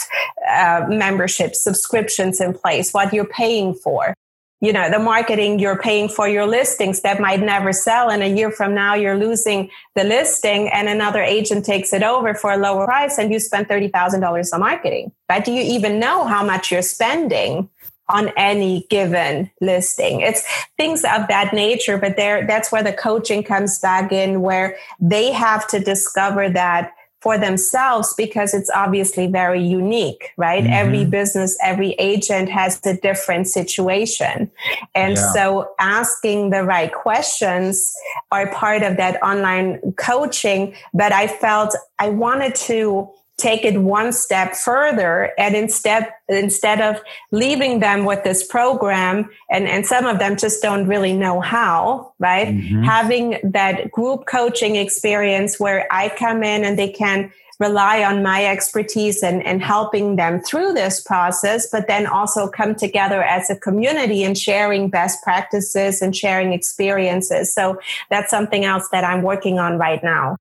uh, 0.48 0.86
membership 0.88 1.54
subscriptions 1.54 2.40
in 2.40 2.54
place, 2.54 2.92
what 2.92 3.12
you're 3.12 3.24
paying 3.24 3.74
for? 3.74 4.14
You 4.62 4.74
know, 4.74 4.90
the 4.90 4.98
marketing 4.98 5.58
you're 5.58 5.78
paying 5.78 6.08
for 6.10 6.28
your 6.28 6.46
listings 6.46 7.00
that 7.00 7.18
might 7.18 7.40
never 7.40 7.72
sell. 7.72 8.10
And 8.10 8.22
a 8.22 8.28
year 8.28 8.50
from 8.50 8.74
now, 8.74 8.94
you're 8.94 9.16
losing 9.16 9.70
the 9.94 10.04
listing 10.04 10.68
and 10.68 10.86
another 10.86 11.22
agent 11.22 11.64
takes 11.64 11.94
it 11.94 12.02
over 12.02 12.34
for 12.34 12.52
a 12.52 12.58
lower 12.58 12.84
price 12.84 13.16
and 13.16 13.32
you 13.32 13.40
spend 13.40 13.68
$30,000 13.68 14.52
on 14.52 14.60
marketing, 14.60 15.12
right? 15.30 15.42
Do 15.42 15.50
you 15.50 15.62
even 15.62 15.98
know 15.98 16.26
how 16.26 16.44
much 16.44 16.70
you're 16.70 16.82
spending 16.82 17.70
on 18.10 18.30
any 18.36 18.86
given 18.90 19.50
listing. 19.60 20.20
It's 20.20 20.44
things 20.76 21.04
of 21.04 21.28
that 21.28 21.52
nature, 21.52 21.98
but 21.98 22.16
there 22.16 22.46
that's 22.46 22.70
where 22.72 22.82
the 22.82 22.92
coaching 22.92 23.42
comes 23.42 23.78
back 23.78 24.12
in 24.12 24.40
where 24.42 24.76
they 25.00 25.32
have 25.32 25.66
to 25.68 25.80
discover 25.80 26.48
that 26.50 26.92
for 27.20 27.36
themselves 27.36 28.14
because 28.16 28.54
it's 28.54 28.70
obviously 28.74 29.26
very 29.26 29.62
unique, 29.62 30.32
right? 30.38 30.64
Mm-hmm. 30.64 30.72
Every 30.72 31.04
business, 31.04 31.56
every 31.62 31.92
agent 31.98 32.48
has 32.48 32.80
a 32.86 32.96
different 32.96 33.46
situation. 33.46 34.50
And 34.94 35.16
yeah. 35.16 35.32
so 35.32 35.70
asking 35.78 36.50
the 36.50 36.64
right 36.64 36.92
questions 36.92 37.92
are 38.32 38.50
part 38.52 38.82
of 38.82 38.96
that 38.96 39.22
online 39.22 39.92
coaching. 39.98 40.74
But 40.94 41.12
I 41.12 41.26
felt 41.26 41.76
I 41.98 42.08
wanted 42.08 42.54
to 42.54 43.10
take 43.40 43.64
it 43.64 43.78
one 43.80 44.12
step 44.12 44.54
further 44.54 45.32
and 45.38 45.56
instead 45.56 46.12
instead 46.28 46.80
of 46.80 47.00
leaving 47.32 47.80
them 47.80 48.04
with 48.04 48.22
this 48.22 48.46
program 48.46 49.28
and 49.50 49.66
and 49.66 49.86
some 49.86 50.06
of 50.06 50.18
them 50.18 50.36
just 50.36 50.62
don't 50.62 50.86
really 50.86 51.12
know 51.12 51.40
how 51.40 52.12
right? 52.18 52.48
Mm-hmm. 52.48 52.82
having 52.82 53.38
that 53.42 53.90
group 53.90 54.26
coaching 54.26 54.76
experience 54.76 55.58
where 55.58 55.86
i 55.90 56.08
come 56.10 56.42
in 56.42 56.64
and 56.64 56.78
they 56.78 56.90
can 56.90 57.32
rely 57.58 58.02
on 58.02 58.22
my 58.22 58.46
expertise 58.46 59.22
and, 59.22 59.44
and 59.44 59.62
helping 59.62 60.16
them 60.16 60.40
through 60.40 60.72
this 60.72 61.00
process 61.00 61.68
but 61.70 61.86
then 61.86 62.06
also 62.06 62.48
come 62.48 62.74
together 62.74 63.22
as 63.22 63.50
a 63.50 63.56
community 63.56 64.24
and 64.24 64.36
sharing 64.36 64.88
best 64.88 65.22
practices 65.22 66.00
and 66.00 66.16
sharing 66.16 66.52
experiences. 66.54 67.54
So 67.54 67.78
that's 68.08 68.30
something 68.30 68.64
else 68.64 68.88
that 68.90 69.04
i'm 69.04 69.22
working 69.22 69.58
on 69.58 69.78
right 69.78 70.02
now 70.02 70.36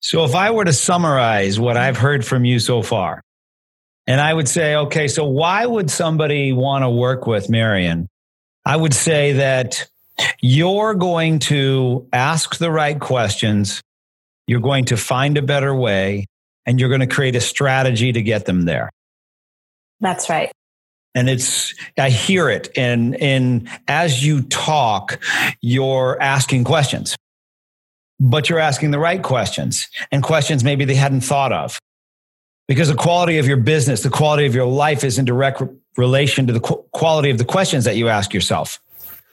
so 0.00 0.24
if 0.24 0.34
I 0.34 0.50
were 0.50 0.64
to 0.64 0.72
summarize 0.72 1.60
what 1.60 1.76
I've 1.76 1.98
heard 1.98 2.24
from 2.24 2.44
you 2.44 2.58
so 2.58 2.82
far, 2.82 3.22
and 4.06 4.20
I 4.20 4.32
would 4.32 4.48
say, 4.48 4.74
okay, 4.74 5.08
so 5.08 5.24
why 5.26 5.64
would 5.64 5.90
somebody 5.90 6.52
want 6.52 6.82
to 6.82 6.90
work 6.90 7.26
with 7.26 7.50
Marion? 7.50 8.08
I 8.64 8.76
would 8.76 8.94
say 8.94 9.34
that 9.34 9.88
you're 10.40 10.94
going 10.94 11.38
to 11.40 12.08
ask 12.12 12.56
the 12.56 12.70
right 12.70 12.98
questions. 12.98 13.82
You're 14.46 14.60
going 14.60 14.86
to 14.86 14.96
find 14.96 15.36
a 15.36 15.42
better 15.42 15.74
way 15.74 16.26
and 16.66 16.80
you're 16.80 16.88
going 16.88 17.02
to 17.02 17.06
create 17.06 17.36
a 17.36 17.40
strategy 17.40 18.12
to 18.12 18.22
get 18.22 18.46
them 18.46 18.62
there. 18.62 18.90
That's 20.00 20.28
right. 20.28 20.50
And 21.14 21.28
it's, 21.28 21.74
I 21.98 22.10
hear 22.10 22.48
it. 22.48 22.70
And, 22.76 23.16
and 23.16 23.68
as 23.86 24.24
you 24.24 24.42
talk, 24.42 25.20
you're 25.60 26.20
asking 26.20 26.64
questions 26.64 27.16
but 28.20 28.48
you're 28.48 28.58
asking 28.58 28.90
the 28.90 28.98
right 28.98 29.22
questions 29.22 29.88
and 30.12 30.22
questions 30.22 30.62
maybe 30.62 30.84
they 30.84 30.94
hadn't 30.94 31.22
thought 31.22 31.52
of. 31.52 31.78
Because 32.68 32.88
the 32.88 32.94
quality 32.94 33.38
of 33.38 33.48
your 33.48 33.56
business, 33.56 34.02
the 34.02 34.10
quality 34.10 34.46
of 34.46 34.54
your 34.54 34.66
life 34.66 35.02
is 35.02 35.18
in 35.18 35.24
direct 35.24 35.62
relation 35.96 36.46
to 36.46 36.52
the 36.52 36.60
qu- 36.60 36.84
quality 36.92 37.30
of 37.30 37.38
the 37.38 37.44
questions 37.44 37.84
that 37.84 37.96
you 37.96 38.08
ask 38.08 38.32
yourself. 38.32 38.78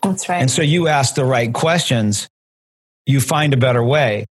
That's 0.02 0.28
right. 0.28 0.42
And 0.42 0.50
so 0.50 0.64
you 0.64 0.88
ask 0.88 1.14
the 1.14 1.26
right 1.26 1.54
questions, 1.54 2.30
you 3.06 3.20
find 3.20 3.54
a 3.54 3.58
better 3.58 3.84
way, 3.84 4.26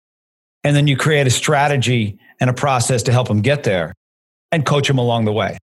and 0.64 0.76
then 0.76 0.88
you 0.88 0.96
create 0.96 1.28
a 1.28 1.32
strategy 1.32 2.20
and 2.40 2.50
a 2.50 2.54
process 2.54 3.04
to 3.04 3.12
help 3.12 3.28
them 3.28 3.42
get 3.42 3.64
there 3.64 3.94
and 4.52 4.66
coach 4.66 4.88
them 4.88 5.00
along 5.00 5.26
the 5.26 5.34
way. 5.34 5.58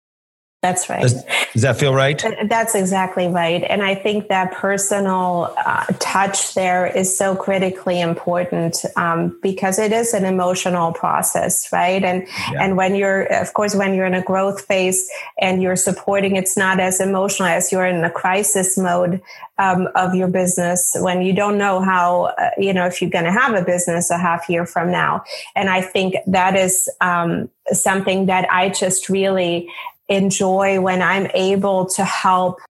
That's 0.60 0.90
right. 0.90 1.02
Does, 1.02 1.22
does, 1.52 1.62
that 1.62 1.78
feel 1.78 1.94
right? 1.94 2.20
That's 2.48 2.74
exactly 2.74 3.28
right. 3.28 3.62
And 3.62 3.80
I 3.80 3.94
think 3.94 4.26
that 4.26 4.50
personal 4.50 5.54
uh, 5.56 5.84
touch 6.00 6.54
there 6.54 6.84
is 6.84 7.16
so 7.16 7.36
critically 7.36 8.00
important 8.00 8.84
um, 8.96 9.38
because 9.40 9.78
it 9.78 9.92
is 9.92 10.14
an 10.14 10.24
emotional 10.24 10.92
process, 10.92 11.70
right? 11.72 12.02
And 12.02 12.26
yeah. 12.50 12.64
and 12.64 12.76
when 12.76 12.96
you're, 12.96 13.22
of 13.40 13.54
course, 13.54 13.76
when 13.76 13.94
you're 13.94 14.06
in 14.06 14.14
a 14.14 14.22
growth 14.22 14.62
phase 14.64 15.08
and 15.40 15.62
you're 15.62 15.76
supporting, 15.76 16.34
it's 16.34 16.56
not 16.56 16.80
as 16.80 17.00
emotional 17.00 17.48
as 17.48 17.70
you're 17.70 17.86
in 17.86 18.02
a 18.02 18.10
crisis 18.10 18.76
mode 18.76 19.22
um, 19.58 19.88
of 19.94 20.16
your 20.16 20.28
business 20.28 20.96
when 20.98 21.22
you 21.22 21.32
don't 21.32 21.56
know 21.56 21.80
how, 21.80 22.34
uh, 22.36 22.50
you 22.58 22.72
know, 22.72 22.86
if 22.86 23.00
you're 23.00 23.10
going 23.10 23.24
to 23.24 23.32
have 23.32 23.54
a 23.54 23.64
business 23.64 24.10
a 24.10 24.18
half 24.18 24.48
year 24.48 24.66
from 24.66 24.90
now. 24.90 25.22
And 25.54 25.70
I 25.70 25.82
think 25.82 26.16
that 26.26 26.56
is 26.56 26.90
um, 27.00 27.48
something 27.70 28.26
that 28.26 28.50
I 28.50 28.70
just 28.70 29.08
really 29.08 29.68
enjoy 30.08 30.80
when 30.80 31.02
I'm 31.02 31.28
able 31.34 31.86
to 31.90 32.04
help 32.04 32.60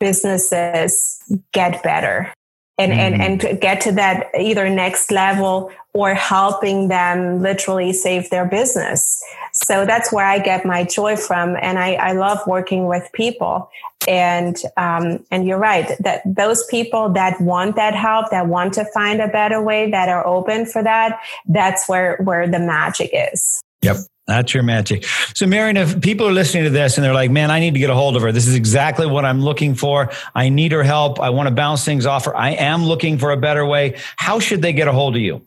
businesses 0.00 1.22
get 1.52 1.82
better 1.82 2.32
and, 2.78 2.92
mm. 2.92 2.96
and, 2.96 3.44
and 3.44 3.60
get 3.60 3.80
to 3.82 3.92
that 3.92 4.28
either 4.38 4.68
next 4.68 5.10
level 5.10 5.72
or 5.94 6.14
helping 6.14 6.88
them 6.88 7.40
literally 7.40 7.92
save 7.92 8.28
their 8.28 8.44
business. 8.44 9.22
So 9.52 9.86
that's 9.86 10.12
where 10.12 10.26
I 10.26 10.38
get 10.38 10.66
my 10.66 10.84
joy 10.84 11.16
from. 11.16 11.56
And 11.62 11.78
I, 11.78 11.94
I 11.94 12.12
love 12.12 12.38
working 12.46 12.86
with 12.86 13.08
people. 13.14 13.70
And, 14.06 14.60
um, 14.76 15.24
and 15.30 15.46
you're 15.46 15.58
right 15.58 15.90
that 16.00 16.20
those 16.26 16.66
people 16.66 17.08
that 17.14 17.40
want 17.40 17.76
that 17.76 17.94
help, 17.94 18.30
that 18.30 18.46
want 18.46 18.74
to 18.74 18.84
find 18.92 19.22
a 19.22 19.28
better 19.28 19.62
way, 19.62 19.90
that 19.90 20.10
are 20.10 20.26
open 20.26 20.66
for 20.66 20.82
that, 20.82 21.18
that's 21.46 21.88
where, 21.88 22.18
where 22.18 22.46
the 22.46 22.58
magic 22.58 23.10
is. 23.14 23.62
Yep. 23.80 23.96
That's 24.26 24.52
your 24.52 24.64
magic. 24.64 25.04
So, 25.34 25.46
Marion, 25.46 25.76
if 25.76 26.00
people 26.00 26.26
are 26.26 26.32
listening 26.32 26.64
to 26.64 26.70
this 26.70 26.98
and 26.98 27.04
they're 27.04 27.14
like, 27.14 27.30
man, 27.30 27.50
I 27.50 27.60
need 27.60 27.74
to 27.74 27.80
get 27.80 27.90
a 27.90 27.94
hold 27.94 28.16
of 28.16 28.22
her. 28.22 28.32
This 28.32 28.48
is 28.48 28.56
exactly 28.56 29.06
what 29.06 29.24
I'm 29.24 29.40
looking 29.40 29.76
for. 29.76 30.10
I 30.34 30.48
need 30.48 30.72
her 30.72 30.82
help. 30.82 31.20
I 31.20 31.30
want 31.30 31.48
to 31.48 31.54
bounce 31.54 31.84
things 31.84 32.06
off 32.06 32.24
her. 32.24 32.36
I 32.36 32.50
am 32.50 32.84
looking 32.84 33.18
for 33.18 33.30
a 33.30 33.36
better 33.36 33.64
way. 33.64 33.98
How 34.16 34.40
should 34.40 34.62
they 34.62 34.72
get 34.72 34.88
a 34.88 34.92
hold 34.92 35.14
of 35.14 35.22
you? 35.22 35.42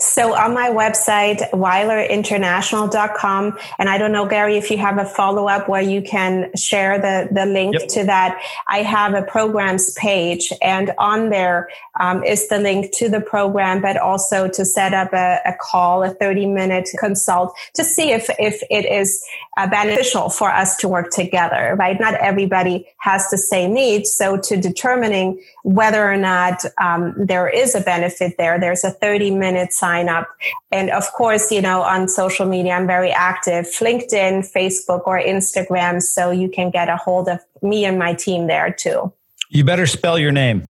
So 0.00 0.34
on 0.34 0.54
my 0.54 0.70
website, 0.70 1.48
weilerinternational.com, 1.52 3.58
and 3.78 3.88
I 3.88 3.96
don't 3.96 4.10
know, 4.10 4.26
Gary, 4.26 4.56
if 4.56 4.68
you 4.68 4.76
have 4.78 4.98
a 4.98 5.04
follow 5.04 5.46
up 5.46 5.68
where 5.68 5.80
you 5.80 6.02
can 6.02 6.50
share 6.56 6.98
the, 6.98 7.32
the 7.32 7.46
link 7.46 7.76
yep. 7.78 7.86
to 7.90 8.02
that. 8.04 8.42
I 8.66 8.78
have 8.78 9.14
a 9.14 9.22
programs 9.22 9.92
page 9.92 10.52
and 10.60 10.90
on 10.98 11.30
there 11.30 11.68
um, 12.00 12.24
is 12.24 12.48
the 12.48 12.58
link 12.58 12.92
to 12.96 13.08
the 13.08 13.20
program, 13.20 13.80
but 13.80 13.96
also 13.96 14.48
to 14.48 14.64
set 14.64 14.94
up 14.94 15.12
a, 15.12 15.38
a 15.46 15.54
call, 15.60 16.02
a 16.02 16.10
30 16.10 16.46
minute 16.46 16.88
consult 16.98 17.56
to 17.74 17.84
see 17.84 18.10
if, 18.10 18.28
if 18.40 18.64
it 18.70 18.86
is 18.86 19.24
uh, 19.56 19.68
beneficial 19.68 20.28
for 20.28 20.50
us 20.50 20.76
to 20.78 20.88
work 20.88 21.10
together, 21.10 21.76
right? 21.78 22.00
Not 22.00 22.14
everybody 22.14 22.88
has 22.98 23.30
the 23.30 23.38
same 23.38 23.72
needs. 23.72 24.12
So 24.12 24.38
to 24.38 24.56
determining 24.56 25.40
whether 25.62 26.04
or 26.04 26.16
not 26.16 26.64
um, 26.82 27.14
there 27.16 27.48
is 27.48 27.76
a 27.76 27.80
benefit 27.80 28.34
there, 28.38 28.58
there's 28.58 28.82
a 28.82 28.90
30 28.90 29.30
minute 29.30 29.72
sign 29.84 30.08
up. 30.08 30.26
And 30.72 30.88
of 30.90 31.04
course, 31.12 31.52
you 31.52 31.60
know, 31.60 31.82
on 31.82 32.08
social 32.08 32.46
media, 32.46 32.72
I'm 32.72 32.86
very 32.86 33.12
active, 33.12 33.66
LinkedIn, 33.86 34.34
Facebook, 34.56 35.02
or 35.06 35.20
Instagram. 35.20 36.00
So 36.00 36.30
you 36.30 36.48
can 36.48 36.70
get 36.70 36.88
a 36.88 36.96
hold 36.96 37.28
of 37.28 37.40
me 37.60 37.84
and 37.84 37.98
my 37.98 38.14
team 38.14 38.46
there 38.46 38.72
too. 38.72 39.12
You 39.50 39.62
better 39.64 39.86
spell 39.86 40.18
your 40.18 40.32
name. 40.32 40.64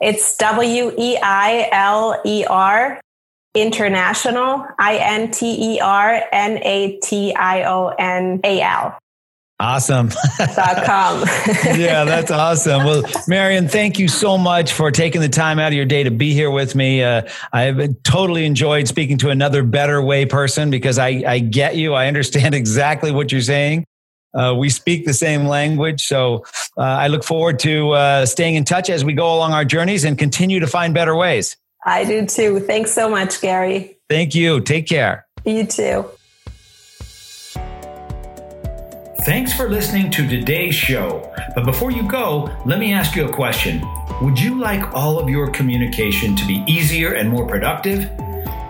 It's 0.00 0.36
W 0.36 0.92
E 0.98 1.18
I 1.22 1.68
L 1.72 2.20
E 2.24 2.44
R 2.48 3.00
international, 3.54 4.66
I 4.78 4.96
N 4.96 5.30
T 5.30 5.74
E 5.74 5.80
R 5.80 6.22
N 6.32 6.58
A 6.62 6.98
T 7.02 7.34
I 7.34 7.64
O 7.64 7.88
N 7.98 8.40
A 8.44 8.60
L. 8.60 8.98
Awesome. 9.60 10.10
com. 10.10 11.20
yeah, 11.64 12.04
that's 12.04 12.32
awesome. 12.32 12.84
Well, 12.84 13.04
Marion, 13.28 13.68
thank 13.68 13.98
you 13.98 14.08
so 14.08 14.36
much 14.36 14.72
for 14.72 14.90
taking 14.90 15.20
the 15.20 15.28
time 15.28 15.60
out 15.60 15.68
of 15.68 15.74
your 15.74 15.84
day 15.84 16.02
to 16.02 16.10
be 16.10 16.34
here 16.34 16.50
with 16.50 16.74
me. 16.74 17.02
Uh, 17.02 17.22
I've 17.52 18.02
totally 18.02 18.44
enjoyed 18.44 18.88
speaking 18.88 19.18
to 19.18 19.30
another 19.30 19.62
better 19.62 20.02
way 20.02 20.26
person 20.26 20.70
because 20.70 20.98
I, 20.98 21.22
I 21.26 21.38
get 21.38 21.76
you. 21.76 21.94
I 21.94 22.08
understand 22.08 22.54
exactly 22.56 23.12
what 23.12 23.30
you're 23.30 23.40
saying. 23.40 23.84
Uh, 24.34 24.54
we 24.58 24.70
speak 24.70 25.04
the 25.04 25.14
same 25.14 25.46
language. 25.46 26.06
So 26.06 26.44
uh, 26.76 26.82
I 26.82 27.08
look 27.08 27.22
forward 27.22 27.58
to 27.60 27.90
uh, 27.90 28.26
staying 28.26 28.54
in 28.54 28.64
touch 28.64 28.90
as 28.90 29.04
we 29.04 29.12
go 29.12 29.34
along 29.34 29.52
our 29.52 29.64
journeys 29.64 30.04
and 30.04 30.18
continue 30.18 30.58
to 30.60 30.66
find 30.66 30.94
better 30.94 31.14
ways. 31.14 31.56
I 31.84 32.04
do 32.04 32.26
too. 32.26 32.60
Thanks 32.60 32.92
so 32.92 33.08
much, 33.08 33.40
Gary. 33.40 33.98
Thank 34.08 34.34
you. 34.34 34.60
Take 34.60 34.86
care. 34.86 35.26
You 35.44 35.66
too. 35.66 36.06
Thanks 39.24 39.52
for 39.52 39.68
listening 39.70 40.10
to 40.12 40.26
today's 40.26 40.74
show. 40.74 41.32
But 41.54 41.64
before 41.64 41.92
you 41.92 42.02
go, 42.08 42.50
let 42.66 42.80
me 42.80 42.92
ask 42.92 43.14
you 43.14 43.24
a 43.24 43.32
question. 43.32 43.80
Would 44.20 44.40
you 44.40 44.58
like 44.58 44.94
all 44.94 45.16
of 45.20 45.28
your 45.28 45.48
communication 45.48 46.34
to 46.34 46.44
be 46.44 46.64
easier 46.66 47.12
and 47.12 47.30
more 47.30 47.46
productive? 47.46 48.10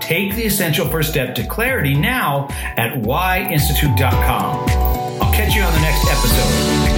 Take 0.01 0.35
the 0.35 0.45
essential 0.45 0.87
first 0.87 1.09
step 1.09 1.35
to 1.37 1.47
clarity 1.47 1.95
now 1.95 2.49
at 2.77 2.93
whyinstitute.com. 3.01 4.69
I'll 5.23 5.33
catch 5.33 5.55
you 5.55 5.63
on 5.63 5.73
the 5.73 5.81
next 5.81 6.07
episode. 6.07 6.91